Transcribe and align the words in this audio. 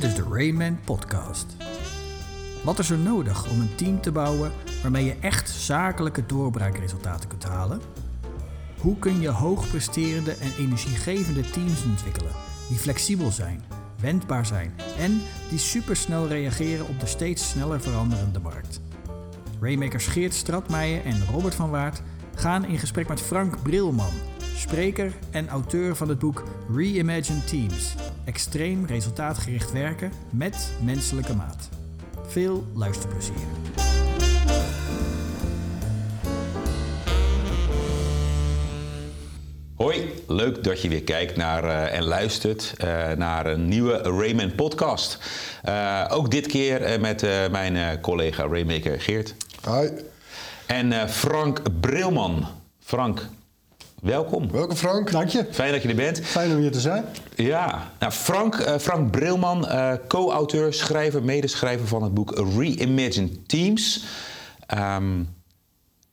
Dit 0.00 0.10
is 0.10 0.16
de 0.16 0.26
Rayman 0.30 0.78
Podcast. 0.84 1.46
Wat 2.64 2.78
is 2.78 2.90
er 2.90 2.98
nodig 2.98 3.50
om 3.50 3.60
een 3.60 3.74
team 3.74 4.00
te 4.00 4.12
bouwen 4.12 4.52
waarmee 4.82 5.04
je 5.04 5.16
echt 5.20 5.50
zakelijke 5.50 6.26
doorbraakresultaten 6.26 7.28
kunt 7.28 7.44
halen? 7.44 7.80
Hoe 8.78 8.98
kun 8.98 9.20
je 9.20 9.28
hoogpresterende 9.28 10.32
en 10.32 10.52
energiegevende 10.58 11.50
teams 11.50 11.84
ontwikkelen 11.84 12.32
die 12.68 12.78
flexibel 12.78 13.30
zijn, 13.30 13.62
wendbaar 14.00 14.46
zijn 14.46 14.74
en 14.98 15.20
die 15.48 15.58
supersnel 15.58 16.28
reageren 16.28 16.88
op 16.88 17.00
de 17.00 17.06
steeds 17.06 17.48
sneller 17.48 17.80
veranderende 17.80 18.40
markt? 18.40 18.80
Raymakers 19.60 20.06
Geert 20.06 20.34
Stratmeijer 20.34 21.04
en 21.04 21.26
Robert 21.32 21.54
van 21.54 21.70
Waard 21.70 22.02
gaan 22.34 22.64
in 22.64 22.78
gesprek 22.78 23.08
met 23.08 23.20
Frank 23.20 23.62
Brilman, 23.62 24.14
spreker 24.60 25.12
en 25.30 25.48
auteur 25.48 25.96
van 25.96 26.08
het 26.08 26.18
boek 26.18 26.44
Reimagine 26.74 27.44
Teams. 27.44 27.94
Extreem 28.24 28.86
resultaatgericht 28.86 29.72
werken 29.72 30.12
met 30.30 30.72
menselijke 30.82 31.34
maat. 31.34 31.68
Veel 32.26 32.66
luisterplezier. 32.74 33.34
Hoi, 39.74 40.10
leuk 40.26 40.64
dat 40.64 40.82
je 40.82 40.88
weer 40.88 41.02
kijkt 41.02 41.36
naar, 41.36 41.64
eh, 41.64 41.98
en 41.98 42.04
luistert 42.04 42.74
eh, 42.76 43.10
naar 43.12 43.46
een 43.46 43.68
nieuwe 43.68 43.96
Rayman 43.96 44.54
podcast. 44.54 45.18
Eh, 45.62 46.04
ook 46.08 46.30
dit 46.30 46.46
keer 46.46 46.82
eh, 46.82 47.00
met 47.00 47.22
eh, 47.22 47.48
mijn 47.50 48.00
collega 48.00 48.46
Raymaker 48.46 49.00
Geert. 49.00 49.34
Hi, 49.66 49.88
En 50.66 51.08
Frank 51.08 51.80
Brilman. 51.80 52.46
Frank, 52.80 53.28
welkom. 54.00 54.50
welkom 54.50 54.76
Frank. 54.76 55.10
Dank 55.10 55.28
je. 55.28 55.46
Fijn 55.50 55.72
dat 55.72 55.82
je 55.82 55.88
er 55.88 55.94
bent. 55.94 56.20
Fijn 56.20 56.50
om 56.50 56.56
hier 56.56 56.72
te 56.72 56.80
zijn. 56.80 57.04
Ja, 57.34 57.90
nou, 57.98 58.12
Frank, 58.12 58.54
eh, 58.54 58.78
Frank 58.78 59.10
Brilman, 59.10 59.68
eh, 59.68 59.92
co-auteur, 60.08 60.74
schrijver, 60.74 61.22
medeschrijver 61.22 61.86
van 61.86 62.02
het 62.02 62.14
boek 62.14 62.34
Reimagine 62.56 63.42
Teams. 63.46 64.04
Ehm, 64.66 65.22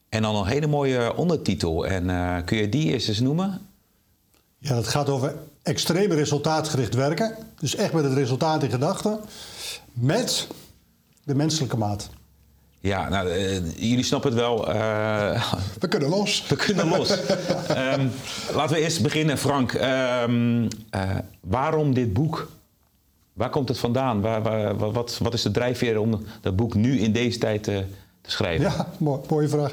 en 0.09 0.21
dan 0.21 0.35
een 0.35 0.45
hele 0.45 0.67
mooie 0.67 1.15
ondertitel. 1.15 1.85
En 1.85 2.09
eh, 2.09 2.35
kun 2.45 2.57
je 2.57 2.69
die 2.69 2.91
eerst 2.91 3.07
eens 3.07 3.19
noemen? 3.19 3.61
Ja, 4.57 4.75
het 4.75 4.87
gaat 4.87 5.09
over 5.09 5.35
extreem 5.63 6.11
resultaatgericht 6.11 6.93
werken. 6.93 7.35
Dus 7.59 7.75
echt 7.75 7.93
met 7.93 8.03
het 8.03 8.13
resultaat 8.13 8.63
in 8.63 8.69
gedachten. 8.69 9.19
Met 9.93 10.47
de 11.23 11.35
menselijke 11.35 11.77
maat. 11.77 12.09
Ja, 12.79 13.09
nou, 13.09 13.29
eh, 13.29 13.55
jullie 13.75 14.03
snappen 14.03 14.29
het 14.31 14.39
wel. 14.39 14.73
eh, 14.73 15.53
We 15.79 15.87
kunnen 15.87 16.09
los. 16.09 16.45
we 16.47 16.55
kunnen 16.55 16.87
los. 16.87 17.09
Ehm, 17.67 18.07
laten 18.55 18.75
we 18.75 18.81
eerst 18.81 19.01
beginnen, 19.01 19.37
Frank. 19.37 19.73
Ehm, 19.73 20.67
eh, 20.89 21.01
waarom 21.41 21.93
dit 21.93 22.13
boek? 22.13 22.51
Waar 23.33 23.49
komt 23.49 23.67
het 23.67 23.77
vandaan? 23.79 24.21
Waar, 24.21 24.41
waar- 24.41 24.77
wat, 24.77 25.17
wat, 25.21 25.33
is 25.33 25.41
de 25.41 25.51
drijfveer 25.51 25.99
om 25.99 26.23
dat 26.41 26.55
boek 26.55 26.73
nu 26.73 26.99
in 26.99 27.11
deze 27.11 27.37
tijd 27.37 27.63
te 27.63 27.83
schrijven? 28.21 28.65
Ja, 28.65 28.87
mo- 28.97 29.23
mooie 29.29 29.47
vraag. 29.49 29.71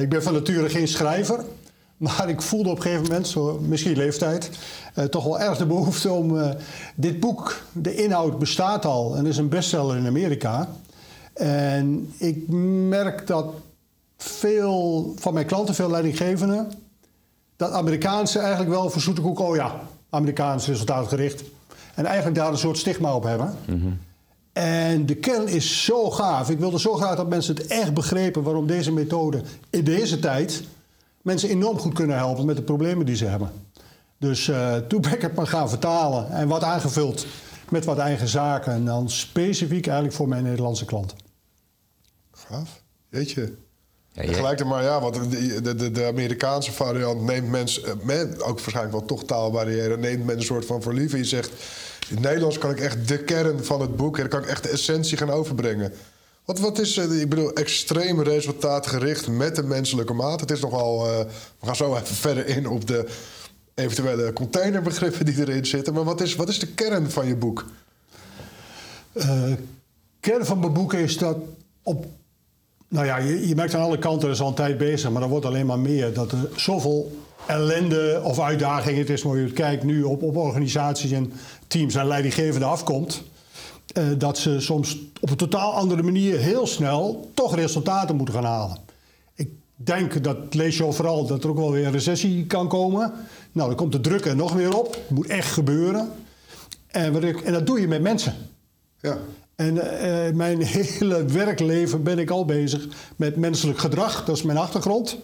Ik 0.00 0.08
ben 0.08 0.22
van 0.22 0.32
nature 0.32 0.68
geen 0.68 0.88
schrijver. 0.88 1.44
Maar 1.96 2.28
ik 2.28 2.42
voelde 2.42 2.68
op 2.70 2.76
een 2.76 2.82
gegeven 2.82 3.02
moment, 3.06 3.28
zo, 3.28 3.58
misschien 3.62 3.96
leeftijd, 3.96 4.50
eh, 4.94 5.04
toch 5.04 5.24
wel 5.24 5.40
erg 5.40 5.58
de 5.58 5.66
behoefte 5.66 6.10
om 6.10 6.40
eh, 6.40 6.50
dit 6.94 7.20
boek, 7.20 7.62
de 7.72 7.94
inhoud 7.94 8.38
bestaat 8.38 8.84
al 8.84 9.16
en 9.16 9.26
is 9.26 9.36
een 9.36 9.48
bestseller 9.48 9.96
in 9.96 10.06
Amerika. 10.06 10.68
En 11.32 12.12
ik 12.16 12.48
merk 12.88 13.26
dat 13.26 13.54
veel 14.16 15.12
van 15.18 15.34
mijn 15.34 15.46
klanten, 15.46 15.74
veel 15.74 15.90
leidinggevenden, 15.90 16.72
dat 17.56 17.70
Amerikaanse 17.70 18.38
eigenlijk 18.38 18.70
wel 18.70 18.90
voor 18.90 19.00
zoete 19.00 19.20
koek, 19.20 19.38
oh 19.38 19.56
ja, 19.56 19.80
Amerikaans 20.10 20.66
resultaatgericht. 20.66 21.42
En 21.94 22.04
eigenlijk 22.04 22.36
daar 22.36 22.50
een 22.50 22.58
soort 22.58 22.78
stigma 22.78 23.14
op 23.14 23.22
hebben. 23.22 23.54
En 24.52 25.06
de 25.06 25.14
kern 25.14 25.48
is 25.48 25.84
zo 25.84 26.10
gaaf. 26.10 26.50
Ik 26.50 26.58
wilde 26.58 26.80
zo 26.80 26.94
graag 26.94 27.16
dat 27.16 27.28
mensen 27.28 27.54
het 27.54 27.66
echt 27.66 27.94
begrepen 27.94 28.42
waarom 28.42 28.66
deze 28.66 28.92
methode 28.92 29.42
in 29.70 29.84
deze 29.84 30.18
tijd 30.18 30.62
mensen 31.22 31.48
enorm 31.48 31.78
goed 31.78 31.94
kunnen 31.94 32.16
helpen 32.16 32.46
met 32.46 32.56
de 32.56 32.62
problemen 32.62 33.06
die 33.06 33.16
ze 33.16 33.24
hebben. 33.24 33.50
Dus 34.18 34.48
eh, 34.48 34.76
toen 34.76 35.00
ben 35.00 35.12
ik 35.12 35.22
het 35.22 35.34
maar 35.34 35.46
gaan 35.46 35.68
vertalen 35.68 36.30
en 36.30 36.48
wat 36.48 36.62
aangevuld 36.62 37.26
met 37.70 37.84
wat 37.84 37.98
eigen 37.98 38.28
zaken. 38.28 38.72
En 38.72 38.84
dan 38.84 39.10
specifiek 39.10 39.86
eigenlijk 39.86 40.16
voor 40.16 40.28
mijn 40.28 40.42
Nederlandse 40.42 40.84
klanten. 40.84 41.18
Gaaf. 42.32 42.82
Weet 43.08 43.30
je. 43.30 43.56
Ja, 44.12 44.32
gelijk 44.32 44.60
er 44.60 44.66
maar, 44.66 44.82
ja, 44.82 45.00
want 45.00 45.30
de, 45.30 45.74
de, 45.76 45.90
de, 45.90 46.06
Amerikaanse 46.06 46.72
variant 46.72 47.22
neemt 47.22 47.48
mensen, 47.48 47.84
eh, 47.84 47.92
men, 48.02 48.42
ook 48.42 48.60
waarschijnlijk 48.60 48.96
wel 48.96 49.04
toch 49.04 49.24
taalbarrière, 49.24 49.96
neemt 49.96 50.24
men 50.24 50.36
een 50.36 50.42
soort 50.42 50.64
van 50.64 50.82
voor 50.82 50.94
lief. 50.94 51.12
En 51.12 51.18
je 51.18 51.24
zegt, 51.24 51.50
in 52.08 52.14
het 52.14 52.24
Nederlands 52.24 52.58
kan 52.58 52.70
ik 52.70 52.80
echt 52.80 53.08
de 53.08 53.24
kern 53.24 53.64
van 53.64 53.80
het 53.80 53.96
boek, 53.96 54.18
en 54.18 54.28
kan 54.28 54.42
ik 54.42 54.48
echt 54.48 54.62
de 54.62 54.68
essentie 54.68 55.16
gaan 55.16 55.30
overbrengen. 55.30 55.92
Wat, 56.44 56.58
wat 56.58 56.78
is, 56.78 56.96
eh, 56.96 57.20
ik 57.20 57.28
bedoel, 57.28 57.52
extreem 57.52 58.22
resultaatgericht 58.22 59.28
met 59.28 59.56
de 59.56 59.62
menselijke 59.62 60.12
maat. 60.12 60.40
Het 60.40 60.50
is 60.50 60.60
nogal, 60.60 61.06
eh, 61.06 61.18
we 61.60 61.66
gaan 61.66 61.76
zo 61.76 61.94
even 61.94 62.06
verder 62.06 62.46
in 62.46 62.68
op 62.68 62.86
de 62.86 63.08
eventuele 63.80 64.32
containerbegrippen 64.32 65.24
die 65.24 65.38
erin 65.38 65.66
zitten. 65.66 65.94
Maar 65.94 66.04
wat 66.04 66.20
is, 66.20 66.36
wat 66.36 66.48
is 66.48 66.58
de 66.58 66.66
kern 66.66 67.10
van 67.10 67.26
je 67.26 67.36
boek? 67.36 67.64
Eh, 69.12 69.52
kern 70.20 70.46
van 70.46 70.58
mijn 70.58 70.72
boek 70.72 70.94
is 70.94 71.18
dat 71.18 71.36
op. 71.82 72.06
Nou 72.88 73.06
ja, 73.06 73.16
je, 73.16 73.48
je 73.48 73.54
merkt 73.54 73.74
aan 73.74 73.82
alle 73.82 73.98
kanten, 73.98 74.28
er 74.28 74.34
is 74.34 74.40
al 74.40 74.48
een 74.48 74.54
tijd 74.54 74.78
bezig, 74.78 75.10
maar 75.10 75.22
er 75.22 75.28
wordt 75.28 75.46
alleen 75.46 75.66
maar 75.66 75.78
meer. 75.78 76.14
Dat 76.14 76.32
er 76.32 76.38
zoveel 76.56 77.18
ellende 77.46 78.20
of 78.24 78.40
uitdagingen, 78.40 79.00
het 79.00 79.10
is 79.10 79.22
maar 79.22 79.36
je 79.36 79.52
kijkt, 79.52 79.84
nu 79.84 80.02
op, 80.02 80.22
op 80.22 80.36
organisaties 80.36 81.10
en 81.10 81.32
teams 81.66 81.94
en 81.94 82.06
leidinggevenden 82.06 82.68
afkomt. 82.68 83.22
eh, 83.92 84.04
dat 84.18 84.38
ze 84.38 84.60
soms 84.60 84.98
op 85.20 85.30
een 85.30 85.36
totaal 85.36 85.72
andere 85.72 86.02
manier 86.02 86.38
heel 86.38 86.66
snel 86.66 87.30
toch 87.34 87.54
resultaten 87.54 88.16
moeten 88.16 88.34
gaan 88.34 88.44
halen. 88.44 88.89
Ik 89.80 89.86
denk, 89.86 90.24
dat 90.24 90.54
lees 90.54 90.76
je 90.76 90.84
overal, 90.84 91.26
dat 91.26 91.44
er 91.44 91.50
ook 91.50 91.56
wel 91.56 91.72
weer 91.72 91.86
een 91.86 91.92
recessie 91.92 92.46
kan 92.46 92.68
komen. 92.68 93.12
Nou, 93.52 93.68
dan 93.68 93.76
komt 93.76 93.92
de 93.92 94.00
druk 94.00 94.24
er 94.24 94.36
nog 94.36 94.52
weer 94.52 94.76
op. 94.78 94.94
Het 94.94 95.10
moet 95.10 95.26
echt 95.26 95.52
gebeuren. 95.52 96.10
En, 96.86 97.22
en 97.44 97.52
dat 97.52 97.66
doe 97.66 97.80
je 97.80 97.88
met 97.88 98.02
mensen. 98.02 98.34
Ja. 99.00 99.18
En 99.56 100.00
eh, 100.00 100.32
mijn 100.34 100.62
hele 100.76 101.24
werkleven 101.24 102.02
ben 102.02 102.18
ik 102.18 102.30
al 102.30 102.44
bezig 102.44 102.88
met 103.16 103.36
menselijk 103.36 103.78
gedrag. 103.78 104.24
Dat 104.24 104.36
is 104.36 104.42
mijn 104.42 104.58
achtergrond. 104.58 105.18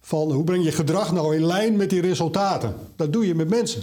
Van 0.00 0.32
hoe 0.32 0.44
breng 0.44 0.64
je 0.64 0.72
gedrag 0.72 1.12
nou 1.12 1.36
in 1.36 1.44
lijn 1.46 1.76
met 1.76 1.90
die 1.90 2.00
resultaten? 2.00 2.74
Dat 2.96 3.12
doe 3.12 3.26
je 3.26 3.34
met 3.34 3.48
mensen. 3.48 3.82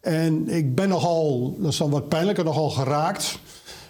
En 0.00 0.48
ik 0.48 0.74
ben 0.74 0.88
nogal, 0.88 1.56
dat 1.58 1.72
is 1.72 1.78
dan 1.78 1.90
wat 1.90 2.08
pijnlijker, 2.08 2.44
nogal 2.44 2.70
geraakt. 2.70 3.38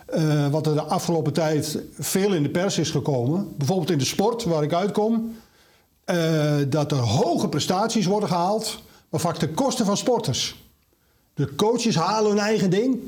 eh, 0.06 0.48
wat 0.48 0.66
er 0.66 0.74
de 0.74 0.82
afgelopen 0.82 1.32
tijd 1.32 1.78
veel 1.98 2.34
in 2.34 2.42
de 2.42 2.48
pers 2.50 2.78
is 2.78 2.90
gekomen. 2.90 3.48
Bijvoorbeeld 3.56 3.90
in 3.90 3.98
de 3.98 4.04
sport, 4.04 4.44
waar 4.44 4.62
ik 4.62 4.72
uitkom. 4.72 5.36
Eh, 6.10 6.66
dat 6.68 6.92
er 6.92 6.98
hoge 6.98 7.48
prestaties 7.48 8.06
worden 8.06 8.28
gehaald, 8.28 8.82
maar 9.08 9.20
vaak 9.20 9.36
ten 9.36 9.54
koste 9.54 9.84
van 9.84 9.96
sporters. 9.96 10.68
De 11.34 11.54
coaches 11.54 11.94
halen 11.94 12.30
hun 12.30 12.40
eigen 12.40 12.70
ding 12.70 12.98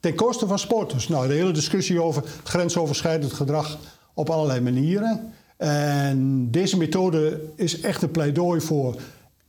ten 0.00 0.14
koste 0.14 0.46
van 0.46 0.58
sporters. 0.58 1.08
Nou, 1.08 1.28
de 1.28 1.34
hele 1.34 1.52
discussie 1.52 2.02
over 2.02 2.24
grensoverschrijdend 2.42 3.32
gedrag 3.32 3.78
op 4.14 4.30
allerlei 4.30 4.60
manieren. 4.60 5.32
En 5.56 6.50
deze 6.50 6.76
methode 6.76 7.40
is 7.56 7.80
echt 7.80 8.02
een 8.02 8.10
pleidooi 8.10 8.60
voor 8.60 8.94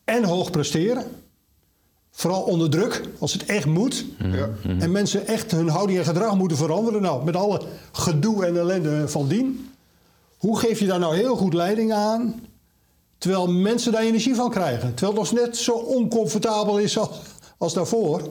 en 0.03 0.23
hoog 0.23 0.51
presteren. 0.51 1.03
Vooral 2.11 2.41
onder 2.41 2.69
druk, 2.69 3.01
als 3.19 3.33
het 3.33 3.45
echt 3.45 3.65
moet. 3.65 4.05
Ja. 4.17 4.49
En 4.79 4.91
mensen 4.91 5.27
echt 5.27 5.51
hun 5.51 5.69
houding 5.69 5.99
en 5.99 6.05
gedrag 6.05 6.35
moeten 6.35 6.57
veranderen. 6.57 7.01
Nou, 7.01 7.23
met 7.25 7.35
alle 7.35 7.61
gedoe 7.91 8.45
en 8.45 8.57
ellende 8.57 9.07
van 9.07 9.27
dien. 9.27 9.69
Hoe 10.37 10.59
geef 10.59 10.79
je 10.79 10.85
daar 10.85 10.99
nou 10.99 11.15
heel 11.15 11.35
goed 11.35 11.53
leiding 11.53 11.93
aan? 11.93 12.41
Terwijl 13.17 13.51
mensen 13.51 13.91
daar 13.91 14.01
energie 14.01 14.35
van 14.35 14.49
krijgen. 14.49 14.93
Terwijl 14.93 15.21
het 15.21 15.31
nog 15.31 15.41
net 15.41 15.57
zo 15.57 15.71
oncomfortabel 15.71 16.79
is 16.79 16.97
als, 16.97 17.09
als 17.57 17.73
daarvoor. 17.73 18.21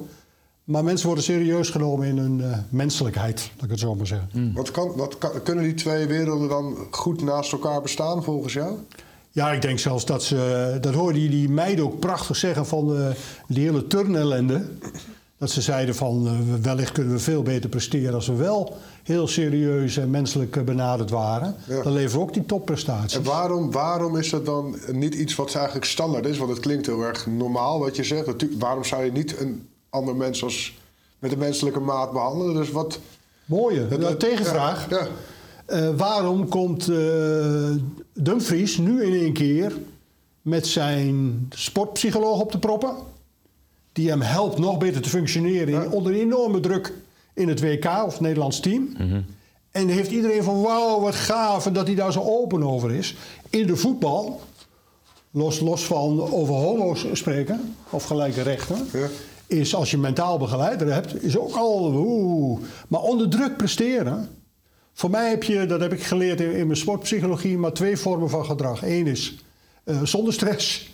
Maar 0.65 0.85
mensen 0.85 1.07
worden 1.07 1.25
serieus 1.25 1.71
genomen 1.71 2.07
in 2.07 2.19
hun 2.19 2.41
eh, 2.41 2.59
menselijkheid, 2.69 3.51
laat 3.55 3.65
ik 3.65 3.71
het 3.71 3.81
zo 3.81 3.95
maar 3.95 4.07
zeggen. 4.07 4.53
Wat 4.55 4.71
kan, 4.71 4.93
wat 4.97 5.19
kan, 5.19 5.43
kunnen 5.43 5.65
die 5.65 5.75
twee 5.75 6.07
werelden 6.07 6.49
dan 6.49 6.77
goed 6.91 7.23
naast 7.23 7.53
elkaar 7.53 7.83
bestaan 7.83 8.23
volgens 8.23 8.53
jou? 8.53 8.79
Ja, 9.31 9.53
ik 9.53 9.63
denk 9.63 9.79
zelfs 9.79 10.05
dat 10.05 10.23
ze, 10.23 10.79
dat 10.81 10.95
hoorde 10.95 11.23
je 11.23 11.29
die 11.29 11.49
meiden 11.49 11.85
ook 11.85 11.99
prachtig 11.99 12.37
zeggen 12.37 12.67
van 12.67 12.97
eh, 12.97 13.07
die 13.49 13.65
hele 13.65 13.87
turnellende. 13.87 14.67
Dat 15.45 15.53
ze 15.53 15.61
zeiden 15.63 15.95
van 15.95 16.27
eh, 16.27 16.33
wellicht 16.63 16.93
kunnen 16.93 17.13
we 17.13 17.19
veel 17.19 17.43
beter 17.43 17.71
presteren 17.71 18.15
als 18.15 18.27
we 18.27 18.35
wel 18.35 18.77
heel 19.03 19.29
serieus 19.29 19.97
en 19.97 20.11
menselijk 20.11 20.57
eh, 20.57 20.63
benaderd 20.63 21.11
waren. 21.11 21.55
Ja. 21.69 21.83
Dan 21.83 21.93
leveren 21.93 22.19
we 22.19 22.27
ook 22.27 22.35
die 22.35 22.47
topprestaties. 22.47 23.17
En 23.19 23.25
waarom, 23.25 23.71
waarom 23.71 24.17
is 24.17 24.31
dat 24.31 24.47
dan 24.47 24.77
niet 24.93 25.15
iets 25.15 25.35
wat 25.35 25.55
eigenlijk 25.55 25.87
standaard 25.87 26.27
is? 26.27 26.39
Want 26.39 26.51
het 26.51 26.61
klinkt 26.61 26.87
heel 26.87 27.03
erg 27.03 27.27
normaal 27.27 27.79
wat 27.79 27.97
je 27.97 28.05
zegt. 28.05 28.27
Natuurlijk, 28.27 28.61
waarom 28.61 28.85
zou 28.85 29.05
je 29.05 29.13
niet 29.13 29.41
een 29.41 29.69
ander 29.91 30.17
mens 30.17 30.43
als 30.45 30.79
met 31.19 31.33
een 31.33 31.39
menselijke 31.39 31.81
maat 31.81 32.13
behandelen? 32.13 32.55
Dus 32.55 32.71
wat. 32.71 32.99
Mooie. 33.45 33.89
dat- 33.89 34.21
tegenvraag. 34.21 34.91
Ja, 34.91 34.99
ja. 34.99 35.07
Eh, 35.67 35.97
waarom 35.97 36.49
komt 36.49 36.91
Dumfries 38.15 38.77
nu 38.79 39.05
in 39.05 39.13
één 39.21 39.33
keer 39.33 39.73
met 40.43 40.67
zijn 40.67 41.47
sportpsycholoog 41.51 42.41
op 42.41 42.53
de 42.53 42.59
proppen? 42.59 42.95
Die 43.95 44.09
hem 44.09 44.21
helpt 44.21 44.59
nog 44.59 44.79
beter 44.79 45.01
te 45.03 45.09
functioneren 45.09 45.83
in- 45.85 45.91
onder 45.91 46.15
enorme 46.15 46.61
druk 46.61 46.93
in 47.35 47.49
het 47.49 47.61
WK 47.61 47.85
of 47.85 48.13
het 48.13 48.21
Nederlands 48.21 48.61
team. 48.61 48.89
En 49.71 49.89
heeft 49.89 50.11
iedereen 50.11 50.43
van 50.43 50.61
wauw, 50.63 51.01
wat 51.01 51.15
gaaf 51.15 51.67
en 51.67 51.73
dat 51.73 51.87
hij 51.87 51.97
daar 51.97 52.13
zo 52.13 52.21
open 52.21 52.63
over 52.63 52.93
is. 52.95 53.15
In 53.51 53.67
de 53.67 53.77
voetbal, 53.77 54.41
los, 55.31 55.61
los 55.61 55.85
van 55.85 56.21
over 56.33 56.55
homo's 56.55 57.07
spreken 57.13 57.75
of 57.91 58.05
gelijke 58.05 58.43
rechten, 58.43 58.77
Ja. 58.93 59.07
is 59.47 59.75
als 59.75 59.91
je 59.91 59.99
mentaal 59.99 60.39
begeleider 60.39 60.93
hebt, 60.93 61.23
is 61.23 61.39
ook 61.39 61.55
al 61.55 61.93
oeh. 61.95 62.61
Maar 62.89 63.01
onder 63.03 63.29
druk 63.29 63.57
presteren. 63.57 64.29
Voor 64.93 65.11
mij 65.11 65.31
heb 65.31 65.43
je, 65.43 65.67
dat 65.67 65.81
heb 65.81 65.93
ik 65.93 66.03
geleerd 66.03 66.41
in, 66.41 66.53
in 66.53 66.67
mijn 66.67 66.79
sportpsychologie, 66.79 67.59
maar 67.59 67.73
twee 67.73 67.97
vormen 67.97 68.31
van 68.31 68.45
gedrag. 68.45 68.83
Eén 68.83 69.07
is 69.07 69.35
eh, 69.85 70.03
zonder 70.03 70.33
stress 70.33 70.93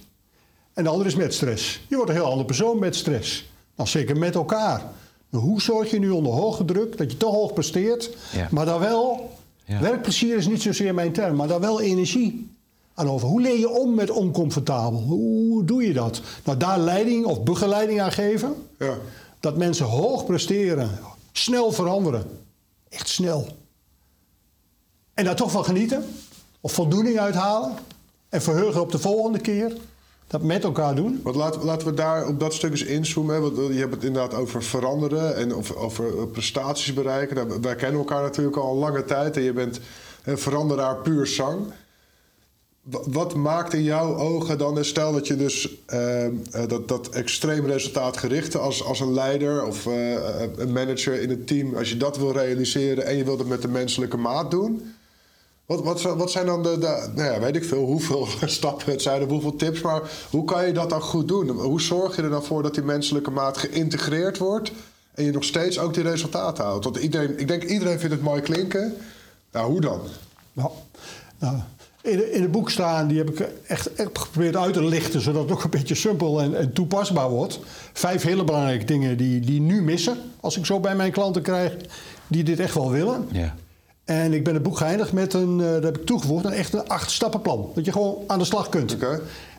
en 0.75 0.85
de 0.85 0.91
andere 0.91 1.09
is 1.09 1.15
met 1.15 1.35
stress. 1.35 1.81
Je 1.89 1.97
wordt 1.97 2.11
een 2.11 2.17
heel 2.17 2.25
andere 2.27 2.45
persoon 2.45 2.79
met 2.79 2.97
stress. 2.97 3.49
Nou, 3.77 3.89
zeker 3.89 4.17
met 4.19 4.35
elkaar. 4.35 4.83
Maar 5.29 5.41
hoe 5.41 5.61
zorg 5.61 5.91
je 5.91 5.99
nu 5.99 6.11
onder 6.11 6.33
hoge 6.33 6.65
druk 6.65 6.97
dat 6.99 7.11
je 7.11 7.17
toch 7.17 7.35
hoog 7.35 7.53
presteert, 7.53 8.17
Ja. 8.33 8.49
maar 8.51 8.65
daar 8.67 8.81
wel, 8.81 9.31
Ja. 9.65 9.81
werkplezier 9.81 10.37
is 10.37 10.47
niet 10.49 10.63
zozeer 10.63 10.95
mijn 10.95 11.13
term, 11.13 11.37
maar 11.37 11.49
daar 11.49 11.61
wel 11.61 11.81
energie 11.81 12.51
aan 12.95 13.09
over. 13.09 13.29
Hoe 13.29 13.41
leer 13.41 13.59
je 13.59 13.69
om 13.69 13.95
met 13.95 14.11
oncomfortabel? 14.11 14.99
Hoe 15.01 15.65
doe 15.65 15.83
je 15.87 15.93
dat? 15.93 16.21
Nou, 16.45 16.59
daar 16.59 16.79
leiding 16.79 17.25
of 17.25 17.43
begeleiding 17.43 18.01
aan 18.01 18.13
geven. 18.13 18.55
Ja. 18.79 18.95
Dat 19.41 19.57
mensen 19.57 19.87
hoog 19.87 20.25
presteren, 20.27 20.91
snel 21.33 21.73
veranderen. 21.73 22.25
Echt 22.89 23.09
snel. 23.09 23.47
En 25.15 25.25
daar 25.25 25.37
toch 25.37 25.51
van 25.51 25.65
genieten. 25.65 26.05
Of 26.61 26.73
voldoening 26.73 27.19
uithalen. 27.19 27.73
En 28.29 28.43
verheugen 28.43 28.81
op 28.81 28.91
de 28.93 28.99
volgende 28.99 29.39
keer. 29.39 29.77
Dat 30.31 30.43
met 30.43 30.65
elkaar 30.65 30.95
doen. 30.95 31.21
Want 31.23 31.37
laten, 31.37 31.65
laten 31.65 31.87
we 31.87 31.95
daar 31.95 32.27
op 32.27 32.41
dat 32.41 32.55
stuk 32.55 32.71
eens 32.71 32.85
inzoomen. 32.85 33.41
Want 33.41 33.59
eh, 33.59 33.69
je 33.75 33.79
hebt 33.79 33.95
het 33.95 34.05
inderdaad 34.05 34.35
over 34.35 34.63
veranderen 34.63 35.37
en 35.37 35.55
over, 35.77 36.19
eh, 36.19 36.25
prestaties 36.33 36.95
bereiken. 36.95 37.37
Nou, 37.37 37.61
wij 37.61 37.75
kennen 37.75 37.99
elkaar 37.99 38.23
natuurlijk 38.23 38.57
al 38.57 38.73
een 38.73 38.79
lange 38.79 39.05
tijd 39.05 39.37
en 39.37 39.43
je 39.43 39.53
bent 39.53 39.81
een 40.25 40.39
veranderaar 40.39 40.97
puur 40.97 41.27
zang. 41.27 41.59
Wa- 42.83 43.01
Wat 43.07 43.35
maakt 43.35 43.75
in 43.75 43.83
jouw 43.83 44.17
ogen 44.17 44.59
dan, 44.59 44.85
stel 44.85 45.13
dat 45.13 45.27
je 45.27 45.37
dus 45.37 45.85
eh, 45.87 46.27
dat, 46.69 46.89
dat 46.89 47.09
extreem 47.09 47.67
resultaatgerichte 47.67 48.59
als, 48.59 48.85
als 48.85 49.01
een 49.01 49.15
leider 49.15 49.65
of 49.65 49.85
een 50.57 50.73
manager 50.73 51.21
in 51.23 51.31
het 51.31 51.47
team, 51.47 51.75
als 51.77 51.89
je 51.89 51.97
dat 51.97 52.17
wil 52.19 52.33
realiseren 52.33 53.05
en 53.07 53.17
je 53.17 53.25
wilt 53.25 53.39
het 53.39 53.49
met 53.49 53.63
de 53.63 53.69
menselijke 53.69 54.17
maat 54.17 54.51
doen. 54.51 54.95
Wat, 55.71 55.83
wat, 55.83 56.01
zijn- 56.01 56.17
wat 56.17 56.31
zijn 56.31 56.47
dan 56.47 56.63
de, 56.63 56.79
de 56.79 57.09
nou 57.15 57.33
ja, 57.33 57.41
weet 57.41 57.57
ik 57.57 57.65
veel, 57.65 57.85
hoeveel 57.85 58.27
stappen 58.47 58.93
het 58.93 59.03
zijn 59.03 59.23
of 59.23 59.29
hoeveel 59.29 59.57
tips, 59.57 59.81
maar 59.81 60.03
hoe 60.31 60.45
kan 60.45 60.67
je 60.67 60.73
dat 60.73 60.91
dan 60.91 61.01
goed 61.01 61.29
doen? 61.29 61.49
Hoe 61.51 61.81
zorg 61.81 62.17
je 62.17 62.23
er 62.23 62.31
dan 62.31 62.45
voor 62.45 62.63
dat 62.63 62.75
die 62.75 62.83
menselijke 62.83 63.31
maat 63.31 63.59
geïntegreerd 63.59 64.39
wordt 64.39 64.73
en 65.15 65.25
je 65.25 65.31
nog 65.33 65.45
steeds 65.45 65.79
ook 65.79 65.95
die 65.95 66.03
resultaten 66.03 66.65
houdt? 66.65 66.85
Want 66.85 66.97
iedereen, 66.97 67.39
ik 67.39 67.49
denk 67.49 67.63
iedereen 67.63 67.99
vindt 67.99 68.15
het 68.15 68.25
mooi 68.25 68.41
klinken. 68.41 68.95
Nou, 69.53 69.71
hoe 69.71 69.81
dan? 69.81 70.01
Nou, 70.53 70.71
nou, 71.39 71.57
in, 72.03 72.33
in 72.33 72.43
het 72.43 72.51
boek 72.51 72.71
staan, 72.71 73.09
die 73.09 73.19
heb 73.19 73.31
ik 73.31 73.49
echt, 73.67 73.95
echt 73.95 74.19
geprobeerd 74.19 74.57
uit 74.57 74.73
te 74.73 74.85
lichten, 74.85 75.21
zodat 75.21 75.43
het 75.43 75.53
ook 75.53 75.65
een 75.65 75.71
beetje 75.71 75.95
simpel 75.95 76.41
en, 76.41 76.55
en 76.57 76.73
toepasbaar 76.73 77.31
wordt. 77.31 77.59
Vijf 77.93 78.23
hele 78.23 78.45
belangrijke 78.45 78.85
dingen 78.85 79.17
die, 79.17 79.41
die 79.41 79.61
nu 79.61 79.83
missen, 79.83 80.17
als 80.41 80.57
ik 80.57 80.67
zo 80.67 80.81
bij 80.81 80.97
mijn 80.97 81.13
klanten 81.13 81.43
krijg, 81.43 81.77
die 82.27 82.43
dit 82.45 82.61
echt 82.61 82.75
wel 82.75 82.91
willen. 82.91 83.29
Ja. 83.33 83.55
En 84.11 84.33
ik 84.33 84.45
ben 84.45 84.55
het 84.55 84.63
boek 84.63 84.77
geëindigd 84.77 85.13
met 85.13 85.35
een, 85.35 85.61
eh, 85.61 85.73
dat 85.73 85.83
heb 85.83 85.99
ik 85.99 86.07
toegevoegd, 86.07 86.45
een 86.45 86.53
echt 86.53 86.73
een 86.73 86.89
acht 86.89 87.11
stappenplan. 87.11 87.71
Dat 87.75 87.85
je 87.85 87.93
gewoon 87.93 88.17
aan 88.27 88.39
de 88.39 88.45
slag 88.45 88.69
kunt. 88.69 88.97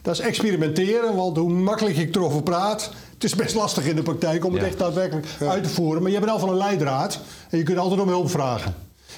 Dat 0.02 0.14
is 0.14 0.20
experimenteren, 0.20 1.16
want 1.16 1.36
hoe 1.36 1.52
makkelijk 1.52 1.96
ik 1.96 2.14
erover 2.16 2.42
praat, 2.42 2.90
het 3.14 3.24
is 3.24 3.34
best 3.34 3.54
lastig 3.54 3.84
in 3.84 3.96
de 3.96 4.02
praktijk 4.02 4.44
om 4.44 4.54
het 4.54 4.62
echt 4.62 4.78
daadwerkelijk 4.78 5.26
uit 5.40 5.62
te 5.62 5.68
voeren. 5.68 6.02
Maar 6.02 6.10
je 6.10 6.16
hebt 6.16 6.28
ieder 6.28 6.40
geval 6.40 6.60
een 6.60 6.66
leidraad 6.66 7.20
en 7.50 7.58
je 7.58 7.64
kunt 7.64 7.78
altijd 7.78 8.00
om 8.00 8.08
hulp 8.08 8.30
vragen. 8.30 8.74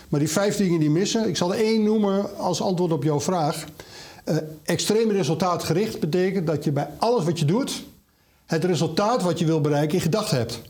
Maar 0.08 0.20
die 0.20 0.30
vijf 0.30 0.56
dingen 0.56 0.80
die 0.80 0.90
missen, 0.90 1.28
ik 1.28 1.36
zal 1.36 1.54
er 1.54 1.60
één 1.60 1.82
noemen 1.82 2.36
als 2.36 2.62
antwoord 2.62 2.92
op 2.92 3.02
jouw 3.02 3.20
vraag. 3.20 3.64
Eh, 4.24 4.36
extreem 4.64 5.10
resultaatgericht 5.10 6.00
betekent 6.00 6.46
dat 6.46 6.64
je 6.64 6.72
bij 6.72 6.88
alles 6.98 7.24
wat 7.24 7.38
je 7.38 7.44
doet, 7.44 7.84
het 8.46 8.64
resultaat 8.64 9.22
wat 9.22 9.38
je 9.38 9.44
wil 9.44 9.60
bereiken 9.60 9.94
in 9.94 10.02
gedachten 10.02 10.38
hebt. 10.38 10.60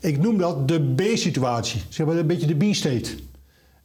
Ik 0.00 0.18
noem 0.18 0.38
dat 0.38 0.68
de 0.68 0.94
B-situatie, 0.94 1.82
zeg 1.88 2.06
maar 2.06 2.16
een 2.16 2.26
beetje 2.26 2.56
de 2.56 2.70
B-state. 2.70 3.28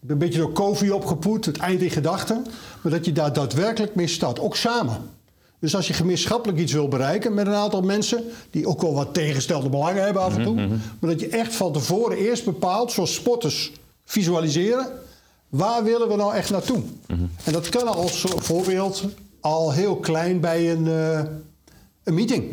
Ik 0.06 0.12
ben 0.12 0.22
een 0.22 0.28
beetje 0.28 0.42
door 0.42 0.54
COVID 0.54 0.92
opgepoet, 0.92 1.46
het 1.46 1.58
eind 1.58 1.82
in 1.82 1.90
gedachten. 1.90 2.46
Maar 2.82 2.92
dat 2.92 3.06
je 3.06 3.12
daar 3.12 3.34
daadwerkelijk 3.34 3.96
mee 3.96 4.08
start, 4.08 4.40
ook 4.40 4.56
samen. 4.56 4.98
Dus 5.60 5.76
als 5.76 5.88
je 5.88 5.94
gemeenschappelijk 5.94 6.60
iets 6.60 6.74
wil 6.74 6.88
bereiken 6.88 7.34
met 7.34 7.48
een 7.48 7.54
aantal 7.54 7.82
mensen... 7.82 8.24
die 8.50 8.68
ook 8.68 8.82
wel 8.82 8.94
wat 8.94 9.14
tegenstelde 9.14 9.70
belangen 9.70 10.04
hebben 10.04 10.22
af 10.22 10.38
en 10.38 10.44
toe... 10.44 10.56
maar 11.00 11.10
dat 11.10 11.20
je 11.20 11.28
echt 11.28 11.56
van 11.56 11.74
tevoren 11.74 12.18
eerst 12.18 12.46
bepaalt, 12.46 12.92
zoals 12.92 13.14
sporters 13.14 13.72
visualiseren... 14.06 14.88
waar 15.50 15.84
willen 15.84 16.08
we 16.08 16.16
nou 16.16 16.34
echt 16.34 16.50
naartoe? 16.50 16.82
En 17.44 17.54
dat 17.54 17.70
kan 17.70 17.88
als 17.88 18.26
voorbeeld 18.38 19.04
al 19.40 19.72
heel 19.72 19.96
klein 19.96 20.40
bij 20.40 20.72
een, 20.72 20.88
eh, 20.88 21.24
een 22.04 22.14
meeting. 22.14 22.44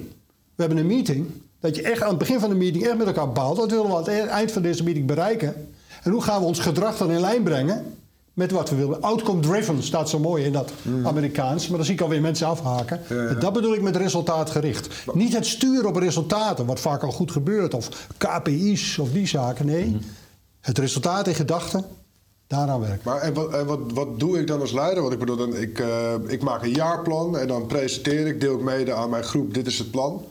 We 0.55 0.63
hebben 0.63 0.79
een 0.79 0.87
meeting, 0.87 1.27
dat 1.61 1.77
je 1.77 1.83
echt 1.83 2.03
aan 2.03 2.09
het 2.09 2.19
begin 2.19 2.41
van 2.41 2.49
de 2.49 2.57
meeting 2.57 2.85
echt 2.85 2.97
met 2.97 3.07
elkaar 3.07 3.27
bepaalt... 3.27 3.57
wat 3.57 3.71
willen 3.71 3.87
we 3.87 3.93
aan 3.93 4.05
het 4.05 4.27
eind 4.27 4.53
van 4.53 4.63
deze 4.63 4.85
meeting 4.85 5.07
bereiken... 5.07 5.72
En 6.03 6.11
hoe 6.11 6.23
gaan 6.23 6.41
we 6.41 6.47
ons 6.47 6.59
gedrag 6.59 6.97
dan 6.97 7.11
in 7.11 7.21
lijn 7.21 7.43
brengen 7.43 7.95
met 8.33 8.51
wat 8.51 8.71
we 8.71 8.77
willen? 8.77 9.03
Outcome 9.03 9.41
driven 9.41 9.83
staat 9.83 10.09
zo 10.09 10.19
mooi 10.19 10.45
in 10.45 10.53
dat 10.53 10.73
Amerikaans, 11.05 11.69
maar 11.69 11.77
dan 11.77 11.87
zie 11.87 11.95
ik 11.95 12.01
alweer 12.01 12.21
mensen 12.21 12.47
afhaken. 12.47 13.01
Ja, 13.09 13.23
ja. 13.23 13.29
En 13.29 13.39
Dat 13.39 13.53
bedoel 13.53 13.75
ik 13.75 13.83
met 13.83 13.97
resultaatgericht. 13.97 14.89
Niet 15.13 15.35
het 15.35 15.47
sturen 15.47 15.89
op 15.89 15.97
resultaten, 15.97 16.67
wat 16.67 16.81
vaak 16.81 17.03
al 17.03 17.13
goed 17.13 17.31
gebeurt, 17.31 17.75
of 17.75 17.89
KPI's 18.19 18.99
of 18.99 19.11
die 19.13 19.27
zaken. 19.27 19.67
Nee, 19.67 19.99
het 20.61 20.79
resultaat 20.79 21.27
in 21.27 21.35
gedachten, 21.35 21.85
daaraan 22.47 22.81
werken. 22.81 23.01
Maar 23.05 23.21
en 23.21 23.35
wat, 23.35 23.53
en 23.53 23.67
wat, 23.67 23.81
wat 23.95 24.21
doe 24.21 24.39
ik 24.39 24.47
dan 24.47 24.61
als 24.61 24.73
leider? 24.73 25.01
Want 25.01 25.13
ik 25.15 25.19
bedoel, 25.19 25.37
dan, 25.37 25.57
ik, 25.57 25.79
eh, 25.79 26.15
ik 26.27 26.43
maak 26.43 26.63
een 26.63 26.75
jaarplan 26.75 27.39
en 27.39 27.49
dan 27.49 27.67
presenteer 27.67 28.27
ik, 28.27 28.41
deel 28.41 28.55
ik 28.55 28.61
mede 28.61 28.93
aan 28.93 29.11
mijn 29.11 29.25
groep, 29.25 29.55
dit 29.55 29.67
is 29.67 29.79
het 29.79 29.91
plan. 29.91 30.25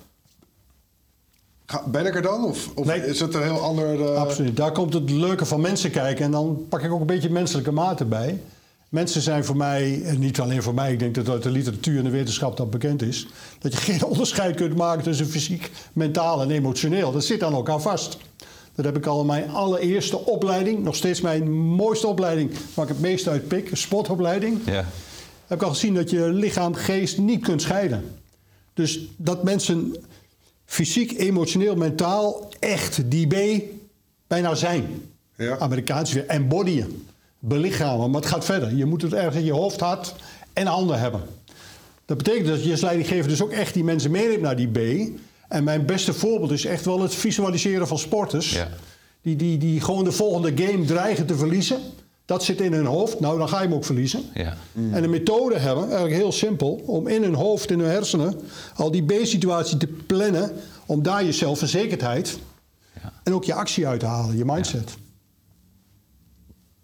Ben 1.86 2.06
ik 2.06 2.16
er 2.16 2.22
dan? 2.22 2.46
Of, 2.46 2.70
of 2.76 2.86
Nee. 2.86 3.06
is 3.06 3.20
het 3.20 3.34
een 3.34 3.44
heel 3.44 3.60
ander... 3.62 4.02
eh, 4.02 4.16
Absoluut. 4.16 4.58
Daar 4.58 4.72
komt 4.72 4.94
het 4.94 5.10
leuke 5.10 5.46
van 5.46 5.62
mensen 5.62 5.92
kijken. 5.92 6.26
En 6.26 6.32
dan 6.32 6.66
pak 6.70 6.82
ik 6.82 6.92
ook 6.92 7.00
een 7.00 7.06
beetje 7.06 7.30
menselijke 7.30 7.72
mate 7.72 8.06
bij. 8.06 8.42
Mensen 8.90 9.22
zijn 9.22 9.46
voor 9.46 9.58
mij, 9.58 10.02
en 10.04 10.20
niet 10.20 10.40
alleen 10.40 10.64
voor 10.64 10.74
mij, 10.74 10.92
ik 10.92 11.00
denk 11.00 11.16
dat 11.16 11.30
uit 11.30 11.44
de 11.44 11.50
literatuur 11.52 11.98
en 11.98 12.04
de 12.04 12.10
wetenschap 12.10 12.58
dat 12.58 12.70
bekend 12.70 13.02
is, 13.02 13.28
dat 13.60 13.72
je 13.74 13.78
geen 13.92 14.06
onderscheid 14.06 14.56
kunt 14.56 14.76
maken 14.76 15.04
tussen 15.04 15.28
fysiek, 15.28 15.72
mentaal 15.94 16.42
en 16.42 16.52
emotioneel. 16.52 17.12
Dat 17.12 17.24
zit 17.26 17.44
aan 17.44 17.54
elkaar 17.54 17.80
vast. 17.82 18.18
Dat 18.76 18.86
heb 18.86 18.98
ik 18.98 19.06
al 19.06 19.20
in 19.20 19.26
mijn 19.26 19.50
allereerste 19.50 20.26
opleiding, 20.26 20.84
nog 20.84 20.96
steeds 20.96 21.22
mijn 21.22 21.52
mooiste 21.52 22.08
opleiding, 22.08 22.52
waar 22.74 22.86
ik 22.86 22.92
het 22.92 23.02
meest 23.02 23.28
uit 23.28 23.48
pik, 23.48 23.72
een 23.72 23.78
sportopleiding. 23.78 24.60
Ja. 24.66 24.86
Heb 25.48 25.58
ik 25.62 25.64
al 25.64 25.70
gezien 25.74 25.94
dat 25.94 26.10
je 26.10 26.20
lichaam, 26.34 26.74
geest 26.74 27.18
niet 27.18 27.44
kunt 27.44 27.62
scheiden. 27.62 28.04
Dus 28.74 29.00
dat 29.18 29.44
mensen 29.44 29.96
fysiek, 30.72 31.18
emotioneel, 31.18 31.76
mentaal 31.76 32.50
echt 32.60 33.12
die 33.12 33.28
B 33.28 33.64
bijna 34.28 34.56
zijn. 34.56 34.86
Ja. 35.36 35.58
Amerikaans 35.58 36.14
weer 36.14 36.26
embodyen, 36.26 37.08
belichamen. 37.40 38.12
Maar 38.12 38.22
het 38.22 38.30
gaat 38.30 38.46
verder. 38.46 38.76
Je 38.76 38.86
moet 38.86 39.02
het 39.02 39.14
ergens 39.14 39.36
in 39.36 39.46
je 39.46 39.54
hoofd, 39.54 39.80
hart 39.80 40.16
en 40.54 40.68
handen 40.68 41.00
hebben. 41.00 41.22
Dat 42.06 42.18
betekent 42.18 42.48
dat 42.48 42.64
je 42.64 42.72
als 42.72 42.82
leidinggever 42.82 43.30
dus 43.30 43.42
ook 43.42 43.52
echt 43.52 43.74
die 43.74 43.84
mensen 43.84 44.12
meeneemt 44.12 44.42
naar 44.42 44.56
die 44.56 44.68
B. 44.68 45.10
En 45.48 45.64
mijn 45.64 45.86
beste 45.86 46.14
voorbeeld 46.14 46.52
is 46.52 46.66
echt 46.66 46.86
wel 46.86 47.02
het 47.02 47.16
visualiseren 47.16 47.88
van 47.88 48.00
sporters. 48.00 48.52
Ja. 48.52 48.70
Die, 49.22 49.36
die, 49.36 49.58
die 49.58 49.82
gewoon 49.82 50.04
de 50.04 50.12
volgende 50.12 50.64
game 50.64 50.86
dreigen 50.86 51.26
te 51.26 51.36
verliezen. 51.36 51.80
Dat 52.32 52.44
zit 52.44 52.62
in 52.62 52.74
hun 52.74 52.86
hoofd. 52.86 53.20
Nou, 53.20 53.38
dan 53.38 53.50
ga 53.50 53.62
je 53.62 53.68
hem 53.68 53.74
ook 53.76 53.86
verliezen. 53.86 54.22
Ja. 54.34 54.58
En 54.92 55.04
een 55.04 55.10
methode 55.10 55.58
hebben, 55.58 55.84
eigenlijk 55.84 56.16
heel 56.16 56.32
simpel, 56.32 56.72
om 56.86 57.08
in 57.08 57.24
hun 57.24 57.34
hoofd, 57.34 57.72
in 57.72 57.80
hun 57.80 57.90
hersenen, 57.90 58.40
al 58.76 58.92
die 58.92 59.04
B-situatie 59.04 59.78
te 59.78 59.88
plannen, 59.88 60.52
om 60.86 61.04
daar 61.04 61.24
je 61.24 61.32
zelfverzekerdheid 61.32 62.40
Ja. 63.04 63.14
en 63.24 63.34
ook 63.34 63.44
je 63.44 63.54
actie 63.54 63.88
uit 63.88 64.00
te 64.00 64.06
halen, 64.06 64.38
je 64.38 64.46
mindset. 64.46 64.98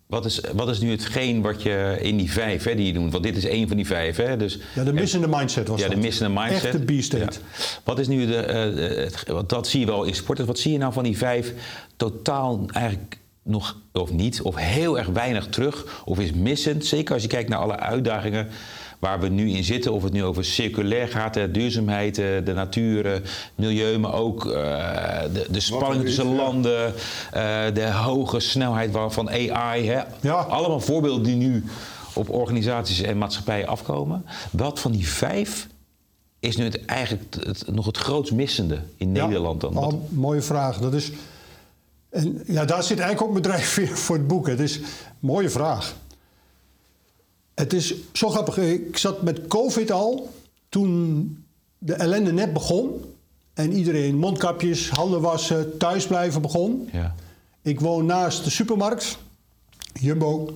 Wat 0.08 0.26
is, 0.26 0.42
wat 0.56 0.70
is 0.70 0.80
nu 0.80 0.92
hetgeen 0.92 1.42
wat 1.42 1.62
je 1.62 1.98
in 2.02 2.18
die 2.18 2.32
vijf 2.32 2.64
hè, 2.64 2.76
die 2.76 2.86
je 2.86 2.94
doet? 2.94 3.12
Want 3.12 3.24
dit 3.24 3.36
is 3.38 3.46
één 3.46 3.68
van 3.68 3.78
die 3.78 3.86
vijf. 3.86 4.16
Hè? 4.16 4.38
Dus, 4.38 4.60
Ja, 4.76 4.84
de 4.84 4.94
missende 4.94 5.28
mindset 5.28 5.68
was 5.68 5.80
ja, 5.80 5.88
de 5.88 5.94
dat. 5.94 6.04
missende 6.04 6.40
mindset. 6.42 6.64
Echt 6.76 6.88
de 6.88 6.98
B-state. 6.98 7.24
Ja. 7.40 7.80
Wat 7.84 8.00
is 8.00 8.08
nu 8.08 8.26
de. 8.26 8.36
eh, 8.36 9.04
het, 9.04 9.24
want 9.28 9.50
dat 9.50 9.68
zie 9.68 9.80
je 9.80 9.86
wel 9.86 10.04
in 10.04 10.16
sporters. 10.16 10.48
Wat 10.48 10.60
zie 10.60 10.72
je 10.72 10.78
nou 10.78 10.94
van 10.94 11.04
die 11.04 11.18
vijf 11.18 11.54
totaal 11.96 12.66
eigenlijk 12.74 13.18
nog 13.48 13.78
of 13.94 14.12
niet, 14.12 14.42
of 14.42 14.56
heel 14.56 14.98
erg 14.98 15.08
weinig 15.08 15.48
terug, 15.48 16.02
of 16.06 16.20
is 16.20 16.32
missend? 16.32 16.86
Zeker 16.86 17.14
als 17.14 17.22
je 17.24 17.30
kijkt 17.30 17.50
naar 17.50 17.60
alle 17.60 17.80
uitdagingen 17.80 18.48
waar 19.00 19.20
we 19.20 19.28
nu 19.28 19.50
in 19.50 19.64
zitten. 19.64 19.94
Of 19.94 20.04
het 20.04 20.14
nu 20.14 20.24
over 20.24 20.46
circulair 20.46 21.08
gaat, 21.08 21.36
hè, 21.36 21.52
duurzaamheid, 21.52 22.18
eh, 22.18 22.26
de 22.46 22.54
natuur, 22.54 23.14
eh, 23.14 23.20
milieu, 23.56 23.98
maar 23.98 24.14
ook 24.14 24.46
eh, 24.46 25.22
de, 25.34 25.46
de 25.50 25.60
spanning 25.60 26.04
tussen 26.04 26.36
landen, 26.36 26.94
de 27.74 27.92
hoge 27.92 28.40
snelheid 28.40 28.92
van 29.08 29.30
AI. 29.30 29.88
Hè? 29.88 30.02
Ja. 30.22 30.34
Allemaal 30.34 30.80
voorbeelden 30.80 31.24
die 31.24 31.36
nu 31.36 31.64
op 32.14 32.30
organisaties 32.30 33.02
en 33.02 33.18
maatschappijen 33.18 33.68
afkomen. 33.68 34.26
Wat 34.52 34.80
van 34.80 34.92
die 34.92 35.08
vijf 35.08 35.68
is 36.40 36.58
nu 36.58 36.64
het, 36.64 36.86
eigenlijk 36.86 37.36
het, 37.46 37.64
nog 37.72 37.86
het 37.86 37.98
grootst 37.98 38.34
missende 38.34 38.80
in 38.98 39.16
Ja, 39.16 39.26
Nederland 39.26 39.62
dan? 39.62 39.76
al 39.76 40.08
mooie 40.10 40.42
vraag. 40.42 40.78
Dat 40.78 40.94
is 40.94 41.12
En 42.10 42.44
ja, 42.46 42.66
daar 42.66 42.84
zit 42.84 43.00
eigenlijk 43.00 43.22
ook 43.22 43.32
mijn 43.32 43.44
drijfveer 43.44 43.98
voor 43.98 44.16
het 44.16 44.28
boek. 44.28 44.48
Het 44.48 44.60
is 44.60 44.78
een 44.78 44.86
mooie 45.20 45.50
vraag. 45.50 45.96
Het 47.54 47.74
is 47.74 47.94
zo 48.14 48.30
grappig. 48.30 48.58
Ik 48.58 48.98
zat 48.98 49.22
met 49.22 49.48
COVID 49.48 49.92
al 49.92 50.30
toen 50.70 51.46
de 51.78 51.94
ellende 51.94 52.32
net 52.32 52.54
begon. 52.54 53.14
En 53.54 53.74
iedereen 53.74 54.16
mondkapjes, 54.16 54.90
handen 54.90 55.22
wassen, 55.22 55.78
thuis 55.78 56.08
blijven 56.08 56.42
begon. 56.42 56.90
Ja. 56.92 57.16
Ik 57.62 57.80
woon 57.80 58.06
naast 58.06 58.44
de 58.44 58.50
supermarkt, 58.50 59.18
Jumbo. 59.94 60.56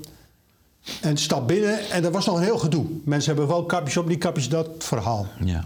En 1.02 1.18
stap 1.18 1.48
binnen 1.48 1.90
en 1.90 2.04
er 2.04 2.12
was 2.12 2.26
nog 2.26 2.36
een 2.36 2.44
heel 2.44 2.58
gedoe. 2.58 2.86
Mensen 3.04 3.30
hebben 3.30 3.56
wel 3.56 3.66
kapjes 3.66 3.98
op, 3.98 4.08
die 4.08 4.18
kapjes 4.18 4.50
dat 4.50 4.68
verhaal. 4.78 5.28
Ja. 5.44 5.66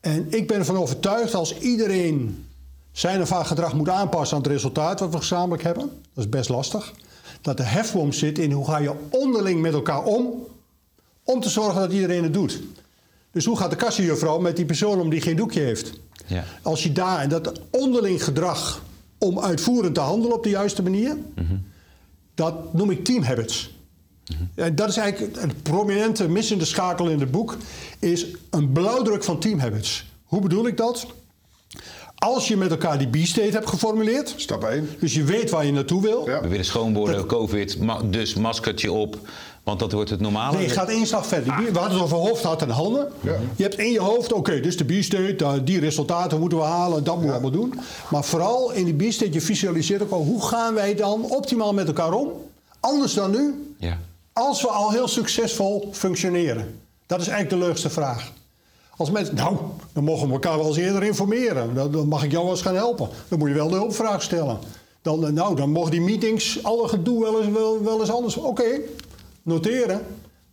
En 0.00 0.26
ik 0.30 0.46
ben 0.46 0.58
ervan 0.58 0.76
overtuigd 0.76 1.34
als 1.34 1.58
iedereen 1.58 2.46
zijn 2.92 3.20
of 3.20 3.30
haar 3.30 3.44
gedrag 3.44 3.74
moet 3.74 3.88
aanpassen 3.88 4.36
aan 4.36 4.42
het 4.42 4.52
resultaat 4.52 5.00
wat 5.00 5.10
we 5.10 5.16
gezamenlijk 5.16 5.62
hebben. 5.62 5.90
Dat 6.14 6.24
is 6.24 6.28
best 6.28 6.48
lastig. 6.48 6.92
Dat 7.40 7.56
de 7.56 7.62
hefboom 7.62 8.12
zit 8.12 8.38
in 8.38 8.52
hoe 8.52 8.66
ga 8.66 8.78
je 8.78 8.94
onderling 9.10 9.60
met 9.60 9.72
elkaar 9.72 10.02
om. 10.02 10.46
Om 11.24 11.40
te 11.40 11.48
zorgen 11.48 11.80
dat 11.80 11.92
iedereen 11.92 12.22
het 12.22 12.32
doet. 12.32 12.62
Dus 13.30 13.44
hoe 13.44 13.56
gaat 13.56 13.70
de 13.70 13.76
kassenjuffrouw 13.76 14.38
met 14.38 14.56
die 14.56 14.64
persoon 14.64 15.00
om 15.00 15.10
die 15.10 15.20
geen 15.20 15.36
doekje 15.36 15.60
heeft? 15.60 15.92
Ja. 16.26 16.44
Als 16.62 16.82
je 16.82 16.92
daar 16.92 17.18
en 17.18 17.28
dat 17.28 17.60
onderling 17.70 18.24
gedrag 18.24 18.82
om 19.18 19.40
uitvoerend 19.40 19.94
te 19.94 20.00
handelen 20.00 20.36
op 20.36 20.42
de 20.42 20.50
juiste 20.50 20.82
manier, 20.82 21.16
dat 22.34 22.74
noem 22.74 22.90
ik 22.90 23.04
team 23.04 23.22
habits. 23.22 23.74
En 24.54 24.74
dat 24.74 24.88
is 24.88 24.96
eigenlijk 24.96 25.36
een 25.36 25.62
prominente 25.62 26.28
missende 26.28 26.64
schakel 26.64 27.08
in 27.08 27.20
het 27.20 27.30
boek, 27.30 27.56
is 27.98 28.26
een 28.50 28.72
blauwdruk 28.72 29.24
van 29.24 29.38
team 29.38 29.58
habits. 29.58 30.06
Hoe 30.24 30.40
bedoel 30.40 30.66
ik 30.66 30.76
dat? 30.76 31.06
Als 32.22 32.48
je 32.48 32.56
met 32.56 32.70
elkaar 32.70 32.98
die 32.98 33.08
B-state 33.22 33.50
hebt 33.50 33.68
geformuleerd, 33.68 34.34
Stap 34.36 34.64
1. 34.64 34.88
dus 34.98 35.14
je 35.14 35.24
weet 35.24 35.50
waar 35.50 35.66
je 35.66 35.72
naartoe 35.72 36.02
wil, 36.02 36.28
Ja. 36.28 36.40
We 36.40 36.48
willen 36.48 36.64
schoon 36.64 36.94
worden, 36.94 37.26
covid, 37.26 37.78
ma- 37.80 38.00
dus 38.04 38.34
maskertje 38.34 38.92
op. 38.92 39.18
Want 39.62 39.78
dat 39.78 39.92
wordt 39.92 40.10
het 40.10 40.20
normale. 40.20 40.56
Nee, 40.56 40.66
je 40.66 40.72
gaat 40.72 40.88
één 40.88 41.06
stap 41.06 41.24
verder. 41.24 41.56
We 41.72 41.78
hadden 41.78 41.92
het 41.92 42.02
over 42.02 42.16
hoofd, 42.16 42.42
hart 42.42 42.62
en 42.62 42.70
handen. 42.70 43.12
Je 43.56 43.62
hebt 43.62 43.78
in 43.78 43.90
je 43.92 44.00
hoofd, 44.00 44.32
oké, 44.32 44.60
dus 44.60 44.76
de 44.76 44.84
B-state, 44.84 45.34
daar- 45.36 45.64
die 45.64 45.80
resultaten 45.80 46.40
moeten 46.40 46.58
we 46.58 46.64
halen, 46.64 47.04
dat 47.04 47.14
moeten 47.14 47.26
we 47.26 47.40
allemaal 47.40 47.60
doen. 47.60 47.74
Maar 48.10 48.24
vooral 48.24 48.72
in 48.72 48.84
die 48.96 49.08
B-state, 49.08 49.32
je 49.32 49.40
visualiseert 49.40 50.02
ook 50.02 50.10
al, 50.10 50.22
hoe 50.24 50.42
gaan 50.46 50.74
wij 50.74 50.94
dan 50.94 51.24
optimaal 51.24 51.72
met 51.74 51.86
elkaar 51.86 52.12
om? 52.12 52.28
Anders 52.80 53.14
dan 53.14 53.30
nu, 53.30 53.74
Ja. 53.78 53.98
als 54.32 54.62
we 54.62 54.68
al 54.68 54.90
heel 54.90 55.08
succesvol 55.08 55.88
functioneren. 55.92 56.80
Dat 57.06 57.20
is 57.20 57.28
eigenlijk 57.28 57.60
de 57.60 57.66
leukste 57.66 57.90
vraag. 57.90 58.30
Als 58.96 59.10
mensen, 59.10 59.34
nou, 59.34 59.56
dan 59.92 60.04
mogen 60.04 60.26
we 60.26 60.32
elkaar 60.32 60.58
wel 60.58 60.66
eens 60.66 60.76
eerder 60.76 61.02
informeren. 61.02 61.74
Dan, 61.74 62.08
mag 62.08 62.24
ik 62.24 62.30
jou 62.30 62.42
wel 62.42 62.52
eens 62.52 62.62
gaan 62.62 62.74
helpen. 62.74 63.08
Dan 63.28 63.38
moet 63.38 63.48
je 63.48 63.54
wel 63.54 63.68
de 63.68 63.74
hulpvraag 63.74 64.22
stellen. 64.22 64.58
Dan, 65.02 65.26
eh, 65.26 65.32
nou, 65.32 65.56
dan 65.56 65.70
mogen 65.70 65.90
die 65.90 66.00
meetings, 66.00 66.64
alle 66.64 66.88
gedoe 66.88 67.20
wel 67.20 67.42
eens, 67.42 67.52
wel, 67.52 67.82
wel 67.82 68.00
eens 68.00 68.10
anders. 68.10 68.36
Oké, 68.36 68.80
noteren. 69.42 70.00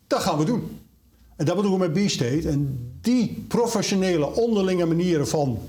Dat 0.07 0.19
gaan 0.19 0.37
we 0.37 0.45
doen. 0.45 0.79
En 1.35 1.45
dat 1.45 1.55
bedoelen 1.55 1.79
we 1.79 1.87
met 1.87 2.05
B-State. 2.05 2.49
En 2.49 2.89
die 3.01 3.45
professionele 3.47 4.35
onderlinge 4.35 4.85
manieren 4.85 5.27
van 5.27 5.59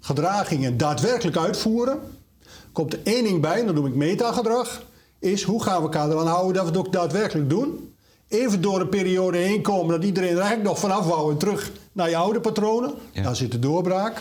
gedragingen 0.00 0.76
daadwerkelijk 0.76 1.36
uitvoeren. 1.36 1.98
Komt 2.72 2.92
er 2.92 3.00
één 3.02 3.24
ding 3.24 3.40
bij, 3.40 3.60
en 3.60 3.66
dat 3.66 3.74
noem 3.74 3.86
ik 3.86 3.94
metagedrag. 3.94 4.82
Is 5.18 5.42
hoe 5.42 5.62
gaan 5.62 5.76
we 5.76 5.82
elkaar 5.82 6.10
eraan 6.10 6.26
houden 6.26 6.54
dat 6.54 6.62
we 6.62 6.68
het 6.68 6.78
ook 6.78 6.92
daadwerkelijk 6.92 7.50
doen. 7.50 7.93
Even 8.28 8.60
door 8.60 8.80
een 8.80 8.88
periode 8.88 9.38
heen 9.38 9.62
komen 9.62 9.94
dat 9.94 10.04
iedereen 10.04 10.30
er 10.30 10.38
eigenlijk 10.38 10.68
nog 10.68 10.78
vanaf 10.78 11.06
wou 11.06 11.32
en 11.32 11.38
terug 11.38 11.72
naar 11.92 12.10
je 12.10 12.16
oude 12.16 12.40
patronen. 12.40 12.94
Ja. 13.12 13.22
Daar 13.22 13.36
zit 13.36 13.52
de 13.52 13.58
doorbraak. 13.58 14.20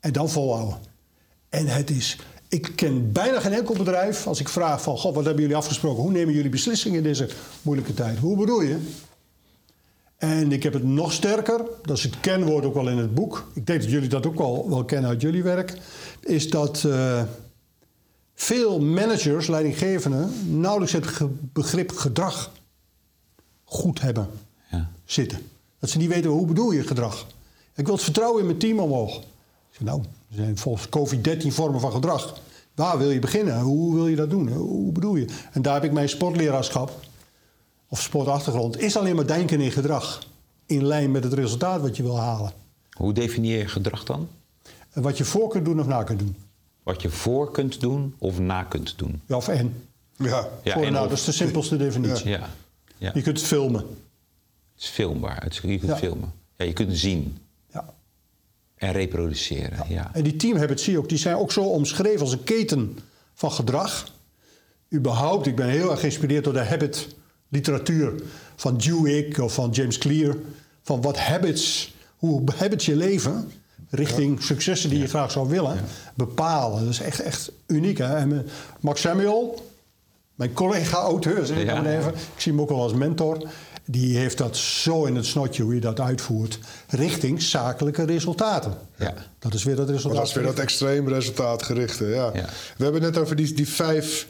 En 0.00 0.12
dan 0.12 0.30
volhouden. 0.30 0.78
En 1.48 1.66
het 1.66 1.90
is, 1.90 2.18
ik 2.48 2.72
ken 2.74 3.12
bijna 3.12 3.40
geen 3.40 3.52
enkel 3.52 3.74
bedrijf 3.74 4.26
als 4.26 4.40
ik 4.40 4.48
vraag 4.48 4.82
van, 4.82 4.98
god, 4.98 5.14
wat 5.14 5.24
hebben 5.24 5.42
jullie 5.42 5.56
afgesproken? 5.56 6.02
Hoe 6.02 6.12
nemen 6.12 6.34
jullie 6.34 6.50
beslissingen 6.50 6.96
in 6.96 7.02
deze 7.02 7.28
moeilijke 7.62 7.94
tijd? 7.94 8.18
Hoe 8.18 8.36
bedoel 8.36 8.62
je? 8.62 8.78
En 10.16 10.52
ik 10.52 10.62
heb 10.62 10.72
het 10.72 10.84
nog 10.84 11.12
sterker, 11.12 11.60
dat 11.82 11.96
is 11.96 12.02
het 12.02 12.20
kenwoord 12.20 12.64
ook 12.64 12.74
wel 12.74 12.88
in 12.88 12.98
het 12.98 13.14
boek. 13.14 13.50
Ik 13.54 13.66
denk 13.66 13.80
dat 13.80 13.90
jullie 13.90 14.08
dat 14.08 14.26
ook 14.26 14.38
wel, 14.38 14.68
wel 14.68 14.84
kennen 14.84 15.10
uit 15.10 15.20
jullie 15.20 15.42
werk. 15.42 15.76
Is 16.20 16.50
dat 16.50 16.84
eh, 16.84 17.22
veel 18.34 18.80
managers, 18.80 19.46
leidinggevenden, 19.46 20.32
nauwelijks 20.60 20.92
het 20.92 21.06
begrip 21.52 21.90
gedrag 21.92 22.50
goed 23.70 24.00
hebben 24.00 24.28
Ja. 24.70 24.90
zitten. 25.04 25.38
Dat 25.78 25.90
ze 25.90 25.98
niet 25.98 26.08
weten 26.08 26.30
hoe 26.30 26.46
bedoel 26.46 26.70
je 26.72 26.82
gedrag. 26.82 27.26
Ik 27.74 27.84
wil 27.84 27.94
het 27.94 28.04
vertrouwen 28.04 28.40
in 28.40 28.46
mijn 28.46 28.58
team 28.58 28.78
omhoog. 28.78 29.16
Ik 29.16 29.24
zeg, 29.70 29.80
nou, 29.80 30.00
er 30.30 30.36
zijn 30.36 30.58
volgens 30.58 30.88
COVID-13 30.88 31.46
vormen 31.52 31.80
van 31.80 31.92
gedrag. 31.92 32.38
Waar 32.74 32.98
wil 32.98 33.10
je 33.10 33.18
beginnen? 33.18 33.60
Hoe 33.60 33.94
wil 33.94 34.06
je 34.06 34.16
dat 34.16 34.30
doen? 34.30 34.48
Hoe 34.52 34.92
bedoel 34.92 35.16
je? 35.16 35.26
En 35.52 35.62
daar 35.62 35.74
heb 35.74 35.84
ik 35.84 35.92
mijn 35.92 36.08
sportleraarschap, 36.08 37.00
of 37.88 38.00
sportachtergrond, 38.00 38.78
is 38.80 38.96
alleen 38.96 39.16
maar 39.16 39.26
denken 39.26 39.60
in 39.60 39.70
gedrag. 39.70 40.22
In 40.66 40.84
lijn 40.84 41.10
met 41.10 41.24
het 41.24 41.32
resultaat 41.32 41.80
wat 41.80 41.96
je 41.96 42.02
wil 42.02 42.18
halen. 42.18 42.52
Hoe 42.90 43.12
definieer 43.12 43.58
je 43.58 43.68
gedrag 43.68 44.04
dan? 44.04 44.28
Wat 44.92 45.18
je 45.18 45.24
voor 45.24 45.48
kunt 45.48 45.64
doen 45.64 45.80
of 45.80 45.86
na 45.86 46.02
kunt 46.02 46.18
doen. 46.18 46.36
Wat 46.82 47.02
je 47.02 47.10
voor 47.10 47.50
kunt 47.50 47.80
doen 47.80 48.14
of 48.18 48.38
na 48.38 48.62
kunt 48.62 48.98
doen. 48.98 49.20
Ja, 49.26 49.36
of 49.36 49.48
en. 49.48 49.82
Ja. 50.16 50.48
Ja, 50.62 50.72
voor 50.72 50.82
en 50.82 50.86
en 50.86 50.92
na, 50.92 51.02
of. 51.02 51.08
dat 51.08 51.18
is 51.18 51.24
de 51.24 51.32
simpelste 51.32 51.76
definitie. 51.76 52.28
Ja. 52.30 52.48
Ja. 53.00 53.10
Je 53.14 53.22
kunt 53.22 53.38
het 53.38 53.46
filmen. 53.46 53.80
Het 54.74 54.82
is 54.82 54.86
filmbaar. 54.86 55.42
Het 55.42 55.52
is- 55.52 55.60
Je 55.60 55.78
kunt 55.78 55.90
Ja. 55.90 55.96
filmen. 55.96 56.32
Ja, 56.56 56.64
je 56.64 56.72
kunt 56.72 56.88
het 56.88 56.98
zien 56.98 57.38
Ja. 57.72 57.94
en 58.74 58.92
reproduceren. 58.92 59.84
Ja. 59.88 60.10
En 60.14 60.22
die 60.22 60.36
teamhabits 60.36 60.84
zie 60.84 60.92
je 60.92 60.98
ook, 60.98 61.08
die 61.08 61.18
zijn 61.18 61.36
ook 61.36 61.52
zo 61.52 61.60
omschreven 61.62 62.20
als 62.20 62.32
een 62.32 62.44
keten 62.44 62.98
van 63.34 63.52
gedrag. 63.52 64.12
Überhaupt, 64.94 65.46
ik 65.46 65.56
ben 65.56 65.68
heel 65.68 65.90
erg 65.90 66.00
geïnspireerd 66.00 66.44
door 66.44 66.52
de 66.52 66.64
habit 66.64 67.08
literatuur 67.48 68.22
van 68.56 68.76
Dewey 68.76 69.36
of 69.40 69.54
van 69.54 69.70
James 69.70 69.98
Clear. 69.98 70.36
Van 70.82 71.00
wat 71.02 71.18
habits, 71.18 71.94
hoe 72.16 72.42
habits 72.56 72.86
je 72.86 72.96
leven 72.96 73.52
richting 73.90 74.42
successen 74.42 74.90
die 74.90 74.98
je 74.98 75.06
graag 75.06 75.30
zou 75.30 75.48
willen 75.48 75.78
bepalen. 76.14 76.80
Dat 76.84 76.92
is 76.92 77.00
echt, 77.00 77.20
echt 77.20 77.52
uniek. 77.66 77.98
Hè? 77.98 78.16
En 78.16 78.32
eh, 78.32 78.50
Max 78.80 79.00
Samuel, 79.00 79.69
mijn 80.40 80.52
collega-auteur, 80.52 81.46
zeg 81.46 81.58
ik 81.58 81.66
Ja. 81.66 81.80
maar 81.80 81.96
even. 81.98 82.10
Ik 82.12 82.40
zie 82.40 82.52
hem 82.52 82.60
ook 82.60 82.68
wel 82.68 82.82
als 82.82 82.94
mentor. 82.94 83.48
Die 83.84 84.16
heeft 84.18 84.38
dat 84.38 84.56
zo 84.56 85.04
in 85.04 85.16
het 85.16 85.26
snotje 85.26 85.62
hoe 85.62 85.74
je 85.74 85.80
dat 85.80 86.00
uitvoert. 86.00 86.58
Richting 86.88 87.42
zakelijke 87.42 88.04
resultaten. 88.04 88.74
Ja. 88.96 89.14
Dat 89.38 89.54
is 89.54 89.64
weer 89.64 89.76
dat 89.76 89.88
resultaat. 89.90 90.18
Dat 90.18 90.28
is 90.28 90.34
weer 90.34 90.44
dat 90.44 90.58
extreem 90.58 91.08
resultaatgerichte. 91.08 92.06
Ja. 92.06 92.30
Ja. 92.34 92.44
We 92.76 92.84
hebben 92.84 93.00
net 93.02 93.18
over 93.18 93.36
die, 93.36 93.54
die 93.54 93.68
vijf, 93.68 94.26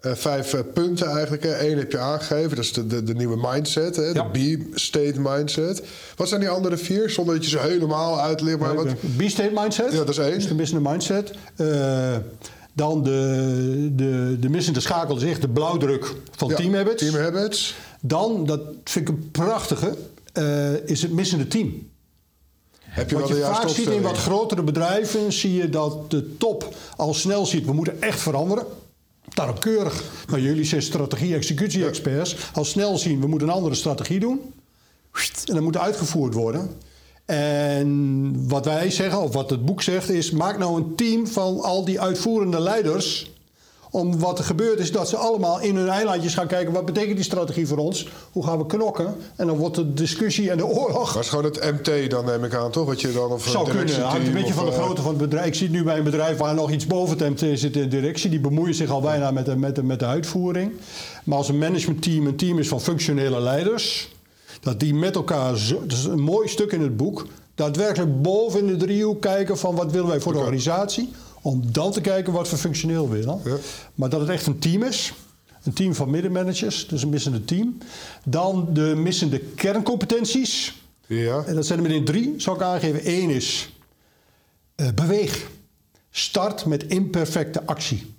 eh, 0.00 0.12
vijf 0.14 0.54
eh, 0.54 0.60
punten 0.74 1.06
eigenlijk. 1.08 1.44
Eén 1.44 1.78
heb 1.78 1.92
je 1.92 1.98
aangegeven, 1.98 2.56
dat 2.56 2.64
is 2.64 2.72
de, 2.72 2.86
de, 2.86 3.02
de 3.02 3.14
nieuwe 3.14 3.48
mindset. 3.50 3.96
Hè? 3.96 4.02
Ja. 4.04 4.28
De 4.32 4.58
B-state 4.72 5.20
mindset. 5.20 5.82
Wat 6.16 6.28
zijn 6.28 6.40
die 6.40 6.50
andere 6.50 6.76
vier? 6.76 7.10
Zonder 7.10 7.34
dat 7.34 7.44
je 7.44 7.50
ze 7.50 7.58
helemaal 7.58 8.20
uitlegt. 8.20 8.58
Maar 8.58 8.74
wat, 8.74 8.94
B-state 9.16 9.52
mindset. 9.54 9.92
Ja, 9.92 9.98
dat 9.98 10.08
is 10.08 10.18
één. 10.18 10.34
Dus 10.34 10.48
de 10.48 10.54
missende 10.54 10.88
mindset. 10.90 11.30
Eh, 11.56 12.16
dan 12.76 13.02
de, 13.02 13.90
de, 13.92 14.36
de 14.40 14.48
missende 14.48 14.80
schakel 14.80 15.16
is 15.16 15.22
echt 15.22 15.40
de 15.40 15.48
blauwdruk 15.48 16.14
van 16.30 16.48
Ja, 16.48 16.56
team 16.56 16.74
habits. 16.74 17.02
Team 17.02 17.14
habits. 17.14 17.74
Dan, 18.00 18.46
dat 18.46 18.60
vind 18.84 19.08
ik 19.08 19.14
een 19.14 19.30
prachtige, 19.30 19.96
eh, 20.32 20.88
is 20.88 21.02
het 21.02 21.12
missende 21.12 21.46
team. 21.46 21.88
Heb 22.80 23.10
je 23.10 23.18
Wat 23.18 23.28
je 23.28 23.34
vaak 23.34 23.68
ziet 23.68 23.88
in 23.88 24.02
wat 24.02 24.16
grotere 24.16 24.62
bedrijven, 24.62 25.32
zie 25.32 25.54
je 25.54 25.68
dat 25.68 26.10
de 26.10 26.36
top 26.36 26.74
al 26.96 27.14
snel 27.14 27.46
ziet, 27.46 27.64
we 27.64 27.72
moeten 27.72 28.02
echt 28.02 28.20
veranderen. 28.20 28.66
Daarop 29.28 29.60
keurig, 29.60 30.04
nou 30.28 30.40
jullie 30.40 30.64
zijn 30.64 30.82
strategie-executie-experts, 30.82 32.36
al 32.52 32.64
snel 32.64 32.98
zien, 32.98 33.20
we 33.20 33.26
moeten 33.26 33.48
een 33.48 33.54
andere 33.54 33.74
strategie 33.74 34.20
doen. 34.20 34.40
En 35.44 35.54
dat 35.54 35.62
moet 35.62 35.76
uitgevoerd 35.76 36.34
worden. 36.34 36.70
En 37.26 38.48
wat 38.48 38.64
wij 38.64 38.90
zeggen, 38.90 39.20
of 39.20 39.32
wat 39.32 39.50
het 39.50 39.64
boek 39.64 39.82
zegt, 39.82 40.10
is: 40.10 40.30
maak 40.30 40.58
nou 40.58 40.76
een 40.76 40.94
team 40.94 41.26
van 41.26 41.60
al 41.60 41.84
die 41.84 42.00
uitvoerende 42.00 42.60
leiders. 42.60 43.30
Om 43.90 44.18
wat 44.18 44.38
er 44.38 44.44
gebeurt 44.44 44.78
is 44.78 44.92
dat 44.92 45.08
ze 45.08 45.16
allemaal 45.16 45.60
in 45.60 45.76
hun 45.76 45.88
eilandjes 45.88 46.34
gaan 46.34 46.46
kijken: 46.46 46.72
wat 46.72 46.84
betekent 46.84 47.16
die 47.16 47.24
strategie 47.24 47.66
voor 47.66 47.78
ons? 47.78 48.08
Hoe 48.32 48.44
gaan 48.44 48.58
we 48.58 48.66
knokken? 48.66 49.14
En 49.36 49.46
dan 49.46 49.56
wordt 49.56 49.74
de 49.76 49.94
discussie 49.94 50.50
en 50.50 50.56
de 50.56 50.66
oorlog. 50.66 51.14
Maar 51.14 51.22
is 51.22 51.28
gewoon 51.28 51.44
het 51.44 51.72
MT 51.72 52.10
dan, 52.10 52.24
neem 52.24 52.44
ik 52.44 52.54
aan, 52.54 52.70
toch? 52.70 52.86
Wat 52.86 53.00
je 53.00 53.12
dan, 53.12 53.30
of 53.30 53.48
Zou 53.48 53.70
kunnen. 53.70 53.94
Het 53.94 54.04
hangt 54.04 54.26
een 54.26 54.32
beetje 54.32 54.54
van 54.54 54.66
de 54.66 54.72
grootte 54.72 55.02
van 55.02 55.10
het 55.10 55.20
bedrijf. 55.20 55.46
Ik 55.46 55.54
zie 55.54 55.66
het 55.66 55.76
nu 55.76 55.84
bij 55.84 55.98
een 55.98 56.04
bedrijf 56.04 56.36
waar 56.38 56.54
nog 56.54 56.70
iets 56.70 56.86
boven 56.86 57.18
het 57.18 57.28
MT 57.30 57.58
zit 57.58 57.76
in 57.76 57.82
de 57.82 57.88
directie. 57.88 58.30
Die 58.30 58.40
bemoeien 58.40 58.74
zich 58.74 58.90
al 58.90 59.00
bijna 59.00 59.30
met 59.30 59.44
de, 59.44 59.56
met 59.56 59.74
de, 59.74 59.82
met 59.82 59.98
de 59.98 60.06
uitvoering. 60.06 60.72
Maar 61.24 61.38
als 61.38 61.48
een 61.48 61.58
managementteam 61.58 62.26
een 62.26 62.36
team 62.36 62.58
is 62.58 62.68
van 62.68 62.80
functionele 62.80 63.40
leiders. 63.40 64.08
Dat 64.60 64.80
die 64.80 64.94
met 64.94 65.14
elkaar, 65.14 65.56
zo, 65.56 65.80
dat 65.80 65.98
is 65.98 66.04
een 66.04 66.20
mooi 66.20 66.48
stuk 66.48 66.72
in 66.72 66.80
het 66.80 66.96
boek. 66.96 67.26
Daadwerkelijk 67.54 68.22
boven 68.22 68.60
in 68.60 68.66
de 68.66 68.76
driehoek 68.76 69.22
kijken 69.22 69.58
van 69.58 69.74
wat 69.74 69.92
willen 69.92 70.08
wij 70.08 70.20
voor 70.20 70.32
de 70.32 70.38
organisatie. 70.38 71.08
Om 71.42 71.62
dan 71.72 71.92
te 71.92 72.00
kijken 72.00 72.32
wat 72.32 72.50
we 72.50 72.56
functioneel 72.56 73.08
willen. 73.08 73.40
Ja. 73.44 73.56
Maar 73.94 74.08
dat 74.08 74.20
het 74.20 74.28
echt 74.28 74.46
een 74.46 74.58
team 74.58 74.82
is. 74.82 75.12
Een 75.62 75.72
team 75.72 75.94
van 75.94 76.10
middenmanagers, 76.10 76.86
dus 76.88 77.02
een 77.02 77.08
missende 77.08 77.44
team. 77.44 77.78
Dan 78.24 78.68
de 78.72 78.94
missende 78.96 79.38
kerncompetenties. 79.38 80.82
Ja. 81.06 81.44
En 81.46 81.54
dat 81.54 81.66
zijn 81.66 81.78
er 81.78 81.84
meteen 81.84 82.04
drie, 82.04 82.34
zou 82.36 82.56
ik 82.56 82.62
aangeven. 82.62 83.00
Eén 83.04 83.30
is 83.30 83.70
eh, 84.74 84.88
beweeg. 84.94 85.46
Start 86.10 86.64
met 86.64 86.86
imperfecte 86.86 87.66
actie. 87.66 88.14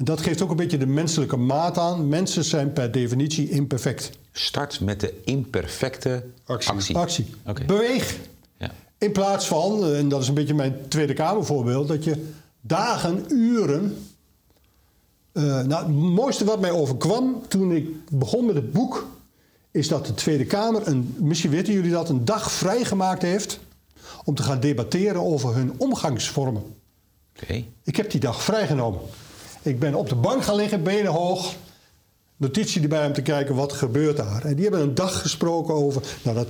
En 0.00 0.06
dat 0.06 0.20
geeft 0.20 0.42
ook 0.42 0.50
een 0.50 0.56
beetje 0.56 0.78
de 0.78 0.86
menselijke 0.86 1.36
maat 1.36 1.78
aan. 1.78 2.08
Mensen 2.08 2.44
zijn 2.44 2.72
per 2.72 2.92
definitie 2.92 3.48
imperfect. 3.48 4.10
Start 4.32 4.80
met 4.80 5.00
de 5.00 5.20
imperfecte 5.24 6.24
Actie. 6.44 6.96
actie. 6.96 7.26
Beweeg. 7.66 8.18
Ja. 8.58 8.70
In 8.98 9.12
plaats 9.12 9.46
van, 9.46 9.86
en 9.86 10.08
dat 10.08 10.22
is 10.22 10.28
een 10.28 10.34
beetje 10.34 10.54
mijn 10.54 10.76
Tweede 10.88 11.12
Kamervoorbeeld, 11.12 11.88
dat 11.88 12.04
je 12.04 12.28
dagen, 12.60 13.24
uren. 13.28 14.06
eh, 15.32 15.42
nou, 15.42 15.84
het 15.86 15.94
mooiste 15.94 16.44
wat 16.44 16.60
mij 16.60 16.70
overkwam 16.70 17.42
toen 17.48 17.72
ik 17.72 17.88
begon 18.10 18.46
met 18.46 18.54
het 18.54 18.72
boek, 18.72 19.06
is 19.70 19.88
dat 19.88 20.06
de 20.06 20.14
Tweede 20.14 20.44
Kamer, 20.44 20.86
een, 20.88 21.14
misschien 21.18 21.50
weten 21.50 21.72
jullie 21.72 21.90
dat, 21.90 22.08
een 22.08 22.24
dag 22.24 22.52
vrijgemaakt 22.52 23.22
heeft 23.22 23.60
om 24.24 24.34
te 24.34 24.42
gaan 24.42 24.60
debatteren 24.60 25.22
over 25.22 25.54
hun 25.54 25.72
omgangsvormen. 25.76 26.62
Oké. 27.42 27.64
Ik 27.84 27.96
heb 27.96 28.10
die 28.10 28.20
dag 28.20 28.42
vrijgenomen. 28.42 29.00
Ik 29.62 29.78
ben 29.78 29.94
op 29.94 30.08
de 30.08 30.14
bank 30.14 30.44
gaan 30.44 30.54
liggen, 30.56 30.82
benen 30.82 31.12
hoog. 31.12 31.54
Notitie 32.36 32.82
erbij 32.82 33.06
om 33.06 33.12
te 33.12 33.22
kijken 33.22 33.54
wat 33.54 33.72
gebeurt 33.72 34.16
daar. 34.16 34.44
En 34.44 34.54
die 34.54 34.62
hebben 34.64 34.80
een 34.82 34.94
dag 34.94 35.20
gesproken 35.20 35.74
over. 35.74 36.02
Nou, 36.22 36.36
dat 36.36 36.46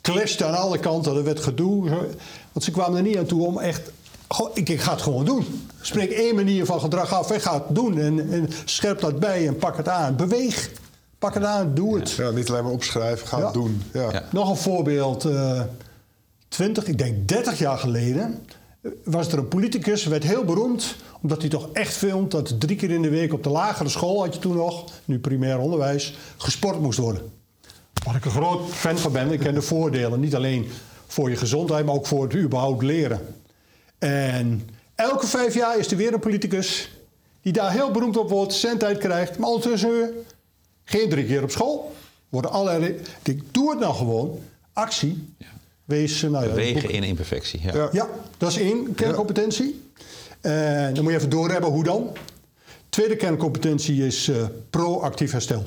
clashte 0.00 0.44
aan 0.44 0.54
alle 0.54 0.78
kanten. 0.78 1.16
Er 1.16 1.24
werd 1.24 1.40
gedoe. 1.40 1.88
Want 2.52 2.64
ze 2.64 2.70
kwamen 2.70 2.96
er 2.96 3.02
niet 3.02 3.16
aan 3.16 3.26
toe 3.26 3.46
om 3.46 3.58
echt. 3.58 3.90
Goh, 4.28 4.50
ik, 4.54 4.68
ik 4.68 4.80
ga 4.80 4.92
het 4.92 5.02
gewoon 5.02 5.24
doen. 5.24 5.68
Spreek 5.80 6.10
één 6.10 6.34
manier 6.34 6.66
van 6.66 6.80
gedrag 6.80 7.12
af 7.14 7.30
en 7.30 7.40
ga 7.40 7.54
het 7.54 7.74
doen. 7.74 7.98
En, 7.98 8.32
en 8.32 8.48
scherp 8.64 9.00
dat 9.00 9.18
bij 9.18 9.46
en 9.46 9.56
pak 9.56 9.76
het 9.76 9.88
aan. 9.88 10.16
Beweeg. 10.16 10.70
Pak 11.18 11.34
het 11.34 11.44
aan, 11.44 11.74
doe 11.74 11.98
het. 11.98 12.10
Ja, 12.10 12.30
niet 12.30 12.48
alleen 12.50 12.62
maar 12.64 12.72
opschrijven, 12.72 13.26
ga 13.28 13.38
Ja. 13.38 13.44
het 13.44 13.54
doen. 13.54 13.82
Ja. 13.92 14.12
Ja. 14.12 14.22
Nog 14.32 14.50
een 14.50 14.56
voorbeeld. 14.56 15.24
eh 15.24 15.60
20, 16.48 16.86
ik 16.86 16.98
denk 16.98 17.28
30 17.28 17.58
jaar 17.58 17.78
geleden 17.78 18.44
was 19.04 19.32
er 19.32 19.38
een 19.38 19.48
politicus, 19.48 20.04
werd 20.04 20.22
heel 20.22 20.44
beroemd, 20.44 20.96
omdat 21.22 21.40
hij 21.40 21.50
toch 21.50 21.68
echt 21.72 21.96
vond 21.96 22.30
dat 22.30 22.60
drie 22.60 22.76
keer 22.76 22.90
in 22.90 23.02
de 23.02 23.08
week 23.08 23.32
op 23.32 23.42
de 23.42 23.50
lagere 23.50 23.88
school, 23.88 24.20
had 24.24 24.34
je 24.34 24.40
toen 24.40 24.56
nog, 24.56 24.84
nu 25.04 25.18
primair 25.18 25.58
onderwijs, 25.58 26.16
gesport 26.36 26.80
moest 26.80 26.98
worden. 26.98 27.22
Waar 28.04 28.16
ik 28.16 28.24
een 28.24 28.30
groot 28.30 28.70
fan 28.70 28.98
van 28.98 29.12
ben, 29.12 29.32
ik 29.32 29.40
ken 29.40 29.54
de 29.54 29.62
voordelen, 29.62 30.20
niet 30.20 30.34
alleen 30.34 30.68
voor 31.06 31.30
je 31.30 31.36
gezondheid, 31.36 31.86
maar 31.86 31.94
ook 31.94 32.06
voor 32.06 32.22
het 32.22 32.34
überhaupt 32.34 32.82
leren. 32.82 33.20
En 33.98 34.68
elke 34.94 35.26
vijf 35.26 35.54
jaar 35.54 35.78
is 35.78 35.90
er 35.90 35.96
weer 35.96 36.12
een 36.12 36.20
politicus 36.20 36.90
die 37.42 37.52
daar 37.52 37.72
heel 37.72 37.90
beroemd 37.90 38.16
op 38.16 38.28
wordt, 38.28 38.52
zendtijd 38.52 38.98
krijgt, 38.98 39.38
maar 39.38 39.48
ondertussen 39.48 40.10
geen 40.84 41.08
drie 41.08 41.26
keer 41.26 41.42
op 41.42 41.50
school. 41.50 41.94
Worden 42.28 42.50
allerlei, 42.50 43.00
ik 43.22 43.42
doe 43.50 43.70
het 43.70 43.78
nou 43.78 43.94
gewoon, 43.94 44.38
actie. 44.72 45.34
Wees, 45.86 46.22
eh, 46.22 46.30
nou 46.30 46.44
ja, 46.46 46.72
boek- 46.72 46.82
in 46.90 47.02
imperfectie. 47.02 47.60
Ja. 47.62 47.74
Ja. 47.74 47.88
ja, 47.92 48.08
dat 48.38 48.50
is 48.50 48.58
één 48.58 48.94
kerncompetentie. 48.94 49.82
En 50.40 50.94
dan 50.94 51.02
moet 51.02 51.12
je 51.12 51.18
even 51.18 51.30
doorhebben 51.30 51.70
hoe 51.70 51.84
dan. 51.84 52.08
Tweede 52.88 53.16
kerncompetentie 53.16 54.06
is 54.06 54.28
eh, 54.28 54.36
proactief 54.70 55.32
herstel. 55.32 55.64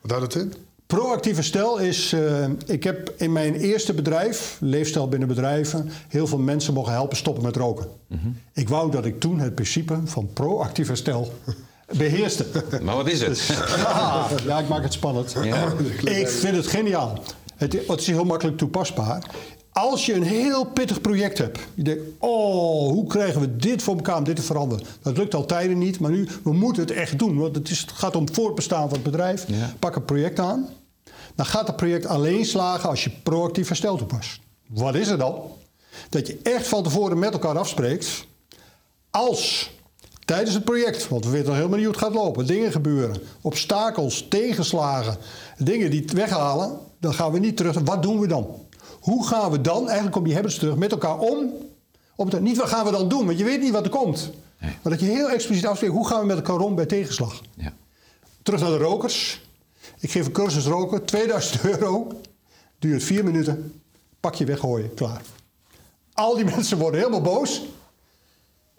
Wat 0.00 0.10
houdt 0.10 0.34
het 0.34 0.42
in? 0.42 0.52
Proactief 0.86 1.34
herstel 1.34 1.78
is, 1.78 2.12
eh, 2.12 2.44
ik 2.66 2.84
heb 2.84 3.12
in 3.16 3.32
mijn 3.32 3.54
eerste 3.54 3.94
bedrijf, 3.94 4.56
leefstijl 4.60 5.08
binnen 5.08 5.28
bedrijven, 5.28 5.90
heel 6.08 6.26
veel 6.26 6.38
mensen 6.38 6.74
mogen 6.74 6.92
helpen 6.92 7.16
stoppen 7.16 7.42
met 7.42 7.56
roken. 7.56 7.86
Ik 8.52 8.68
wou 8.68 8.90
dat 8.90 9.04
ik 9.04 9.20
toen 9.20 9.38
het 9.38 9.54
principe 9.54 10.00
van 10.04 10.30
proactief 10.32 10.86
herstel 10.86 11.32
beheerste. 11.98 12.46
Maar 12.82 12.96
wat 12.96 13.08
is 13.08 13.20
het? 13.20 13.46
Ja, 13.76 14.28
ja, 14.46 14.58
ik 14.58 14.68
maak 14.68 14.82
het 14.82 14.92
spannend. 14.92 15.36
Ja. 15.42 15.72
Ik 16.04 16.28
vind 16.28 16.56
het 16.56 16.66
geniaal. 16.66 17.22
Het, 17.56 17.86
het 17.86 18.00
is 18.00 18.06
heel 18.06 18.24
makkelijk 18.24 18.58
toepasbaar. 18.58 19.30
Als 19.72 20.06
je 20.06 20.14
een 20.14 20.22
heel 20.22 20.64
pittig 20.64 21.00
project 21.00 21.38
hebt. 21.38 21.58
Je 21.74 21.82
denkt, 21.82 22.02
oh, 22.18 22.88
hoe 22.88 23.06
krijgen 23.06 23.40
we 23.40 23.56
dit 23.56 23.82
voor 23.82 23.96
elkaar 23.96 24.16
om 24.16 24.24
dit 24.24 24.36
te 24.36 24.42
veranderen? 24.42 24.86
Dat 25.02 25.16
lukt 25.16 25.34
al 25.34 25.46
tijden 25.46 25.78
niet, 25.78 26.00
maar 26.00 26.10
nu, 26.10 26.28
we 26.42 26.52
moeten 26.52 26.82
het 26.82 26.92
echt 26.92 27.18
doen. 27.18 27.38
Want 27.38 27.54
het, 27.54 27.70
is, 27.70 27.80
het 27.80 27.92
gaat 27.92 28.16
om 28.16 28.24
het 28.24 28.34
voortbestaan 28.34 28.88
van 28.88 28.92
het 28.92 29.02
bedrijf. 29.02 29.44
Ja. 29.48 29.74
Pak 29.78 29.96
een 29.96 30.04
project 30.04 30.38
aan. 30.38 30.68
Dan 31.34 31.46
gaat 31.46 31.66
het 31.66 31.76
project 31.76 32.06
alleen 32.06 32.44
slagen 32.44 32.88
als 32.88 33.04
je 33.04 33.10
proactief 33.22 33.68
herstel 33.68 33.96
toepast. 33.96 34.40
Wat 34.66 34.94
is 34.94 35.08
er 35.08 35.18
dan? 35.18 35.42
Dat 36.08 36.26
je 36.26 36.38
echt 36.42 36.68
van 36.68 36.82
tevoren 36.82 37.18
met 37.18 37.32
elkaar 37.32 37.58
afspreekt. 37.58 38.26
Als 39.10 39.70
tijdens 40.24 40.54
het 40.54 40.64
project, 40.64 41.08
want 41.08 41.24
we 41.24 41.30
weten 41.30 41.46
nog 41.46 41.56
helemaal 41.56 41.78
niet 41.78 41.86
hoe 41.86 41.94
het 41.94 42.04
gaat 42.04 42.14
lopen, 42.14 42.46
dingen 42.46 42.72
gebeuren, 42.72 43.16
obstakels, 43.40 44.26
tegenslagen, 44.28 45.16
dingen 45.58 45.90
die 45.90 46.00
het 46.00 46.12
weghalen, 46.12 46.78
dan 47.06 47.14
gaan 47.14 47.32
we 47.32 47.38
niet 47.38 47.56
terug. 47.56 47.78
Wat 47.78 48.02
doen 48.02 48.20
we 48.20 48.26
dan? 48.26 48.66
Hoe 49.00 49.26
gaan 49.26 49.50
we 49.50 49.60
dan, 49.60 49.84
eigenlijk 49.84 50.12
kom 50.12 50.26
je 50.26 50.34
hebbers 50.34 50.58
terug, 50.58 50.76
met 50.76 50.90
elkaar 50.90 51.18
om? 51.18 51.52
Op 52.16 52.30
de, 52.30 52.40
niet 52.40 52.56
wat 52.56 52.68
gaan 52.68 52.84
we 52.84 52.90
dan 52.90 53.08
doen, 53.08 53.26
want 53.26 53.38
je 53.38 53.44
weet 53.44 53.60
niet 53.60 53.72
wat 53.72 53.84
er 53.84 53.90
komt. 53.90 54.30
Nee. 54.60 54.74
Maar 54.82 54.92
dat 54.92 55.00
je 55.00 55.06
heel 55.06 55.30
expliciet 55.30 55.66
afspreekt, 55.66 55.94
hoe 55.94 56.06
gaan 56.06 56.20
we 56.20 56.26
met 56.26 56.36
elkaar 56.36 56.58
om 56.58 56.74
bij 56.74 56.86
tegenslag? 56.86 57.40
Ja. 57.56 57.72
Terug 58.42 58.60
naar 58.60 58.70
de 58.70 58.76
rokers. 58.76 59.44
Ik 59.98 60.10
geef 60.10 60.26
een 60.26 60.32
cursus 60.32 60.66
roken, 60.66 61.04
2000 61.04 61.64
euro. 61.64 62.20
Duurt 62.78 63.02
vier 63.02 63.24
minuten. 63.24 63.80
Pak 64.20 64.34
je 64.34 64.44
weggooien, 64.44 64.94
klaar. 64.94 65.22
Al 66.12 66.34
die 66.34 66.44
mensen 66.54 66.78
worden 66.78 67.00
helemaal 67.00 67.22
boos. 67.22 67.62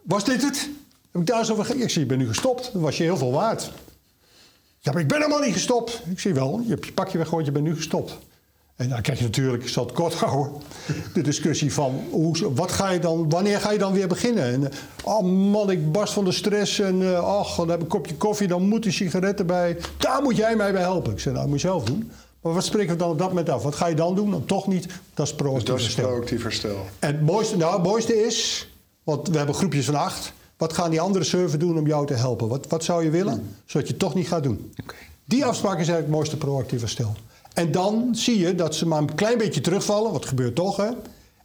Was 0.04 0.24
dit 0.24 0.42
het? 0.42 0.70
Heb 1.12 1.22
ik 1.22 1.28
daar 1.28 1.46
zo 1.46 1.56
van... 1.56 1.82
Ik 1.82 1.90
zie, 1.90 2.02
je 2.02 2.08
bent 2.08 2.20
nu 2.20 2.28
gestopt. 2.28 2.70
Dan 2.74 2.82
was 2.82 2.98
je 2.98 3.04
heel 3.04 3.18
veel 3.18 3.32
waard. 3.32 3.72
Ja, 4.88 4.94
maar 4.94 5.02
ik 5.02 5.08
ben 5.08 5.18
helemaal 5.18 5.42
niet 5.42 5.54
gestopt. 5.54 6.02
Ik 6.10 6.20
zie 6.20 6.34
wel, 6.34 6.62
je 6.64 6.70
hebt 6.70 6.86
je 6.86 6.94
pakje 6.94 7.18
weggooid, 7.18 7.46
je 7.46 7.52
bent 7.52 7.66
nu 7.66 7.76
gestopt. 7.76 8.18
En 8.76 8.90
dan 8.90 9.02
krijg 9.02 9.20
je 9.20 9.26
natuurlijk, 9.26 9.64
ik 9.64 9.70
zal 9.70 9.86
het 9.86 9.94
kort 9.94 10.14
houden, 10.24 10.52
de 11.14 11.22
discussie 11.22 11.74
van 11.74 12.04
hoe, 12.10 12.54
wat 12.54 12.72
ga 12.72 12.90
je 12.90 13.00
dan, 13.00 13.30
wanneer 13.30 13.60
ga 13.60 13.72
je 13.72 13.78
dan 13.78 13.94
weer 13.94 14.08
beginnen? 14.08 14.44
En, 14.44 14.72
eh, 14.72 14.78
oh 15.04 15.24
man, 15.52 15.72
ik 15.72 15.92
barst 15.92 16.14
van 16.14 16.26
de 16.26 16.32
stress 16.32 16.80
en 16.80 17.24
ach, 17.24 17.56
dan 17.56 17.70
heb 17.70 17.78
ik 17.78 17.84
een 17.84 17.90
kopje 17.90 18.16
koffie, 18.16 18.48
dan 18.48 18.68
moet 18.68 18.86
een 18.86 18.94
sigaret 18.94 19.40
erbij. 19.40 19.78
Daar 19.98 20.22
moet 20.22 20.36
jij 20.36 20.56
mij 20.56 20.72
bij 20.72 20.82
helpen. 20.82 21.12
Ik 21.12 21.20
zei, 21.20 21.36
nou, 21.36 21.46
dat 21.46 21.54
moet 21.54 21.62
je 21.62 21.68
zelf 21.68 21.84
doen. 21.84 22.12
Maar 22.42 22.54
wat 22.54 22.66
spreken 22.66 22.92
we 22.92 22.96
dan 22.98 23.10
op 23.10 23.18
dat 23.18 23.28
moment 23.28 23.50
af? 23.50 23.64
Wat 23.64 23.76
ga 23.76 23.88
je 23.88 23.96
dan 23.96 24.16
doen? 24.16 24.32
Dan 24.32 24.46
toch 24.46 24.68
niet. 24.68 24.88
Dat 25.14 25.28
is 25.28 25.34
proactief 25.34 25.68
dat 25.68 25.78
is 25.78 25.84
herstel. 25.84 26.08
proactief 26.08 26.44
herstel. 26.44 26.86
En 27.00 27.12
het 27.12 27.22
mooiste, 27.22 27.58
nou, 27.58 27.74
het 27.74 27.84
mooiste 27.84 28.26
is, 28.26 28.70
want 29.04 29.28
we 29.28 29.38
hebben 29.38 29.56
groepjes 29.56 29.86
van 29.86 29.96
acht. 29.96 30.34
Wat 30.58 30.74
gaan 30.74 30.90
die 30.90 31.02
andere 31.02 31.24
server 31.24 31.60
doen 31.60 31.78
om 31.78 31.88
jou 31.88 32.06
te 32.06 32.14
helpen? 32.14 32.48
Wat, 32.48 32.68
wat 32.68 32.84
zou 32.84 33.04
je 33.04 33.10
willen, 33.10 33.56
zodat 33.66 33.88
je 33.88 33.94
het 33.94 34.02
toch 34.02 34.14
niet 34.14 34.28
gaat 34.28 34.44
doen? 34.44 34.74
Die 35.26 35.46
afspraak 35.46 35.80
is 35.80 35.88
eigenlijk 35.88 36.08
het 36.08 36.16
mooiste 36.16 36.38
proactief 36.38 36.80
herstel. 36.80 37.16
En 37.54 37.72
dan 37.72 38.10
zie 38.12 38.38
je 38.40 38.56
dat 38.56 38.76
ze 38.76 38.88
maar 38.88 39.02
een 39.02 39.16
klein 39.16 39.38
beetje 39.38 39.62
terugvallen, 39.62 40.12
wat 40.12 40.26
gebeurt 40.26 40.56
toch, 40.56 40.76
hè? 40.76 40.90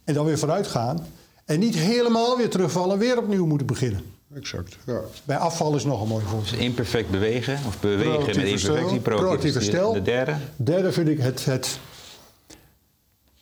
En 0.03 0.13
dan 0.13 0.25
weer 0.25 0.39
vooruit 0.39 0.67
gaan. 0.67 1.07
En 1.45 1.59
niet 1.59 1.75
helemaal 1.75 2.37
weer 2.37 2.49
terugvallen, 2.49 2.97
weer 2.97 3.17
opnieuw 3.17 3.45
moeten 3.45 3.67
beginnen. 3.67 4.01
Exact. 4.35 4.77
Ja. 4.85 4.99
Bij 5.23 5.37
afval 5.37 5.75
is 5.75 5.83
nog 5.83 6.01
een 6.01 6.07
mooi 6.07 6.25
voorbeeld. 6.25 6.49
Dus 6.49 6.59
imperfect 6.59 7.09
bewegen, 7.09 7.59
of 7.67 7.79
bewegen 7.79 8.25
met 8.25 8.35
imperfectie. 8.35 8.99
Proactief 8.99 9.53
herstel. 9.53 9.93
De 9.93 10.01
derde. 10.01 10.35
Derde 10.55 10.91
vind 10.91 11.07
ik 11.07 11.19
het, 11.19 11.45
het 11.45 11.79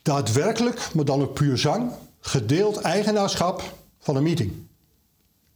daadwerkelijk, 0.01 0.93
maar 0.93 1.05
dan 1.05 1.21
ook 1.21 1.33
puur 1.33 1.57
zang, 1.57 1.91
gedeeld 2.19 2.77
eigenaarschap 2.77 3.63
van 3.99 4.15
een 4.15 4.23
meeting. 4.23 4.53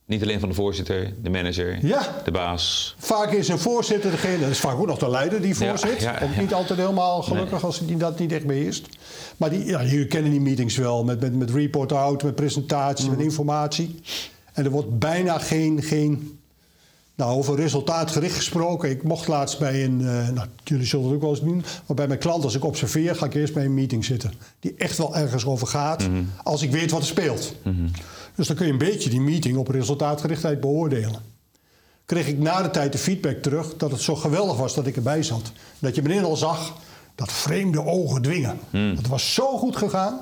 Niet 0.06 0.22
alleen 0.22 0.40
van 0.40 0.50
de 0.50 0.56
voorzitter, 0.56 1.14
de 1.22 1.30
manager, 1.30 1.86
Ja. 1.86 2.22
de 2.24 2.32
baas. 2.32 2.96
Vaak 2.98 3.32
is 3.32 3.48
een 3.48 3.60
voorzitter 3.60 4.12
degene, 4.12 4.40
dat 4.40 4.50
is 4.50 4.60
vaak 4.60 4.80
ook 4.80 4.86
nog 4.88 4.98
de 4.98 5.10
leider 5.10 5.42
die 5.42 5.56
voorzit. 5.56 6.02
ja, 6.02 6.20
ook 6.24 6.36
niet 6.38 6.54
altijd 6.54 6.80
helemaal 6.80 7.22
gelukkig 7.22 7.64
als 7.64 7.80
hij 7.80 7.98
dat 7.98 8.20
niet 8.20 8.32
echt 8.32 8.46
beheerst. 8.46 8.88
Maar 9.38 9.50
die, 9.50 9.66
ja, 9.66 9.84
jullie 9.84 10.08
kennen 10.08 10.32
die 10.32 10.42
meetings 10.42 10.76
wel, 10.78 11.04
met, 11.04 11.20
met, 11.22 11.36
met 11.36 11.50
report 11.52 11.92
out, 11.92 12.24
met 12.24 12.36
presentaties, 12.36 13.10
met 13.10 13.20
informatie. 13.20 14.00
En 14.54 14.66
er 14.66 14.72
wordt 14.72 15.00
bijna 15.00 15.38
geen, 15.38 15.84
geen 15.84 16.40
nou, 17.16 17.38
over 17.38 17.56
resultaatgericht 17.56 18.36
gesproken. 18.36 18.90
Ik 18.90 19.04
mocht 19.04 19.28
laatst 19.28 19.60
bij 19.60 19.84
een, 19.84 20.02
eh, 20.02 20.30
nou, 20.30 20.48
jullie 20.64 20.86
zullen 20.86 21.06
het 21.06 21.16
ook 21.16 21.22
wel 21.22 21.30
eens 21.30 21.42
doen, 21.42 21.64
maar 21.88 21.96
bij 21.96 22.08
mijn 22.08 22.20
klant 22.20 22.44
als 22.44 22.56
ik 22.56 22.64
observeer, 22.64 23.16
ga 23.16 23.26
ik 23.26 23.34
eerst 23.34 23.54
bij 23.54 23.66
een 23.66 23.74
meeting 23.74 24.06
zitten. 24.06 24.34
Die 24.60 24.74
echt 24.78 24.98
wel 24.98 25.16
ergens 25.16 25.46
over 25.46 25.68
gaat, 25.68 26.08
als 26.44 26.62
ik 26.62 26.72
weet 26.72 26.92
wat 26.92 27.02
er 27.02 27.08
speelt. 27.08 27.56
Dus 28.36 28.48
dan 28.48 28.56
kun 28.56 28.66
je 28.66 28.72
een 28.72 28.78
beetje 28.78 29.10
die 29.10 29.22
meeting 29.22 29.58
op 29.58 29.68
resultaatgerichtheid 29.68 30.60
beoordelen 30.60 31.34
kreeg 32.06 32.28
ik 32.28 32.40
na 32.40 32.62
de 32.62 32.70
tijd 32.70 32.92
de 32.92 32.98
feedback 32.98 33.38
terug 33.42 33.78
dat 33.78 33.92
het 33.92 34.02
zo 34.02 34.16
geweldig 34.16 34.58
was 34.58 34.76
dat 34.76 34.88
ik 34.88 34.96
erbij 34.96 35.24
zat. 35.24 35.52
Dat 35.80 35.96
je 35.96 36.02
meteen 36.02 36.24
al 36.24 36.36
zag 36.36 36.74
dat 37.16 37.32
vreemde 37.32 37.86
ogen 37.86 38.22
dwingen. 38.22 38.60
Het 38.72 39.08
was 39.08 39.34
zo 39.34 39.58
goed 39.58 39.76
gegaan. 39.76 40.20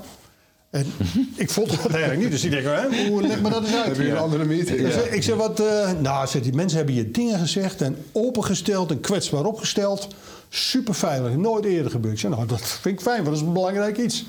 En 0.74 0.86
ik 1.36 1.50
vond 1.50 1.72
het 1.72 1.92
eigenlijk 1.92 2.22
niet. 2.22 2.32
Dus 2.32 2.44
ik 2.44 2.52
denk, 2.52 2.64
hè, 2.66 3.08
hoe 3.08 3.22
leg 3.22 3.42
me 3.42 3.50
dat 3.50 3.64
eens 3.64 3.74
uit? 3.76 3.86
Heb 3.86 3.96
je 4.06 4.10
een 4.12 4.18
andere 4.18 4.46
meeting? 4.46 4.80
Ik 4.80 4.86
Ja. 4.86 4.92
zeg, 4.92 5.10
ik 5.10 5.24
zeg 5.24 5.36
wat, 5.36 5.60
eh, 5.60 5.92
nou, 6.02 6.28
zeg, 6.28 6.42
die 6.42 6.54
mensen 6.54 6.78
hebben 6.78 6.96
je 6.96 7.12
dingen 7.12 7.40
gezegd 7.40 7.82
en 7.82 7.98
opengesteld 8.12 8.92
en 8.92 9.00
kwetsbaar 9.00 9.46
opgesteld. 9.46 10.08
Super 10.50 10.94
veilig, 10.96 11.36
nooit 11.36 11.66
eerder 11.66 11.92
gebeurd. 11.92 12.14
Ik 12.14 12.20
zeg, 12.20 12.32
nou, 12.32 12.46
dat 12.48 12.62
vind 12.62 12.96
ik 13.00 13.02
fijn, 13.06 13.16
want 13.24 13.26
dat 13.30 13.36
is 13.36 13.42
een 13.42 13.54
belangrijk 13.54 13.98
iets. 13.98 14.26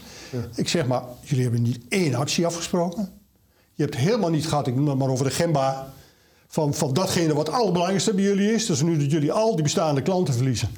Ik 0.54 0.68
zeg, 0.68 0.86
maar 0.86 1.02
jullie 1.22 1.42
hebben 1.42 1.62
niet 1.62 1.78
één 1.88 2.14
actie 2.14 2.46
afgesproken. 2.46 3.08
Je 3.74 3.82
hebt 3.82 3.96
helemaal 3.96 4.30
niet 4.30 4.46
gehad, 4.46 4.66
ik 4.66 4.74
noem 4.74 4.88
het 4.88 4.98
maar 4.98 5.08
over 5.08 5.24
de 5.24 5.30
Gemba, 5.30 5.92
van, 6.48 6.74
van 6.74 6.92
datgene 6.92 7.34
wat 7.34 7.46
het 7.46 7.56
allerbelangrijkste 7.56 8.14
bij 8.14 8.24
jullie 8.24 8.52
is. 8.52 8.66
Dus 8.66 8.82
nu 8.82 8.98
dat 8.98 9.10
jullie 9.10 9.32
al 9.32 9.54
die 9.54 9.62
bestaande 9.62 10.02
klanten 10.02 10.34
verliezen. 10.34 10.68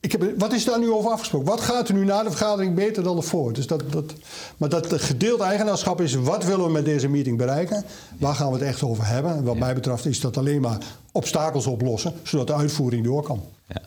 Ik 0.00 0.12
heb, 0.12 0.38
wat 0.38 0.52
is 0.52 0.64
daar 0.64 0.78
nu 0.78 0.90
over 0.90 1.10
afgesproken? 1.10 1.48
Wat 1.48 1.60
gaat 1.60 1.88
er 1.88 1.94
nu 1.94 2.04
na 2.04 2.22
de 2.22 2.30
vergadering 2.30 2.74
beter 2.74 3.02
dan 3.02 3.16
ervoor? 3.16 3.52
Dus 3.52 3.66
dat, 3.66 3.92
dat, 3.92 4.12
maar 4.56 4.68
dat 4.68 4.92
gedeeld 5.00 5.40
eigenaarschap 5.40 6.00
is, 6.00 6.14
wat 6.14 6.44
willen 6.44 6.64
we 6.64 6.70
met 6.72 6.84
deze 6.84 7.08
meeting 7.08 7.36
bereiken? 7.38 7.84
Waar 8.18 8.34
gaan 8.34 8.46
we 8.52 8.58
het 8.58 8.66
echt 8.66 8.82
over 8.82 9.06
hebben? 9.06 9.36
En 9.36 9.44
wat 9.44 9.56
mij 9.58 9.74
betreft 9.74 10.06
is 10.06 10.20
dat 10.20 10.36
alleen 10.36 10.60
maar 10.60 10.78
obstakels 11.12 11.66
oplossen, 11.66 12.12
zodat 12.22 12.46
de 12.46 12.54
uitvoering 12.54 13.04
door 13.04 13.22
kan. 13.22 13.42
Ja. 13.66 13.80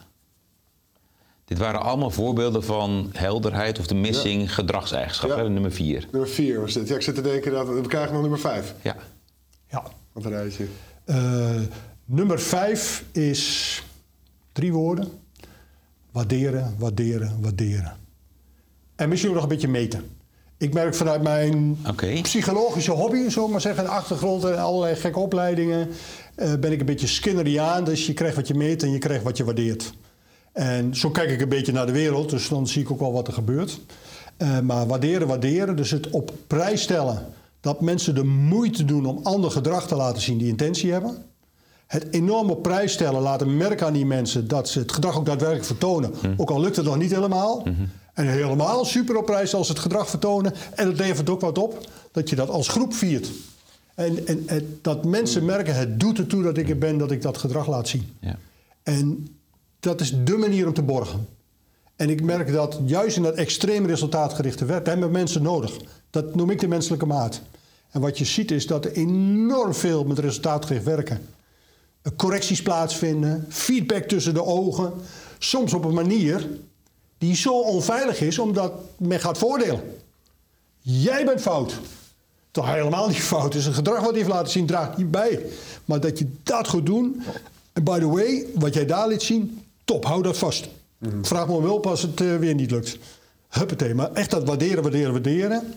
Dit 1.45 1.57
waren 1.57 1.81
allemaal 1.81 2.11
voorbeelden 2.11 2.63
van 2.63 3.09
helderheid 3.13 3.79
of 3.79 3.87
de 3.87 3.95
missing 3.95 4.53
gedragseigenschap, 4.53 5.29
Ja. 5.29 5.37
hè, 5.37 5.49
nummer 5.49 5.71
vier. 5.71 6.07
Nummer 6.11 6.29
4 6.29 6.61
was 6.61 6.73
dit. 6.73 6.87
Ja, 6.87 6.95
ik 6.95 7.01
zit 7.01 7.15
te 7.15 7.21
denken 7.21 7.51
dat 7.51 7.67
we 7.67 7.81
krijgen 7.81 8.11
nog 8.13 8.21
nummer 8.21 8.39
5. 8.39 8.73
Ja. 8.81 8.95
Ja. 9.69 9.83
Wat 10.11 10.25
een 10.25 10.31
rijtje. 10.31 10.65
Eh, 11.05 11.55
nummer 12.05 12.39
vijf 12.39 13.03
is 13.11 13.83
drie 14.51 14.73
woorden. 14.73 15.11
Waarderen, 16.11 16.75
waarderen, 16.77 17.37
waarderen. 17.41 17.97
En 18.95 19.09
misschien 19.09 19.29
ook 19.29 19.35
nog 19.35 19.45
een 19.45 19.49
beetje 19.49 19.67
meten. 19.67 20.03
Ik 20.57 20.73
merk 20.73 20.95
vanuit 20.95 21.21
mijn 21.21 21.77
psychologische 22.21 22.91
hobby, 22.91 23.29
zo 23.29 23.47
maar 23.47 23.61
zeggen, 23.61 23.87
achtergrond 23.87 24.43
en 24.43 24.59
allerlei 24.59 24.95
gekke 24.95 25.19
opleidingen, 25.19 25.89
eh, 26.35 26.53
ben 26.55 26.71
ik 26.71 26.79
een 26.79 26.85
beetje 26.85 27.07
Skinneriaan. 27.07 27.83
Dus 27.83 28.05
je 28.05 28.13
krijgt 28.13 28.35
wat 28.35 28.47
je 28.47 28.53
meet 28.53 28.83
en 28.83 28.91
je 28.91 28.97
krijgt 28.97 29.23
wat 29.23 29.37
je 29.37 29.43
waardeert. 29.43 29.93
En 30.53 30.95
zo 30.95 31.09
kijk 31.09 31.29
ik 31.29 31.41
een 31.41 31.49
beetje 31.49 31.71
naar 31.71 31.85
de 31.85 31.91
wereld, 31.91 32.29
dus 32.29 32.47
dan 32.47 32.67
zie 32.67 32.81
ik 32.81 32.91
ook 32.91 32.99
wel 32.99 33.13
wat 33.13 33.27
er 33.27 33.33
gebeurt. 33.33 33.79
Eh, 34.37 34.59
maar 34.59 34.87
waarderen, 34.87 35.27
waarderen, 35.27 35.75
dus 35.75 35.91
het 35.91 36.09
op 36.09 36.33
prijs 36.47 36.81
stellen 36.81 37.25
dat 37.59 37.81
mensen 37.81 38.15
de 38.15 38.23
moeite 38.23 38.85
doen 38.85 39.05
om 39.05 39.19
ander 39.23 39.51
gedrag 39.51 39.87
te 39.87 39.95
laten 39.95 40.21
zien 40.21 40.37
die 40.37 40.47
intentie 40.47 40.91
hebben. 40.91 41.25
Het 41.91 42.07
enorm 42.11 42.49
op 42.49 42.63
prijs 42.63 42.93
stellen, 42.93 43.21
laten 43.21 43.57
merken 43.57 43.85
aan 43.87 43.93
die 43.93 44.05
mensen 44.05 44.47
dat 44.47 44.69
ze 44.69 44.79
het 44.79 44.91
gedrag 44.91 45.17
ook 45.17 45.25
daadwerkelijk 45.25 45.65
vertonen. 45.65 46.11
Ook 46.37 46.49
al 46.49 46.61
lukt 46.61 46.75
het 46.75 46.85
nog 46.85 46.97
niet 46.97 47.11
helemaal. 47.11 47.63
En 48.13 48.27
helemaal 48.27 48.85
super 48.85 49.17
op 49.17 49.25
prijs 49.25 49.53
als 49.53 49.67
ze 49.67 49.73
het 49.73 49.81
gedrag 49.81 50.09
vertonen. 50.09 50.53
En 50.75 50.87
het 50.87 50.97
levert 50.97 51.29
ook 51.29 51.41
wat 51.41 51.57
op 51.57 51.87
dat 52.11 52.29
je 52.29 52.35
dat 52.35 52.49
als 52.49 52.67
groep 52.67 52.93
viert. 52.93 53.31
En, 53.95 54.27
en, 54.27 54.43
en 54.45 54.79
dat 54.81 55.05
mensen 55.05 55.45
merken, 55.45 55.75
het 55.75 55.99
doet 55.99 56.17
ertoe 56.17 56.43
dat 56.43 56.57
ik 56.57 56.69
er 56.69 56.77
ben, 56.77 56.97
dat 56.97 57.11
ik 57.11 57.21
dat 57.21 57.37
gedrag 57.37 57.67
laat 57.67 57.87
zien. 57.87 58.15
Ja. 58.19 58.37
En 58.83 59.27
dat 59.79 60.01
is 60.01 60.23
dé 60.23 60.37
manier 60.37 60.67
om 60.67 60.73
te 60.73 60.81
borgen. 60.83 61.27
En 61.95 62.09
ik 62.09 62.23
merk 62.23 62.53
dat 62.53 62.79
juist 62.85 63.17
in 63.17 63.23
dat 63.23 63.35
extreem 63.35 63.85
resultaatgerichte 63.85 64.65
werk, 64.65 64.85
daar 64.85 64.93
hebben 64.93 65.11
we 65.11 65.17
mensen 65.17 65.43
nodig. 65.43 65.77
Dat 66.09 66.35
noem 66.35 66.49
ik 66.49 66.59
de 66.59 66.67
menselijke 66.67 67.05
maat. 67.05 67.41
En 67.89 68.01
wat 68.01 68.17
je 68.17 68.25
ziet 68.25 68.51
is 68.51 68.67
dat 68.67 68.85
er 68.85 68.91
enorm 68.91 69.73
veel 69.73 70.03
met 70.03 70.19
resultaatgericht 70.19 70.85
werken. 70.85 71.21
Correcties 72.15 72.61
plaatsvinden, 72.61 73.45
feedback 73.49 74.03
tussen 74.03 74.33
de 74.33 74.43
ogen. 74.43 74.93
Soms 75.37 75.73
op 75.73 75.85
een 75.85 75.93
manier 75.93 76.47
die 77.17 77.35
zo 77.35 77.59
onveilig 77.59 78.21
is 78.21 78.39
omdat 78.39 78.73
men 78.97 79.19
gaat 79.19 79.37
voordelen. 79.37 79.81
Jij 80.79 81.25
bent 81.25 81.41
fout. 81.41 81.79
Toch 82.51 82.73
helemaal 82.73 83.07
niet 83.07 83.21
fout. 83.21 83.51
Dus 83.51 83.65
een 83.65 83.73
gedrag 83.73 83.99
wat 83.99 84.09
hij 84.09 84.17
heeft 84.17 84.29
laten 84.29 84.51
zien 84.51 84.65
draagt 84.65 84.97
niet 84.97 85.11
bij. 85.11 85.45
Maar 85.85 85.99
dat 85.99 86.19
je 86.19 86.27
dat 86.43 86.67
goed 86.67 86.85
doen. 86.85 87.21
En 87.73 87.83
by 87.83 87.99
the 87.99 88.07
way, 88.07 88.45
wat 88.55 88.73
jij 88.73 88.85
daar 88.85 89.07
liet 89.07 89.21
zien, 89.21 89.63
top, 89.85 90.05
hou 90.05 90.21
dat 90.21 90.37
vast. 90.37 90.69
Vraag 91.21 91.47
me 91.47 91.53
om 91.53 91.63
hulp 91.63 91.87
als 91.87 92.01
het 92.01 92.21
eh, 92.21 92.35
weer 92.35 92.55
niet 92.55 92.71
lukt. 92.71 92.97
Huppatee, 93.49 93.93
maar 93.93 94.11
echt 94.13 94.29
dat 94.29 94.43
waarderen, 94.43 94.81
waarderen, 94.81 95.11
waarderen. 95.11 95.73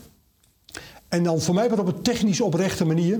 En 1.07 1.23
dan 1.23 1.41
voor 1.41 1.53
mij 1.53 1.69
wat 1.69 1.79
op 1.79 1.87
een 1.87 2.01
technisch 2.01 2.41
oprechte 2.41 2.85
manier. 2.85 3.19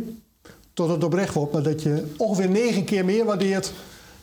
Tot 0.75 0.89
het 0.89 1.03
oprecht 1.03 1.33
wordt, 1.33 1.53
maar 1.53 1.63
dat 1.63 1.81
je 1.81 2.13
ongeveer 2.17 2.49
negen 2.49 2.83
keer 2.83 3.05
meer 3.05 3.25
waardeert 3.25 3.71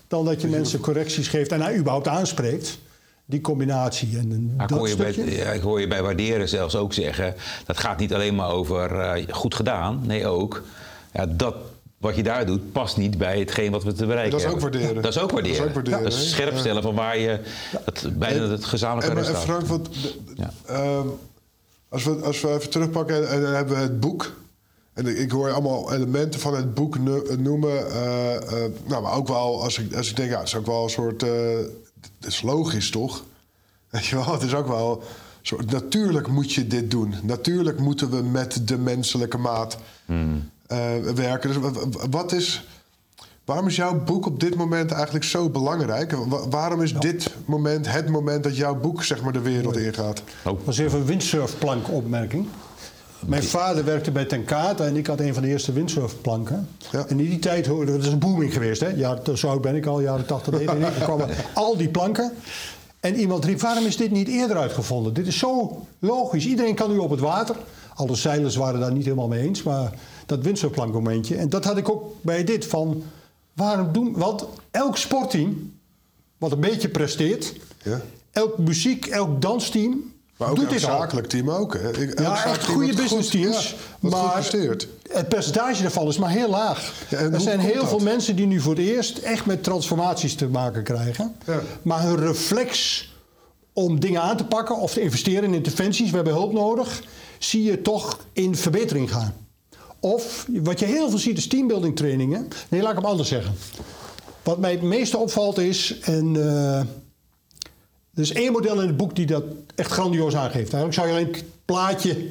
dan 0.09 0.25
dat 0.25 0.41
je 0.41 0.49
mensen 0.49 0.81
correcties 0.81 1.29
geeft 1.29 1.53
en 1.53 1.61
hij 1.61 1.77
überhaupt 1.77 2.09
aanspreekt. 2.09 2.79
Die 3.25 3.41
combinatie 3.41 4.19
en 4.19 4.51
ik 4.61 4.69
dat 4.69 4.79
hoor, 4.79 4.88
je 4.88 4.97
bij, 4.97 5.11
ik 5.55 5.61
hoor 5.61 5.81
je 5.81 5.87
bij 5.87 6.03
waarderen 6.03 6.49
zelfs 6.49 6.77
ook 6.77 6.93
zeggen... 6.93 7.35
dat 7.67 7.79
gaat 7.79 7.99
niet 7.99 8.15
alleen 8.15 8.35
maar 8.35 8.51
over 8.51 9.01
eh, 9.01 9.23
goed 9.35 9.55
gedaan. 9.55 10.01
Nee, 10.07 10.27
ook 10.27 10.62
ja, 11.12 11.27
dat 11.27 11.55
wat 11.99 12.17
je 12.17 12.23
daar 12.23 12.47
doet 12.47 12.73
past 12.73 12.97
niet 12.97 13.19
bij 13.19 13.38
hetgeen 13.38 13.71
wat 13.73 13.85
we 13.85 13.93
te 13.93 14.07
bereiken 14.07 14.31
Dat 14.31 14.41
is 14.41 14.47
ook 14.47 14.53
hebben. 14.61 14.71
waarderen. 14.81 15.03
Dat 15.03 15.15
is 15.15 15.21
ook 15.23 15.31
waarderen. 15.31 15.65
Dat 15.65 15.73
is 15.73 15.79
ook 15.79 15.85
waarderen, 15.85 16.03
Dat 16.11 16.12
is 16.23 16.31
scherp 16.31 16.57
stellen 16.57 16.83
van 16.83 16.95
waar 16.95 17.19
je... 17.19 17.38
Het, 17.85 18.19
bijna 18.19 18.47
het 18.49 18.65
gezamenlijke 18.65 19.11
En, 19.11 19.17
maar, 19.17 19.27
en 19.27 19.33
resultaat. 19.35 19.65
Frank, 19.67 19.83
wat, 19.83 19.95
de- 19.95 20.15
Ja. 20.35 20.51
ehm, 20.67 21.07
als, 21.88 22.05
we, 22.05 22.15
als 22.15 22.41
we 22.41 22.49
even 22.55 22.71
terugpakken 22.71 23.17
en, 23.17 23.29
en 23.29 23.43
dan 23.43 23.53
hebben 23.53 23.77
we 23.77 23.83
het 23.83 24.01
boek. 24.01 24.33
En 24.93 25.21
ik 25.21 25.31
hoor 25.31 25.47
je 25.49 25.53
allemaal 25.53 25.93
elementen 25.93 26.41
van 26.41 26.55
het 26.57 26.75
boek 26.75 26.99
no- 26.99 27.23
noemen. 27.39 27.91
eh, 27.93 28.35
eh, 28.65 28.71
nou, 28.87 29.03
maar 29.03 29.13
ook 29.15 29.29
wel 29.29 29.63
als 29.63 29.79
ik, 29.79 29.95
als 29.95 30.11
ik 30.11 30.17
denk, 30.17 30.31
ja, 30.31 30.39
het 30.39 30.47
is 30.47 30.55
ook 30.57 30.67
wel 30.67 30.83
een 30.83 30.91
soort. 30.91 31.23
eh, 31.23 31.31
het 32.21 32.27
is 32.27 32.43
logisch 32.43 32.91
toch? 32.91 33.25
Weet 33.91 34.07
je 34.07 34.17
wel, 34.17 34.33
het 34.33 34.43
is 34.43 34.55
ook 34.55 34.67
wel. 34.67 34.93
een 35.01 35.07
Soort, 35.43 35.71
natuurlijk 35.71 36.27
moet 36.29 36.53
je 36.53 36.67
dit 36.67 36.91
doen. 36.91 37.15
Natuurlijk 37.23 37.79
moeten 37.79 38.11
we 38.11 38.23
met 38.23 38.69
de 38.69 38.79
menselijke 38.79 39.39
maat 39.39 39.77
eh, 40.67 40.97
werken. 41.15 41.49
Dus 41.49 41.59
wa- 41.59 41.73
wa- 41.73 42.09
wat 42.11 42.33
is. 42.33 42.67
Waarom 43.45 43.67
is 43.67 43.77
jouw 43.77 44.05
boek 44.05 44.27
op 44.27 44.41
dit 44.41 44.55
moment 44.55 44.91
eigenlijk 44.91 45.25
zo 45.25 45.49
belangrijk? 45.51 46.13
Wa- 46.13 46.49
waarom 46.49 46.83
is 46.83 46.95
dit 46.95 47.31
moment 47.45 47.93
het 47.93 48.09
moment 48.09 48.43
dat 48.45 48.57
jouw 48.57 48.75
boek 48.81 49.05
zeg 49.05 49.23
maar, 49.23 49.33
de 49.33 49.41
wereld 49.41 49.77
ingaat? 49.77 50.19
Oh, 50.21 50.25
Dat 50.45 50.65
was 50.65 50.79
even 50.79 50.99
een 50.99 51.05
windsurfplankopmerking. 51.07 52.47
Mijn 53.27 53.43
vader 53.43 53.85
werkte 53.85 54.11
bij 54.11 54.25
Tenkate 54.25 54.83
en 54.85 54.97
ik 54.97 55.07
had 55.07 55.21
een 55.21 55.35
van 55.35 55.43
de 55.43 55.49
eerste 55.49 55.73
windsurfplanken. 55.73 56.69
Ja. 56.93 57.07
En 57.07 57.21
in 57.21 57.29
die 57.31 57.39
tijd, 57.39 57.67
hoorde- 57.67 57.93
dat 57.93 58.01
is 58.05 58.13
een 58.13 58.19
booming 58.19 58.53
geweest, 58.53 58.81
hè? 58.81 58.89
Ja, 58.89 59.19
zo 59.35 59.49
oud 59.49 59.61
ben 59.61 59.75
ik 59.75 59.87
al, 59.87 60.01
jaren 60.01 60.27
80, 60.27 60.53
89. 60.53 60.99
Er 60.99 61.05
kwamen 61.05 61.29
al 61.55 61.77
die 61.77 61.89
planken. 61.89 62.33
En 63.01 63.15
iemand 63.15 63.45
riep, 63.45 63.61
waarom 63.61 63.87
is 63.87 63.97
dit 63.97 64.11
niet 64.11 64.29
eerder 64.29 64.57
uitgevonden? 64.57 65.15
Dit 65.15 65.27
is 65.27 65.39
zo 65.39 65.81
logisch. 65.99 66.47
Iedereen 66.47 66.75
kan 66.75 66.91
nu 66.91 66.99
op 66.99 67.11
het 67.11 67.21
water. 67.21 67.57
Alle 67.95 68.15
zeilers 68.15 68.57
waren 68.57 68.81
daar 68.81 68.93
niet 68.93 69.05
helemaal 69.05 69.29
mee 69.29 69.43
eens, 69.43 69.63
maar 69.63 69.93
dat 70.27 70.43
windsurfplankmomentje. 70.43 71.37
En 71.37 71.49
dat 71.49 71.65
had 71.65 71.77
ik 71.77 71.89
ook 71.91 72.05
bij 72.21 72.45
dit 72.45 72.67
van, 72.67 73.03
waarom 73.53 73.93
doen... 73.93 74.13
Want 74.17 74.45
elk 74.71 74.97
sportteam, 74.97 75.73
wat 76.39 76.53
een 76.53 76.61
beetje 76.61 76.89
presteert... 76.89 77.55
Ja. 77.83 78.01
Elk 78.31 78.59
muziek, 78.59 79.07
elk 79.07 79.41
dansteam 79.43 80.12
Maar 80.37 80.51
ook 80.51 80.57
doet 80.57 80.81
zakelijk 80.81 81.27
team 81.27 81.51
ook. 81.51 81.75
Hè? 81.79 82.01
Ik- 82.03 82.18
Ja, 82.21 82.45
echt 82.45 82.64
goede 82.64 82.95
business 82.95 83.29
teams. 83.31 83.75
ja, 84.01 84.09
maar 84.11 84.51
het 85.12 85.29
percentage 85.29 85.83
daarvan 85.83 86.07
is 86.09 86.18
maar 86.18 86.31
heel 86.31 86.49
laag. 86.51 86.92
Ja, 87.09 87.18
er 87.18 87.40
zijn 87.40 87.61
heel 87.61 87.81
dat? 87.81 87.88
veel 87.88 87.99
mensen 87.99 88.37
die 88.37 88.47
nu 88.47 88.61
voor 88.61 88.75
het 88.75 88.85
eerst 88.85 89.18
echt 89.18 89.47
met 89.47 89.62
transformaties 89.62 90.35
te 90.35 90.47
maken 90.47 90.83
krijgen. 90.83 91.35
Ja. 91.47 91.61
Maar 91.83 92.03
hun 92.03 92.16
reflex 92.18 93.07
om 93.73 94.01
dingen 94.01 94.23
aan 94.23 94.37
te 94.37 94.45
pakken 94.45 94.77
of 94.79 94.92
te 94.92 95.01
investeren 95.01 95.45
in 95.45 95.55
interventies, 95.55 96.11
we 96.11 96.16
hebben 96.16 96.35
hulp 96.35 96.53
nodig, 96.53 97.03
zie 97.38 97.62
je 97.62 97.83
toch 97.83 98.18
in 98.33 98.57
verbetering 98.57 99.11
gaan. 99.12 99.35
Of 100.01 100.47
wat 100.49 100.79
je 100.79 100.87
heel 100.87 101.09
veel 101.11 101.18
ziet 101.18 101.38
is 101.38 101.47
teambuilding 101.47 101.97
trainingen. 101.97 102.49
Nee, 102.68 102.81
laat 102.83 102.90
ik 102.92 102.97
hem 102.99 103.07
anders 103.07 103.29
zeggen. 103.29 103.55
Wat 104.42 104.59
mij 104.59 104.71
het 104.71 104.83
meeste 104.83 105.18
opvalt 105.18 105.59
is, 105.59 105.99
en 106.01 106.37
eh, 106.37 106.81
er 108.14 108.22
is 108.22 108.33
één 108.33 108.53
model 108.53 108.81
in 108.81 108.87
het 108.87 108.96
boek 108.96 109.16
die 109.16 109.27
dat 109.27 109.44
echt 109.75 109.90
grandioos 109.90 110.37
aangeeft. 110.37 110.72
Eigenlijk 110.72 110.94
zou 110.94 111.07
je 111.07 111.12
alleen 111.12 111.33
het 111.33 111.44
plaatje 111.64 112.31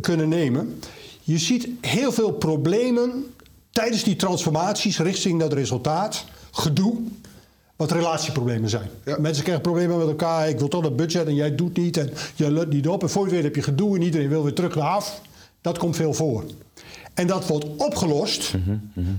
kunnen 0.00 0.28
nemen. 0.28 0.78
Je 1.22 1.38
ziet 1.38 1.68
heel 1.80 2.12
veel 2.12 2.32
problemen 2.32 3.34
tijdens 3.70 4.04
die 4.04 4.16
transformaties 4.16 4.98
richting 4.98 5.40
dat 5.40 5.52
resultaat, 5.52 6.24
gedoe, 6.50 6.96
wat 7.76 7.90
relatieproblemen 7.90 8.70
zijn. 8.70 8.90
Ja. 9.04 9.16
Mensen 9.20 9.42
krijgen 9.42 9.62
problemen 9.62 9.98
met 9.98 10.08
elkaar. 10.08 10.48
Ik 10.48 10.58
wil 10.58 10.68
toch 10.68 10.82
dat 10.82 10.96
budget 10.96 11.26
en 11.26 11.34
jij 11.34 11.54
doet 11.54 11.76
niet 11.76 11.96
en 11.96 12.10
jij 12.34 12.50
lukt 12.50 12.72
niet 12.72 12.88
op. 12.88 13.02
En 13.02 13.10
voor 13.10 13.26
je 13.26 13.32
weet 13.32 13.42
heb 13.42 13.56
je 13.56 13.62
gedoe 13.62 13.96
en 13.96 14.02
iedereen 14.02 14.28
wil 14.28 14.42
weer 14.42 14.54
terug 14.54 14.74
naar 14.74 14.88
af. 14.88 15.20
Dat 15.60 15.78
komt 15.78 15.96
veel 15.96 16.14
voor. 16.14 16.44
En 17.14 17.26
dat 17.26 17.46
wordt 17.46 17.66
opgelost 17.76 18.54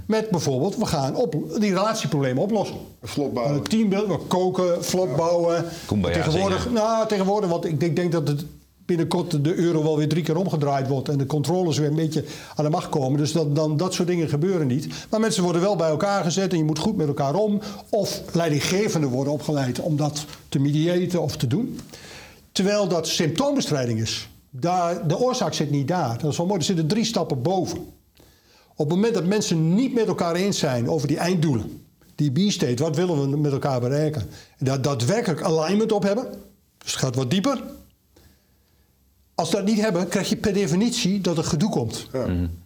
met 0.06 0.30
bijvoorbeeld, 0.30 0.78
we 0.78 0.86
gaan 0.86 1.16
op, 1.16 1.36
die 1.60 1.74
relatieproblemen 1.74 2.44
oplossen. 2.44 2.78
Vlot 3.02 3.34
bouwen. 3.34 3.56
Een 3.56 3.64
teambuild, 3.64 4.08
we 4.08 4.18
koken, 4.28 4.84
vlot 4.86 5.16
bouwen. 5.16 5.66
Tegenwoordig, 6.02 6.62
zingen. 6.62 6.74
nou, 6.74 7.08
tegenwoordig, 7.08 7.50
want 7.50 7.66
ik 7.66 7.80
denk, 7.80 7.96
denk 7.96 8.12
dat 8.12 8.28
het 8.28 8.46
binnenkort 8.86 9.44
de 9.44 9.56
euro 9.56 9.84
wel 9.84 9.98
weer 9.98 10.08
drie 10.08 10.24
keer 10.24 10.36
omgedraaid 10.36 10.88
wordt 10.88 11.10
en 11.10 11.18
de 11.18 11.26
controles 11.26 11.78
weer 11.78 11.90
een 11.90 11.96
beetje 11.96 12.24
aan 12.56 12.66
de 12.66 12.72
macht 12.72 12.90
komen. 12.90 13.20
Dus 13.20 13.32
dat, 13.32 13.56
dan, 13.56 13.78
dat 13.78 13.94
soort 13.94 14.08
dingen 14.08 14.30
gebeuren 14.30 14.68
niet. 14.68 14.88
Maar 15.10 15.20
mensen 15.20 15.44
worden 15.44 15.62
wel 15.62 15.76
bij 15.76 15.90
elkaar 15.90 16.24
gezet 16.24 16.52
en 16.52 16.58
je 16.58 16.64
moet 16.64 16.80
goed 16.80 16.96
met 16.96 17.08
elkaar 17.08 17.36
om. 17.36 17.60
Of 17.90 18.22
leidinggevenden 18.32 19.10
worden 19.10 19.34
opgeleid 19.34 19.80
om 19.80 19.96
dat 19.96 20.26
te 20.50 20.60
mediaten 20.60 21.22
of 21.22 21.38
te 21.38 21.48
doen. 21.48 21.80
Terwijl 22.52 22.88
dat 22.88 23.08
symptoombestrijding 23.08 24.02
is. 24.02 24.28
Daar, 24.56 25.08
de 25.08 25.18
oorzaak 25.18 25.54
zit 25.54 25.72
niet 25.72 25.88
daar. 25.88 26.18
Dat 26.18 26.32
is 26.32 26.38
wel 26.38 26.46
mooi. 26.46 26.60
Er 26.60 26.66
zitten 26.66 26.88
drie 26.88 27.06
stappen 27.06 27.42
boven. 27.42 27.78
Op 28.76 28.90
het 28.90 28.96
moment 28.96 29.14
dat 29.14 29.26
mensen 29.26 29.76
niet 29.76 29.94
met 29.94 30.08
elkaar 30.08 30.36
eens 30.36 30.60
zijn 30.60 30.90
over 30.90 31.08
die 31.08 31.18
einddoelen, 31.18 31.86
die 32.16 32.32
B-state, 32.32 32.84
wat 32.84 32.96
willen 32.96 33.32
we 33.32 33.38
met 33.38 33.52
elkaar 33.52 33.80
bereiken, 33.80 34.22
en 34.58 34.66
daar 34.66 34.82
daadwerkelijk 34.82 35.42
alignment 35.42 35.92
op 35.92 36.04
hebben, 36.04 36.28
dus 36.78 36.92
het 36.92 37.02
gaat 37.02 37.16
wat 37.16 37.30
dieper. 37.32 37.64
Als 39.36 39.50
we 39.50 39.56
dat 39.56 39.66
niet 39.66 39.80
hebben, 39.80 40.08
krijg 40.08 40.30
je 40.30 40.36
per 40.38 40.54
definitie 40.54 41.22
dat 41.22 41.38
er 41.38 41.44
gedoe 41.44 41.70
komt 41.70 42.08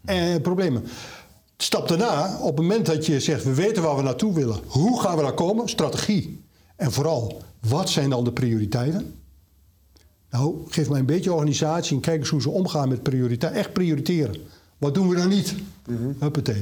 en 0.05 0.41
problemen. 0.41 0.83
Stap 1.57 1.87
daarna, 1.87 2.37
op 2.41 2.57
het 2.57 2.67
moment 2.67 2.85
dat 2.85 3.05
je 3.05 3.19
zegt, 3.19 3.43
we 3.43 3.53
weten 3.53 3.83
waar 3.83 3.95
we 3.95 4.01
naartoe 4.01 4.33
willen, 4.33 4.59
hoe 4.67 5.01
gaan 5.01 5.15
we 5.15 5.21
daar 5.21 5.33
komen? 5.33 5.69
Strategie. 5.69 6.43
En 6.75 6.91
vooral, 6.91 7.41
Wat 7.69 7.89
zijn 7.89 8.09
dan 8.09 8.23
de 8.23 8.31
prioriteiten? 8.31 9.13
Nou, 10.29 10.55
geef 10.67 10.89
mij 10.89 10.99
een 10.99 11.05
beetje 11.05 11.33
organisatie 11.33 11.95
en 11.95 12.01
kijk 12.01 12.19
eens 12.19 12.29
hoe 12.29 12.41
ze 12.41 12.49
omgaan 12.49 12.89
met 12.89 13.03
prioriteiten. 13.03 13.59
Echt 13.59 13.73
prioriteren. 13.73 14.35
Wat 14.77 14.93
doen 14.93 15.09
we 15.09 15.15
dan 15.15 15.29
niet? 15.29 15.55
Huppatee. 16.19 16.61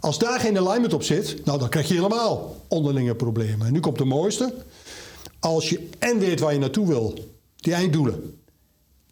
Als 0.00 0.18
daar 0.18 0.40
geen 0.40 0.58
alignment 0.58 0.92
op 0.92 1.02
zit, 1.02 1.44
nou, 1.44 1.58
dan 1.58 1.68
krijg 1.68 1.88
je 1.88 1.94
helemaal 1.94 2.56
onderlinge 2.68 3.14
problemen. 3.14 3.66
En 3.66 3.72
nu 3.72 3.80
komt 3.80 3.98
de 3.98 4.04
mooiste. 4.04 4.54
Als 5.40 5.68
je 5.68 5.88
en 5.98 6.18
weet 6.18 6.40
waar 6.40 6.52
je 6.52 6.58
naartoe 6.58 6.86
wil, 6.86 7.32
die 7.56 7.72
einddoelen, 7.72 8.38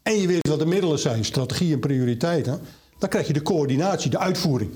en 0.02 0.20
je 0.20 0.26
weet 0.26 0.48
wat 0.48 0.58
de 0.58 0.66
middelen 0.66 0.98
zijn, 0.98 1.24
strategie 1.24 1.72
en 1.72 1.80
prioriteiten, 1.80 2.60
dan 2.98 3.08
krijg 3.08 3.26
je 3.26 3.32
de 3.32 3.42
coördinatie, 3.42 4.10
de 4.10 4.18
uitvoering. 4.18 4.70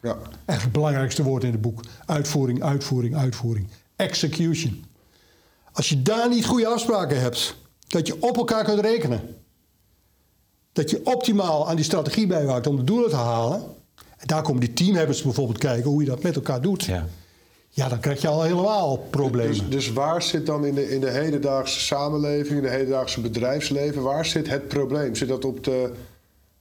Ja. 0.00 0.16
Echt 0.44 0.62
het 0.62 0.72
belangrijkste 0.72 1.22
woord 1.22 1.44
in 1.44 1.50
het 1.52 1.60
boek. 1.60 1.80
Uitvoering, 2.06 2.62
uitvoering, 2.62 3.16
uitvoering. 3.16 3.68
Execution. 3.96 4.84
Als 5.72 5.88
je 5.88 6.02
daar 6.02 6.28
niet 6.28 6.46
goede 6.46 6.66
afspraken 6.66 7.20
hebt, 7.20 7.56
dat 7.88 8.06
je 8.06 8.16
op 8.20 8.36
elkaar 8.36 8.64
kunt 8.64 8.80
rekenen, 8.80 9.36
dat 10.72 10.90
je 10.90 11.00
optimaal 11.04 11.68
aan 11.68 11.76
die 11.76 11.84
strategie 11.84 12.26
bijwaakt 12.26 12.66
om 12.66 12.76
de 12.76 12.84
doelen 12.84 13.10
te 13.10 13.16
halen, 13.16 13.62
en 14.16 14.26
daar 14.26 14.42
komen 14.42 14.60
die 14.60 14.72
teamhebbers 14.72 15.22
bijvoorbeeld 15.22 15.58
kijken 15.58 15.90
hoe 15.90 16.02
je 16.02 16.08
dat 16.08 16.22
met 16.22 16.34
elkaar 16.36 16.60
doet, 16.60 16.84
ja, 16.84 17.06
Ja. 17.70 17.88
dan 17.88 18.00
krijg 18.00 18.20
je 18.20 18.28
al 18.28 18.42
helemaal 18.42 18.96
problemen. 19.10 19.52
Dus, 19.52 19.68
dus 19.68 19.92
waar 19.92 20.22
zit 20.22 20.46
dan 20.46 20.64
in 20.64 20.74
de, 20.74 20.90
in 20.90 21.00
de 21.00 21.10
hedendaagse 21.10 21.80
samenleving, 21.80 22.56
in 22.56 22.62
de 22.62 22.70
hedendaagse 22.70 23.20
bedrijfsleven, 23.20 24.02
waar 24.02 24.26
zit 24.26 24.48
het 24.48 24.68
probleem? 24.68 25.14
Zit 25.14 25.28
dat 25.28 25.44
op 25.44 25.64
de, 25.64 25.92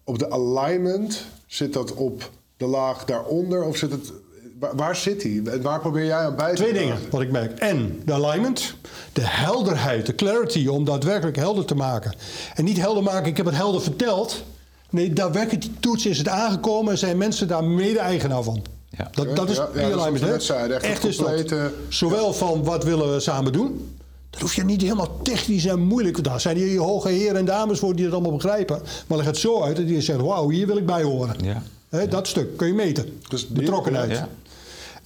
op 0.03 0.19
de 0.19 0.29
alignment? 0.29 1.25
Zit 1.45 1.73
dat 1.73 1.93
op 1.93 2.31
de 2.57 2.65
laag 2.65 3.05
daaronder? 3.05 3.63
Of 3.63 3.77
zit 3.77 3.91
het, 3.91 4.11
waar, 4.59 4.75
waar 4.75 4.95
zit 4.95 5.21
die? 5.21 5.49
En 5.51 5.61
waar 5.61 5.79
probeer 5.79 6.05
jij 6.05 6.17
aan 6.17 6.35
bij 6.35 6.49
te 6.49 6.55
Twee 6.55 6.73
dingen 6.73 6.97
wat 7.11 7.21
ik 7.21 7.31
merk. 7.31 7.59
En 7.59 8.01
de 8.05 8.13
alignment, 8.13 8.73
de 9.13 9.21
helderheid, 9.25 10.05
de 10.05 10.15
clarity 10.15 10.67
om 10.67 10.85
daadwerkelijk 10.85 11.37
helder 11.37 11.65
te 11.65 11.75
maken. 11.75 12.15
En 12.55 12.63
niet 12.65 12.77
helder 12.79 13.03
maken, 13.03 13.25
ik 13.29 13.37
heb 13.37 13.45
het 13.45 13.55
helder 13.55 13.81
verteld. 13.81 14.43
Nee, 14.89 15.13
daadwerkelijk 15.13 15.61
die 15.61 15.73
toets 15.79 16.05
is 16.05 16.17
het 16.17 16.27
aangekomen 16.27 16.91
en 16.91 16.97
zijn 16.97 17.17
mensen 17.17 17.47
daar 17.47 17.63
mede-eigenaar 17.63 18.43
van. 18.43 18.63
Ja. 18.89 19.09
Dat, 19.11 19.35
dat 19.35 19.49
is 19.49 19.55
Ja, 19.55 19.65
dat 19.73 19.99
alignment. 19.99 20.19
hè? 20.33 20.39
zeiden, 20.39 20.81
echt 20.81 21.03
het 21.03 21.11
is 21.11 21.17
dat. 21.17 21.71
Zowel 21.89 22.33
van 22.33 22.63
wat 22.63 22.83
willen 22.83 23.13
we 23.13 23.19
samen 23.19 23.53
doen. 23.53 23.95
Dat 24.29 24.41
hoef 24.41 24.53
je 24.53 24.63
niet 24.63 24.81
helemaal 24.81 25.19
technisch 25.23 25.65
en 25.65 25.79
moeilijk. 25.79 26.23
Daar 26.23 26.41
zijn 26.41 26.57
hier 26.57 26.79
hoge 26.79 27.09
heren 27.09 27.35
en 27.35 27.45
dames 27.45 27.79
voor 27.79 27.95
die 27.95 28.05
het 28.05 28.13
allemaal 28.13 28.31
begrijpen. 28.31 28.81
Maar 29.07 29.17
leg 29.17 29.27
het 29.27 29.37
zo 29.37 29.61
uit 29.61 29.75
dat 29.75 29.89
je 29.89 30.01
zegt: 30.01 30.19
wauw, 30.21 30.49
hier 30.49 30.67
wil 30.67 30.77
ik 30.77 30.85
bij 30.85 31.03
horen. 31.03 31.35
Ja. 31.43 31.61
Hè, 31.89 32.07
dat 32.07 32.27
stuk 32.27 32.57
kun 32.57 32.67
je 32.67 32.73
meten. 32.73 33.19
Dus 33.29 33.47
die- 33.47 33.55
Betrokkenheid. 33.57 34.11
Ja. 34.11 34.27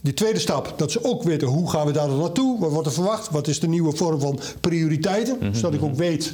Die 0.01 0.13
tweede 0.13 0.39
stap, 0.39 0.73
dat 0.77 0.91
ze 0.91 1.03
ook 1.03 1.23
weten 1.23 1.47
hoe 1.47 1.69
gaan 1.69 1.85
we 1.85 1.91
daar 1.91 2.09
naartoe, 2.09 2.59
wat 2.59 2.71
wordt 2.71 2.87
er 2.87 2.93
verwacht, 2.93 3.29
wat 3.29 3.47
is 3.47 3.59
de 3.59 3.67
nieuwe 3.67 3.95
vorm 3.95 4.19
van 4.19 4.39
prioriteiten, 4.59 5.37
Mhm, 5.39 5.53
zodat 5.53 5.73
ik 5.73 5.83
ook 5.83 5.95
weet 5.95 6.31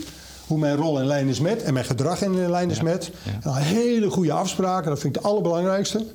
hoe 0.48 0.58
mijn 0.58 0.76
rol 0.76 1.00
in 1.00 1.06
lijn 1.06 1.28
is 1.28 1.40
met 1.40 1.62
en 1.64 1.74
mijn 1.74 1.86
gedrag 1.86 2.22
in 2.22 2.50
lijn 2.50 2.70
is 2.70 2.78
Ja, 2.78 2.84
met. 2.84 3.12
ja. 3.24 3.40
Nou, 3.50 3.60
hele 3.64 4.10
goede 4.10 4.32
afspraken, 4.32 4.90
dat 4.90 5.00
vind 5.00 5.16
ik 5.16 5.22
het 5.22 5.32
allerbelangrijkste, 5.32 6.06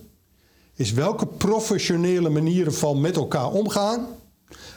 is 0.74 0.92
welke 0.92 1.26
professionele 1.26 2.28
manieren 2.28 2.74
van 2.74 3.00
met 3.00 3.16
elkaar 3.16 3.50
omgaan 3.50 4.06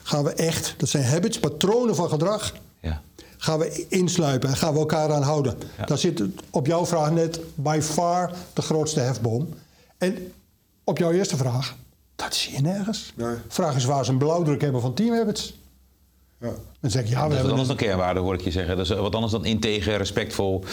gaan 0.04 0.24
we 0.24 0.34
echt, 0.34 0.74
dat 0.78 0.90
zijn 0.90 1.04
habits, 1.04 1.40
patronen 1.40 1.96
van 1.96 2.10
gedrag, 2.10 2.54
Ja. 2.82 3.02
gaan 3.38 3.60
we 3.60 3.86
insluipen 3.90 4.50
en 4.50 4.56
gaan 4.56 4.74
we 4.74 4.80
elkaar 4.80 5.14
aan 5.14 5.22
houden. 5.24 5.56
Daar 5.86 5.98
zit 5.98 6.22
op 6.50 6.66
jouw 6.68 6.86
vraag 6.86 7.12
net 7.12 7.40
by 7.56 7.80
far 7.82 8.32
de 8.54 8.62
grootste 8.62 9.00
hefboom. 9.00 9.48
En 9.98 10.32
op 10.84 10.98
jouw 10.98 11.12
eerste 11.12 11.38
vraag, 11.38 11.76
dat 12.16 12.36
zie 12.36 12.54
je 12.56 12.62
nergens. 12.62 13.14
Nee. 13.16 13.36
Vraag 13.48 13.76
is 13.76 13.86
waar 13.86 14.06
ze 14.06 14.12
een 14.12 14.18
blauwdruk 14.18 14.62
hebben 14.62 14.82
van 14.82 14.94
teamhabits. 14.94 15.54
Ja. 16.42 16.50
Dan 16.80 16.92
zeg 16.92 17.04
ik, 17.04 17.10
ja, 17.10 17.24
we 17.28 17.36
Dat 17.36 17.38
is 17.46 17.50
anders 17.52 17.62
een- 17.62 17.68
dan 17.68 17.86
kernwaarden, 17.88 18.24
hoor 18.24 18.34
ik 18.34 18.42
je 18.42 18.52
zeggen. 18.52 18.78
Dat 18.78 18.90
is 18.90 18.96
wat 18.98 19.14
anders 19.16 19.32
dan 19.34 19.46
integer, 19.46 19.98
respectvol, 19.98 20.64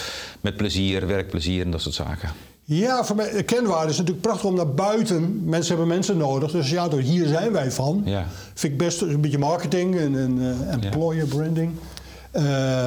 met 0.40 0.56
plezier, 0.56 1.06
werkplezier 1.06 1.64
en 1.64 1.70
dat 1.70 1.80
soort 1.80 1.94
zaken. 1.94 2.30
Ja, 2.64 3.04
voor 3.04 3.16
mij, 3.16 3.30
de 3.32 3.42
kenwaarde 3.42 3.90
is 3.90 3.96
natuurlijk 3.96 4.26
prachtig 4.26 4.44
om 4.48 4.54
naar 4.54 4.74
buiten. 4.74 5.44
Mensen 5.44 5.68
hebben 5.76 5.94
mensen 5.94 6.16
nodig. 6.16 6.50
Dus 6.50 6.70
ja, 6.70 6.88
door 6.88 7.00
hier 7.00 7.26
zijn 7.26 7.52
wij 7.52 7.70
van. 7.72 8.02
Ja. 8.04 8.26
Vind 8.54 8.72
ik 8.72 8.78
best 8.78 9.00
een 9.00 9.20
beetje 9.20 9.38
marketing 9.38 9.96
en, 9.98 10.16
en 10.18 10.38
eh, 10.68 10.72
employer 10.72 11.26
branding. 11.26 11.72
Eh, 12.30 12.42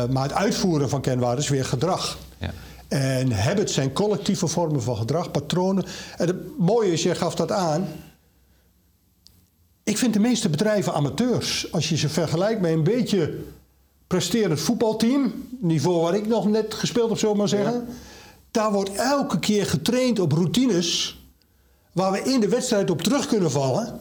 maar 0.09 0.23
het 0.23 0.33
uitvoeren 0.33 0.89
van 0.89 1.01
kenwaarden 1.01 1.43
is 1.43 1.49
weer 1.49 1.65
gedrag. 1.65 2.17
Ja. 2.37 2.51
En 2.87 3.31
habits 3.31 3.73
zijn 3.73 3.93
collectieve 3.93 4.47
vormen 4.47 4.83
van 4.83 4.97
gedrag, 4.97 5.31
patronen. 5.31 5.85
En 6.17 6.27
het 6.27 6.57
mooie 6.57 6.91
is, 6.91 7.03
jij 7.03 7.15
gaf 7.15 7.35
dat 7.35 7.51
aan. 7.51 7.87
Ik 9.85 9.97
vind 9.97 10.13
de 10.13 10.19
meeste 10.19 10.49
bedrijven 10.49 10.93
amateurs. 10.93 11.71
Als 11.71 11.89
je 11.89 11.97
ze 11.97 12.09
vergelijkt 12.09 12.61
met 12.61 12.71
een 12.71 12.83
beetje 12.83 13.37
presterend 14.07 14.59
voetbalteam, 14.59 15.47
niveau 15.59 16.01
waar 16.01 16.15
ik 16.15 16.27
nog 16.27 16.47
net 16.47 16.73
gespeeld 16.73 17.09
heb, 17.09 17.31
we 17.31 17.37
maar 17.37 17.47
zeggen. 17.47 17.87
Daar 18.51 18.71
wordt 18.71 18.91
elke 18.95 19.39
keer 19.39 19.65
getraind 19.65 20.19
op 20.19 20.31
routines 20.31 21.19
waar 21.91 22.11
we 22.11 22.21
in 22.21 22.39
de 22.39 22.47
wedstrijd 22.47 22.89
op 22.89 23.01
terug 23.01 23.27
kunnen 23.27 23.51
vallen. 23.51 23.99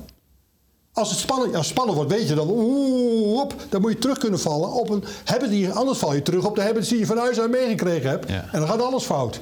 Als 0.92 1.10
het 1.10 1.18
spannend, 1.18 1.54
als 1.54 1.66
het 1.66 1.74
spannend 1.74 1.96
wordt, 1.96 2.12
weet 2.12 2.28
je 2.28 2.34
dan, 2.34 2.50
oeh, 2.50 3.40
op, 3.40 3.54
dan 3.68 3.80
moet 3.80 3.92
je 3.92 3.98
terug 3.98 4.18
kunnen 4.18 4.40
vallen 4.40 4.72
op 4.72 4.90
een 4.90 5.04
habit 5.24 5.50
die, 5.50 5.70
anders 5.70 5.98
val 5.98 6.14
je 6.14 6.22
terug 6.22 6.46
op 6.46 6.54
de 6.54 6.62
habits 6.62 6.88
die 6.88 6.98
je 6.98 7.06
van 7.06 7.18
huis 7.18 7.40
uit 7.40 7.50
meegekregen 7.50 8.10
hebt. 8.10 8.28
Ja. 8.28 8.48
En 8.52 8.58
dan 8.60 8.68
gaat 8.68 8.82
alles 8.82 9.04
fout. 9.04 9.40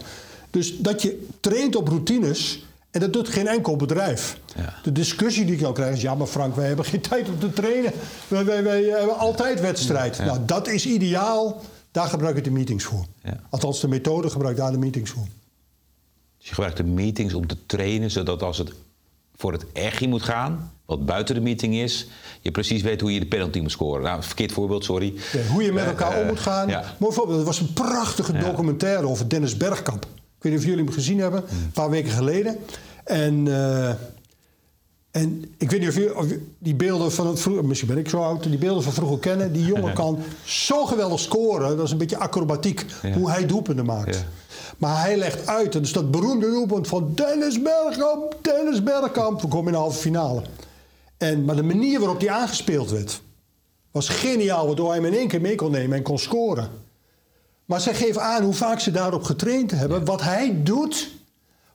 Dus 0.51 0.79
dat 0.79 1.03
je 1.03 1.27
traint 1.41 1.77
op 1.77 1.89
routines, 1.89 2.65
en 2.93 3.01
dat 3.01 3.13
doet 3.13 3.29
geen 3.29 3.47
enkel 3.49 3.77
bedrijf. 3.77 4.39
Ja. 4.57 4.75
De 4.83 4.93
discussie 4.93 5.45
die 5.45 5.55
ik 5.55 5.61
dan 5.61 5.73
krijg 5.75 5.95
is, 5.97 6.03
ja 6.03 6.15
maar 6.15 6.27
Frank, 6.27 6.55
wij 6.57 6.67
hebben 6.67 6.85
geen 6.93 7.01
tijd 7.01 7.29
om 7.29 7.39
te 7.39 7.53
trainen. 7.53 7.93
Wij, 8.29 8.45
wij, 8.45 8.63
wij 8.63 8.83
hebben 8.83 9.19
altijd 9.19 9.61
wedstrijd. 9.61 10.19
Nou, 10.19 10.39
dat 10.47 10.69
is 10.69 10.87
ideaal. 10.87 11.61
Daar 11.91 12.07
gebruik 12.07 12.37
ik 12.37 12.45
de 12.45 12.51
meetings 12.51 12.85
voor. 12.85 13.05
Ja. 13.23 13.41
Althans, 13.51 13.81
de 13.81 13.89
methode 13.89 14.31
gebruik 14.31 14.57
ik 14.57 14.63
daar 14.63 14.73
de 14.73 14.79
meetings 14.79 15.11
voor. 15.11 15.27
Dus 16.39 16.49
je 16.49 16.55
gebruikt 16.55 16.77
de 16.77 16.85
meetings 16.85 17.35
om 17.35 17.47
te 17.47 17.57
trainen, 17.67 18.11
zodat 18.11 18.43
als 18.43 18.59
het 18.59 18.73
voor 19.37 19.53
het 19.53 19.65
echi 19.73 20.09
moet 20.09 20.23
gaan, 20.23 20.73
wat 20.87 21.07
buiten 21.07 21.35
de 21.35 21.41
meeting 21.41 21.75
is, 21.75 22.07
je 22.41 22.51
precies 22.51 22.83
weet 22.83 23.01
hoe 23.01 23.13
je 23.15 23.21
de 23.21 23.27
penalty 23.27 23.61
moet 23.61 23.71
scoren. 23.71 24.03
Nou, 24.03 24.23
verkeerd 24.23 24.53
voorbeeld, 24.53 24.85
sorry. 24.85 25.15
Hoe 25.53 25.63
je 25.63 25.73
met 25.73 25.83
Eh, 25.85 25.89
elkaar 25.89 26.13
eh, 26.13 26.21
om 26.21 26.27
moet 26.27 26.41
gaan. 26.41 26.69
ja. 26.69 26.95
Mooi 26.99 27.15
voorbeeld. 27.15 27.39
Er 27.39 27.45
was 27.45 27.61
een 27.61 27.73
prachtige 27.73 28.33
documentaire 28.39 29.07
over 29.09 29.29
Dennis 29.29 29.57
Bergkamp. 29.57 30.07
Ik 30.43 30.49
weet 30.51 30.53
niet 30.59 30.69
of 30.69 30.69
jullie 30.77 30.85
hem 30.85 30.95
gezien 30.95 31.19
hebben, 31.19 31.43
een 31.51 31.71
paar 31.73 31.91
weken 31.91 32.11
geleden. 32.11 32.57
En, 33.05 33.49
eh, 33.49 33.89
en 35.11 35.45
ik 35.59 35.71
weet 35.71 35.81
niet 35.81 35.89
of 35.89 35.95
jullie 35.95 36.17
of 36.17 36.27
die 36.59 36.75
beelden 36.75 37.13
van 37.13 37.27
het 37.27 37.41
vroeger, 37.41 37.65
misschien 37.65 37.89
ben 37.89 37.99
ik 37.99 38.09
zo 38.09 38.23
oud, 38.23 38.43
die 38.43 38.59
beelden 38.59 38.83
van 38.83 38.93
vroeger 38.93 39.19
kennen. 39.19 39.53
Die 39.53 39.65
jongen 39.65 39.95
kan 40.03 40.19
zo 40.45 40.85
geweldig 40.87 41.21
scoren, 41.21 41.77
dat 41.77 41.87
is 41.87 41.93
een 41.93 41.99
beetje 41.99 42.17
acrobatiek, 42.19 42.85
Ja. 43.03 43.13
hoe 43.13 43.31
hij 43.31 43.47
doelpunten 43.47 43.85
maakt. 43.85 44.15
Ja. 44.15 44.23
Maar 44.79 45.01
hij 45.01 45.17
legt 45.17 45.47
uit, 45.47 45.75
en 45.75 45.81
dus 45.81 45.93
dat 45.93 46.11
beroemde 46.11 46.51
doelpunt 46.51 46.89
van 46.89 47.13
Dennis 47.15 47.63
Bergkamp, 47.63 48.37
Dennis 48.43 48.83
Bergkamp. 48.83 49.41
We 49.41 49.49
komen 49.49 49.67
in 49.67 49.73
de 49.73 49.79
halve 49.79 49.99
finale. 50.01 50.43
En, 51.17 51.45
maar 51.45 51.57
de 51.57 51.63
manier 51.63 51.99
waarop 51.99 52.21
die 52.21 52.31
aangespeeld 52.31 52.91
werd, 52.91 53.23
was 53.91 54.09
geniaal, 54.09 54.67
waardoor 54.67 54.87
hij 54.89 54.97
hem 54.97 55.07
in 55.13 55.19
één 55.19 55.29
keer 55.29 55.41
mee 55.41 55.55
kon 55.55 55.71
nemen 55.71 55.97
en 55.97 56.03
kon 56.03 56.19
scoren. 56.19 56.69
Maar 57.65 57.81
zij 57.81 57.95
geven 57.95 58.23
aan 58.23 58.43
hoe 58.43 58.55
vaak 58.55 58.81
ze 58.81 58.91
daarop 58.91 59.23
getraind 59.23 59.71
hebben, 59.71 60.05
wat 60.05 60.23
hij 60.23 60.63
doet, 60.63 61.11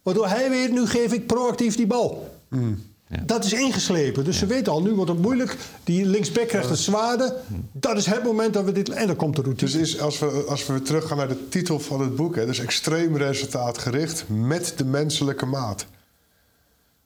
waardoor 0.02 0.28
hij 0.28 0.50
weet, 0.50 0.72
nu 0.72 0.86
geef 0.86 1.14
ik 1.14 1.28
proactief 1.28 1.76
die 1.76 1.88
bal. 1.88 2.36
Ja. 3.10 3.24
Dat 3.26 3.46
is 3.46 3.54
ingeslepen. 3.54 4.24
Dus 4.24 4.38
ze 4.38 4.46
weten 4.46 4.72
al, 4.72 4.82
nu 4.82 4.92
wordt 4.92 5.12
het 5.12 5.22
moeilijk. 5.22 5.58
Die 5.84 6.06
linksback 6.06 6.48
krijgt 6.48 6.70
het 6.70 6.80
zwaarde. 6.80 7.36
Dat 7.72 7.98
is 7.98 8.06
het 8.06 8.24
moment 8.24 8.54
dat 8.54 8.64
we 8.64 8.72
dit... 8.72 8.90
En 8.90 9.08
dan 9.08 9.16
komt 9.16 9.36
de 9.36 9.42
routine. 9.42 9.72
Dus 9.72 9.82
is, 9.82 10.00
als, 10.00 10.20
we, 10.20 10.46
als 10.48 10.66
we 10.66 10.74
weer 10.74 10.82
teruggaan 10.82 11.18
naar 11.18 11.28
de 11.28 11.48
titel 11.50 11.80
van 11.80 12.02
het 12.02 12.16
boek, 12.16 12.36
hè, 12.36 12.46
dus 12.46 12.60
extreem 12.60 13.18
resultaatgericht 13.18 14.26
met 14.28 14.74
de 14.78 14.86
menselijke 14.86 15.46
maat. 15.46 15.86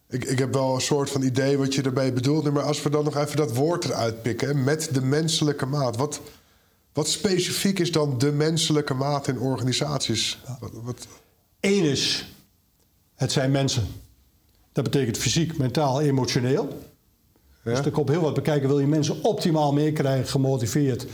Ik, 0.09 0.23
ik 0.25 0.39
heb 0.39 0.53
wel 0.53 0.75
een 0.75 0.81
soort 0.81 1.09
van 1.09 1.21
idee 1.21 1.57
wat 1.57 1.75
je 1.75 1.81
erbij 1.81 2.13
bedoelt, 2.13 2.53
maar 2.53 2.63
als 2.63 2.81
we 2.81 2.89
dan 2.89 3.03
nog 3.03 3.17
even 3.17 3.37
dat 3.37 3.55
woord 3.55 3.85
eruit 3.85 4.21
pikken, 4.21 4.47
hè, 4.47 4.53
met 4.53 4.89
de 4.91 5.01
menselijke 5.01 5.65
maat. 5.65 5.97
Wat, 5.97 6.21
wat 6.93 7.07
specifiek 7.07 7.79
is 7.79 7.91
dan 7.91 8.17
de 8.17 8.31
menselijke 8.31 8.93
maat 8.93 9.27
in 9.27 9.39
organisaties? 9.39 10.39
Wat, 10.59 10.71
wat- 10.83 11.07
Eén 11.59 11.83
is, 11.83 12.25
het 13.15 13.31
zijn 13.31 13.51
mensen. 13.51 13.83
Dat 14.71 14.83
betekent 14.83 15.17
fysiek, 15.17 15.57
mentaal, 15.57 16.01
emotioneel. 16.01 16.67
Ja? 17.63 17.75
Dus 17.75 17.85
er 17.85 17.91
komt 17.91 18.09
heel 18.09 18.21
wat 18.21 18.33
bekijken. 18.33 18.67
Wil 18.67 18.79
je 18.79 18.87
mensen 18.87 19.23
optimaal 19.23 19.73
meekrijgen, 19.73 20.27
gemotiveerd... 20.27 21.05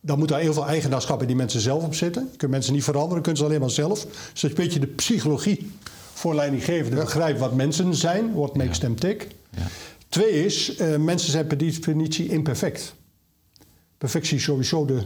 dan 0.00 0.18
moet 0.18 0.28
daar 0.28 0.40
heel 0.40 0.52
veel 0.52 0.66
eigenaarschap 0.66 1.20
in 1.20 1.26
die 1.26 1.36
mensen 1.36 1.60
zelf 1.60 1.84
op 1.84 1.94
zitten. 1.94 2.28
Je 2.30 2.36
kunt 2.36 2.50
mensen 2.50 2.72
niet 2.72 2.84
veranderen, 2.84 3.22
kunnen 3.22 3.40
ze 3.40 3.46
alleen 3.46 3.60
maar 3.60 3.70
zelf. 3.70 4.02
Dus 4.02 4.10
dat 4.12 4.34
is 4.34 4.42
een 4.42 4.54
beetje 4.54 4.80
de 4.80 4.86
psychologie 4.86 5.70
voor 6.12 6.34
leidinggevende. 6.34 6.96
Begrijp 7.00 7.38
wat 7.38 7.54
mensen 7.54 7.94
zijn, 7.94 8.34
what 8.34 8.56
makes 8.56 8.78
them 8.78 8.96
tick. 8.96 9.28
Ja. 9.56 9.66
Twee 10.08 10.44
is, 10.44 10.76
eh, 10.76 10.96
mensen 10.96 11.30
zijn 11.30 11.46
per 11.46 11.58
definitie 11.58 12.28
imperfect. 12.28 12.94
Perfectie 13.98 14.36
is 14.36 14.42
sowieso 14.42 14.84
de 14.84 15.02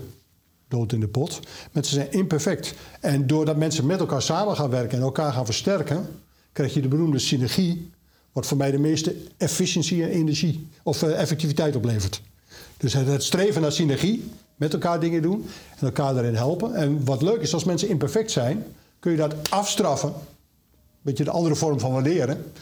dood 0.69 0.93
in 0.93 1.01
de 1.01 1.09
pot. 1.09 1.41
Mensen 1.73 1.95
zijn 1.95 2.13
imperfect. 2.13 2.75
En 3.01 3.27
doordat 3.27 3.57
mensen 3.57 3.87
met 3.87 4.01
elkaar 4.01 4.23
samen 4.23 4.57
gaan 4.57 4.71
werken 4.71 4.99
en 4.99 5.05
elkaar 5.05 5.33
gaan 5.33 5.45
versterken, 5.45 6.07
krijg 6.53 6.75
je 6.75 6.81
de 6.81 6.89
beroemde 6.89 7.19
synergie, 7.19 7.91
wat 8.33 8.47
voor 8.47 8.57
mij 8.57 8.71
de 8.71 8.79
meeste 8.79 9.17
efficiëntie 9.37 10.03
en 10.03 10.09
energie 10.09 10.69
of 10.83 11.03
eh, 11.03 11.21
effectiviteit 11.21 11.77
oplevert. 11.77 12.23
Dus 12.77 12.93
het, 12.93 13.23
streven 13.23 13.63
naar 13.63 13.73
synergie, 13.73 14.31
met 14.57 14.73
elkaar 14.73 15.01
dingen 15.01 15.23
doen 15.23 15.47
en 15.79 15.87
elkaar 15.87 16.15
daarin 16.15 16.35
helpen. 16.35 16.75
En 16.75 17.05
wat 17.05 17.23
leuk 17.23 17.41
is, 17.41 17.55
als 17.55 17.65
mensen 17.65 17.89
imperfect 17.89 18.31
zijn, 18.31 18.65
kun 18.99 19.11
je 19.11 19.17
dat 19.17 19.51
afstraffen. 19.51 20.09
Een 20.09 21.11
beetje 21.11 21.25
de 21.25 21.31
andere 21.31 21.55
vorm 21.55 21.81
van 21.81 21.93
waarderen. 21.93 22.53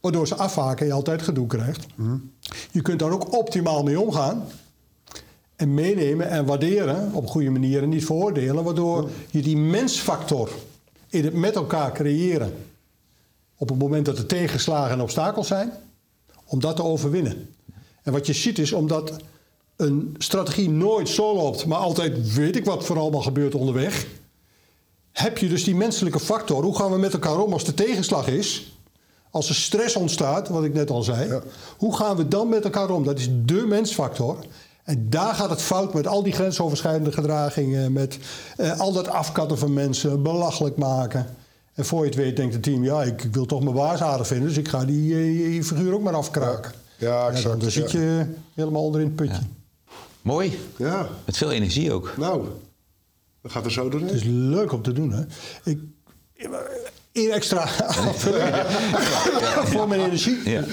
Waardoor 0.00 0.26
ze 0.26 0.34
afhaken 0.34 0.80
en 0.80 0.86
je 0.86 0.92
altijd 0.92 1.22
gedoe 1.22 1.46
krijgt. 1.46 1.86
Je 2.70 2.82
kunt 2.82 2.98
daar 2.98 3.10
ook 3.10 3.36
optimaal 3.36 3.82
mee 3.82 4.00
omgaan. 4.00 4.46
En 5.60 5.74
meenemen 5.74 6.28
en 6.28 6.44
waarderen 6.44 7.12
op 7.12 7.22
een 7.22 7.28
goede 7.28 7.50
manier 7.50 7.82
en 7.82 7.88
niet 7.88 8.04
veroordelen. 8.04 8.64
Waardoor 8.64 9.08
je 9.30 9.42
die 9.42 9.56
mensfactor 9.56 10.50
in 11.08 11.24
het 11.24 11.34
met 11.34 11.54
elkaar 11.54 11.92
creëren. 11.92 12.54
Op 13.56 13.68
het 13.68 13.78
moment 13.78 14.06
dat 14.06 14.18
er 14.18 14.26
tegenslagen 14.26 14.92
en 14.92 15.00
obstakels 15.00 15.46
zijn. 15.46 15.72
Om 16.44 16.60
dat 16.60 16.76
te 16.76 16.82
overwinnen. 16.82 17.54
En 18.02 18.12
wat 18.12 18.26
je 18.26 18.32
ziet 18.32 18.58
is 18.58 18.72
omdat 18.72 19.16
een 19.76 20.14
strategie 20.18 20.70
nooit 20.70 21.08
zo 21.08 21.34
loopt. 21.34 21.66
Maar 21.66 21.78
altijd 21.78 22.34
weet 22.34 22.56
ik 22.56 22.64
wat 22.64 22.88
er 22.88 22.98
allemaal 22.98 23.22
gebeurt 23.22 23.54
onderweg. 23.54 24.06
Heb 25.12 25.38
je 25.38 25.48
dus 25.48 25.64
die 25.64 25.74
menselijke 25.74 26.20
factor. 26.20 26.62
Hoe 26.62 26.76
gaan 26.76 26.92
we 26.92 26.98
met 26.98 27.12
elkaar 27.12 27.38
om 27.38 27.52
als 27.52 27.64
er 27.64 27.74
tegenslag 27.74 28.28
is? 28.28 28.76
Als 29.30 29.48
er 29.48 29.54
stress 29.54 29.96
ontstaat, 29.96 30.48
wat 30.48 30.64
ik 30.64 30.74
net 30.74 30.90
al 30.90 31.02
zei. 31.02 31.40
Hoe 31.76 31.96
gaan 31.96 32.16
we 32.16 32.28
dan 32.28 32.48
met 32.48 32.64
elkaar 32.64 32.90
om? 32.90 33.04
Dat 33.04 33.18
is 33.18 33.28
de 33.44 33.64
mensfactor. 33.66 34.38
En 34.90 35.06
daar 35.10 35.34
gaat 35.34 35.50
het 35.50 35.62
fout 35.62 35.94
met 35.94 36.06
al 36.06 36.22
die 36.22 36.32
grensoverschrijdende 36.32 37.12
gedragingen, 37.12 37.92
met 37.92 38.18
eh, 38.56 38.80
al 38.80 38.92
dat 38.92 39.08
afkatten 39.08 39.58
van 39.58 39.72
mensen, 39.72 40.22
belachelijk 40.22 40.76
maken. 40.76 41.26
En 41.74 41.84
voor 41.84 42.00
je 42.00 42.06
het 42.06 42.14
weet 42.14 42.36
denkt 42.36 42.54
het 42.54 42.62
team, 42.62 42.84
ja, 42.84 43.02
ik 43.02 43.28
wil 43.32 43.46
toch 43.46 43.62
mijn 43.62 43.74
baas 43.74 44.02
aardig 44.02 44.26
vinden, 44.26 44.48
dus 44.48 44.56
ik 44.56 44.68
ga 44.68 44.84
die, 44.84 45.14
eh, 45.14 45.50
die 45.50 45.64
figuur 45.64 45.94
ook 45.94 46.02
maar 46.02 46.14
afkraken. 46.14 46.72
Ja, 46.96 47.28
exact. 47.28 47.44
dan, 47.44 47.58
dan 47.58 47.70
zit 47.70 47.90
je 47.90 48.26
helemaal 48.54 48.82
onder 48.84 49.00
in 49.00 49.06
het 49.06 49.16
putje. 49.16 49.42
Mooi. 50.22 50.58
Ja, 50.76 51.08
Met 51.24 51.36
veel 51.36 51.50
energie 51.50 51.92
ook. 51.92 52.14
nou, 52.16 52.44
dat 53.42 53.52
gaat 53.52 53.64
er 53.64 53.72
zo 53.72 53.88
doorheen. 53.88 54.08
Het 54.08 54.16
is 54.16 54.24
leuk 54.26 54.72
om 54.72 54.82
te 54.82 54.92
doen, 54.92 55.12
hè. 55.12 55.22
Ik, 55.64 55.78
één 57.12 57.32
extra 57.32 57.68
aanvulling 57.86 58.54
voor 59.72 59.88
mijn 59.88 60.00
energie. 60.00 60.50
Ja. 60.50 60.64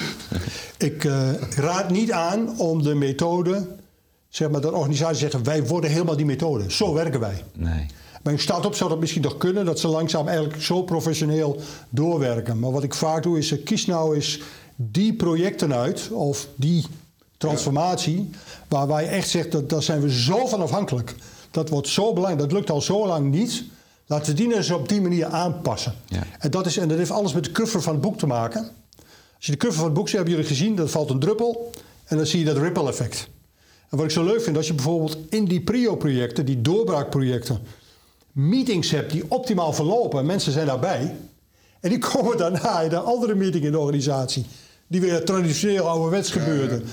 Ik 0.77 1.05
eh, 1.05 1.33
raad 1.55 1.89
niet 1.89 2.11
aan 2.11 2.59
om 2.59 2.83
de 2.83 2.95
methode, 2.95 3.67
zeg 4.29 4.49
maar, 4.49 4.61
dat 4.61 4.73
organisaties 4.73 5.19
zeggen: 5.19 5.43
wij 5.43 5.65
worden 5.65 5.89
helemaal 5.89 6.15
die 6.15 6.25
methode. 6.25 6.71
Zo 6.71 6.93
werken 6.93 7.19
wij. 7.19 7.43
Nee. 7.53 7.85
Bij 8.23 8.33
een 8.33 8.39
start-up 8.39 8.75
zou 8.75 8.89
dat 8.89 8.99
misschien 8.99 9.21
nog 9.21 9.37
kunnen, 9.37 9.65
dat 9.65 9.79
ze 9.79 9.87
langzaam 9.87 10.27
eigenlijk 10.27 10.61
zo 10.61 10.83
professioneel 10.83 11.59
doorwerken. 11.89 12.59
Maar 12.59 12.71
wat 12.71 12.83
ik 12.83 12.93
vaak 12.93 13.23
doe 13.23 13.37
is: 13.37 13.51
eh, 13.51 13.63
kies 13.63 13.85
nou 13.85 14.15
eens 14.15 14.39
die 14.75 15.13
projecten 15.13 15.73
uit, 15.73 16.09
of 16.11 16.47
die 16.55 16.85
transformatie, 17.37 18.29
waar 18.67 18.87
wij 18.87 19.07
echt 19.07 19.29
zegt 19.29 19.51
dat 19.51 19.69
daar 19.69 19.83
zijn 19.83 20.01
we 20.01 20.11
zo 20.11 20.45
van 20.45 20.61
afhankelijk. 20.61 21.15
Dat 21.51 21.69
wordt 21.69 21.87
zo 21.87 22.13
belangrijk, 22.13 22.49
dat 22.49 22.51
lukt 22.51 22.69
al 22.69 22.81
zo 22.81 23.07
lang 23.07 23.31
niet. 23.31 23.63
Laten 24.05 24.31
we 24.31 24.33
die 24.33 24.45
nou 24.45 24.57
eens 24.57 24.71
op 24.71 24.89
die 24.89 25.01
manier 25.01 25.25
aanpassen. 25.25 25.93
Ja. 26.05 26.23
En, 26.39 26.51
dat 26.51 26.65
is, 26.65 26.77
en 26.77 26.87
dat 26.87 26.97
heeft 26.97 27.11
alles 27.11 27.33
met 27.33 27.43
de 27.43 27.51
cover 27.51 27.81
van 27.81 27.93
het 27.93 28.01
boek 28.01 28.17
te 28.17 28.27
maken. 28.27 28.61
Als 29.35 29.45
je 29.45 29.51
de 29.51 29.57
cover 29.57 29.75
van 29.75 29.85
het 29.85 29.93
boek 29.93 30.07
ziet, 30.07 30.15
hebben 30.15 30.33
jullie 30.33 30.49
gezien, 30.49 30.75
dat 30.75 30.89
valt 30.89 31.09
een 31.09 31.19
druppel. 31.19 31.71
En 32.05 32.17
dan 32.17 32.25
zie 32.25 32.39
je 32.39 32.45
dat 32.45 32.57
ripple 32.57 32.87
effect. 32.87 33.27
En 33.89 33.97
wat 33.97 34.05
ik 34.05 34.11
zo 34.11 34.23
leuk 34.23 34.41
vind, 34.41 34.57
als 34.57 34.67
je 34.67 34.73
bijvoorbeeld 34.73 35.17
in 35.29 35.45
die 35.45 35.61
prio-projecten, 35.61 36.45
die 36.45 36.61
doorbraakprojecten, 36.61 37.59
meetings 38.31 38.91
hebt 38.91 39.11
die 39.11 39.23
optimaal 39.27 39.73
verlopen 39.73 40.19
en 40.19 40.25
mensen 40.25 40.51
zijn 40.51 40.67
daarbij. 40.67 41.15
En 41.79 41.89
die 41.89 41.99
komen 42.11 42.37
daarna 42.37 42.81
in 42.81 42.91
een 42.91 43.03
andere 43.03 43.35
meeting 43.35 43.63
in 43.63 43.71
de 43.71 43.79
organisatie, 43.79 44.45
die 44.87 45.01
weer 45.01 45.25
traditioneel 45.25 45.87
ouderwets 45.87 46.31
gebeurde. 46.31 46.75
Op 46.75 46.83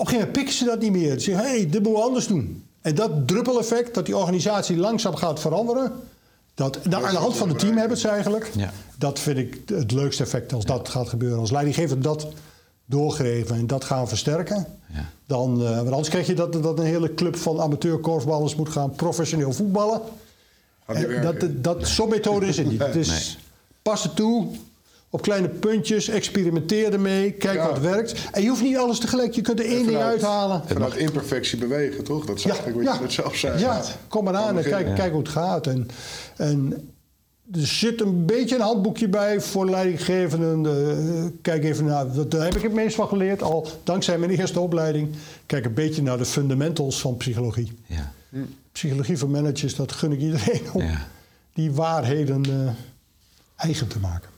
een 0.00 0.06
gegeven 0.06 0.14
moment 0.14 0.32
pikken 0.32 0.54
ze 0.54 0.64
dat 0.64 0.80
niet 0.80 0.92
meer. 0.92 1.12
Ze 1.12 1.20
zeggen, 1.20 1.44
hé, 1.44 1.50
hey, 1.50 1.60
dit 1.60 1.72
moeten 1.72 1.92
we 1.92 1.98
anders 1.98 2.26
doen. 2.26 2.64
En 2.80 2.94
dat 2.94 3.28
druppeleffect, 3.28 3.94
dat 3.94 4.06
die 4.06 4.16
organisatie 4.16 4.76
langzaam 4.76 5.14
gaat 5.14 5.40
veranderen... 5.40 5.92
Dat, 6.54 6.84
nou, 6.84 7.04
aan 7.04 7.14
de 7.14 7.18
hand 7.18 7.36
van 7.36 7.48
het 7.48 7.58
team 7.58 7.76
hebben 7.76 7.96
ze 7.96 8.08
eigenlijk. 8.08 8.50
Ja. 8.56 8.72
Dat 8.98 9.18
vind 9.18 9.38
ik 9.38 9.60
het 9.66 9.92
leukste 9.92 10.22
effect 10.22 10.52
als 10.52 10.64
dat 10.64 10.88
gaat 10.88 11.08
gebeuren. 11.08 11.38
Als 11.38 11.50
leidinggever 11.50 12.02
dat 12.02 12.26
doorgeven 12.86 13.56
en 13.56 13.66
dat 13.66 13.84
gaan 13.84 14.08
versterken. 14.08 14.66
Ja. 14.94 15.08
Dan, 15.26 15.62
eh, 15.66 15.76
want 15.76 15.88
anders 15.90 16.08
krijg 16.08 16.26
je 16.26 16.34
dat, 16.34 16.52
dat 16.52 16.78
een 16.78 16.84
hele 16.84 17.14
club 17.14 17.36
van 17.36 17.60
amateurkorfballers 17.60 18.54
moet 18.56 18.68
gaan 18.68 18.90
professioneel 18.90 19.52
voetballen. 19.52 20.00
En 20.86 21.08
werken. 21.08 21.38
dat, 21.38 21.64
dat, 21.78 21.88
Zo'n 21.88 22.08
methode 22.08 22.46
is 22.46 22.56
het 22.56 22.70
niet. 22.70 22.80
Het 22.82 22.96
is 22.96 23.08
Nee. 23.08 23.36
pas 23.82 24.02
het 24.02 24.16
toe, 24.16 24.46
op 25.10 25.22
kleine 25.22 25.48
puntjes, 25.48 26.08
experimenteer 26.08 26.92
ermee, 26.92 27.30
kijk 27.32 27.54
Ja. 27.56 27.68
wat 27.68 27.78
werkt. 27.78 28.14
En 28.32 28.42
je 28.42 28.48
hoeft 28.48 28.62
niet 28.62 28.76
alles 28.76 28.98
tegelijk, 28.98 29.34
je 29.34 29.40
kunt 29.40 29.58
er 29.58 29.64
één 29.66 29.74
ding 29.76 29.86
vanuit- 29.90 30.04
uithalen. 30.12 30.62
Vanuit 30.66 30.94
imperfectie 30.96 31.58
bewegen, 31.58 32.04
toch? 32.04 32.26
Dat 32.26 32.38
is 32.38 32.44
eigenlijk 32.44 32.84
wat 32.84 32.94
je 32.94 33.00
net 33.00 33.12
zelf 33.12 33.34
zei. 33.36 33.58
ja, 33.58 33.82
kom 34.08 34.24
maar 34.24 34.34
aan 34.36 34.58
en 34.58 34.64
kijk, 34.64 34.94
kijk 34.94 35.10
hoe 35.12 35.20
het 35.20 35.28
gaat. 35.28 35.66
En, 35.66 35.88
en 36.36 36.88
er 37.52 37.66
zit 37.66 38.00
een 38.00 38.26
beetje 38.26 38.54
een 38.54 38.60
handboekje 38.60 39.08
bij 39.08 39.40
voor 39.40 39.70
leidinggevenden. 39.70 40.66
Eh, 40.66 41.24
kijk 41.42 41.64
even 41.64 41.84
naar, 41.84 42.28
daar 42.28 42.44
heb 42.44 42.56
ik 42.56 42.62
het 42.62 42.72
meest 42.72 42.96
van 42.96 43.08
geleerd, 43.08 43.42
al 43.42 43.68
dankzij 43.82 44.18
mijn 44.18 44.30
eerste 44.30 44.60
opleiding. 44.60 45.08
Kijk 45.46 45.64
een 45.64 45.74
beetje 45.74 46.02
naar 46.02 46.18
de 46.18 46.24
fundamentals 46.24 47.00
van 47.00 47.16
psychologie. 47.16 47.72
Ja. 47.86 48.12
Psychologie 48.72 49.18
voor 49.18 49.30
managers, 49.30 49.74
dat 49.74 49.92
gun 49.92 50.12
ik 50.12 50.20
iedereen 50.20 50.62
om 50.72 50.82
Ja. 50.82 51.06
die 51.54 51.72
waarheden 51.72 52.44
eh, 52.44 52.72
eigen 53.56 53.88
te 53.88 53.98
maken. 53.98 54.30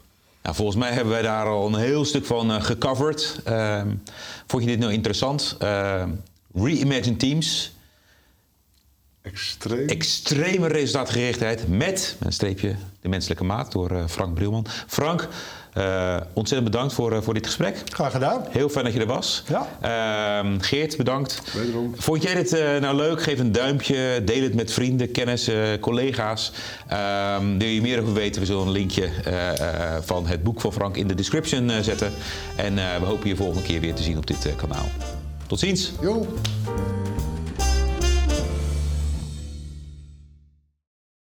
Nou, 0.43 0.57
volgens 0.57 0.77
mij 0.77 0.93
hebben 0.93 1.13
wij 1.13 1.23
daar 1.23 1.47
al 1.47 1.67
een 1.67 1.75
heel 1.81 2.05
stuk 2.05 2.25
van 2.25 2.51
eh, 2.51 2.63
gecoverd. 2.63 3.41
Ehm, 3.45 3.89
vond 4.47 4.63
je 4.63 4.69
dit 4.69 4.79
nou 4.79 4.93
interessant? 4.93 5.57
Ehm, 5.59 6.11
Reimagine 6.55 7.17
Teams. 7.17 7.76
Extreem. 9.33 9.87
Extreme 9.89 10.67
resultaatgerichtheid 10.69 11.69
met, 11.69 11.79
met 11.79 12.17
een 12.21 12.33
streepje, 12.33 12.75
de 13.01 13.09
menselijke 13.09 13.45
maat 13.45 13.73
door 13.73 13.91
eh, 13.91 14.05
Frank 14.09 14.35
Brilman. 14.35 14.67
Frank, 14.87 15.29
eh, 15.73 16.17
ontzettend 16.33 16.71
bedankt 16.73 16.95
voor, 16.95 17.13
eh, 17.13 17.23
voor 17.23 17.35
dit 17.35 17.47
gesprek. 17.47 17.83
Graag 17.85 18.13
gedaan. 18.13 18.45
Heel 18.51 18.69
fijn 18.69 18.85
dat 18.85 18.95
je 18.95 19.01
er 19.01 19.07
was. 19.07 19.43
Ja. 19.49 19.69
Ehm, 19.81 20.59
Geert, 20.61 20.97
bedankt. 20.97 21.43
Wederom. 21.55 21.95
Vond 21.97 22.23
jij 22.23 22.35
dit 22.35 22.53
eh, 22.53 22.77
nou 22.81 22.97
leuk? 22.97 23.23
Geef 23.23 23.39
een 23.39 23.53
duimpje. 23.53 24.23
Deel 24.25 24.43
het 24.43 24.55
met 24.55 24.73
vrienden, 24.73 25.11
kennissen, 25.11 25.81
collega's. 25.81 26.53
Ehm, 26.89 27.59
wil 27.59 27.69
je 27.69 27.81
meer 27.81 28.01
over 28.01 28.15
weten? 28.15 28.41
We 28.41 28.47
zullen 28.47 28.67
een 28.67 28.73
linkje 28.73 29.09
eh, 29.25 29.95
eh, 29.95 30.03
van 30.03 30.27
het 30.27 30.43
boek 30.43 30.61
van 30.61 30.73
Frank 30.73 30.97
in 30.97 31.07
de 31.09 31.15
description 31.15 31.71
eh, 31.71 31.81
zetten. 31.81 32.13
En 32.57 32.79
eh, 32.79 32.99
we 33.01 33.07
hopen 33.07 33.29
je 33.29 33.37
volgende 33.37 33.63
keer 33.63 33.81
weer 33.81 33.95
te 33.95 34.03
zien 34.03 34.17
op 34.19 34.27
dit 34.27 34.47
eh, 34.47 34.57
kanaal. 34.57 34.89
Tot 35.47 35.59
ziens. 35.59 35.93
Jo. 36.01 36.27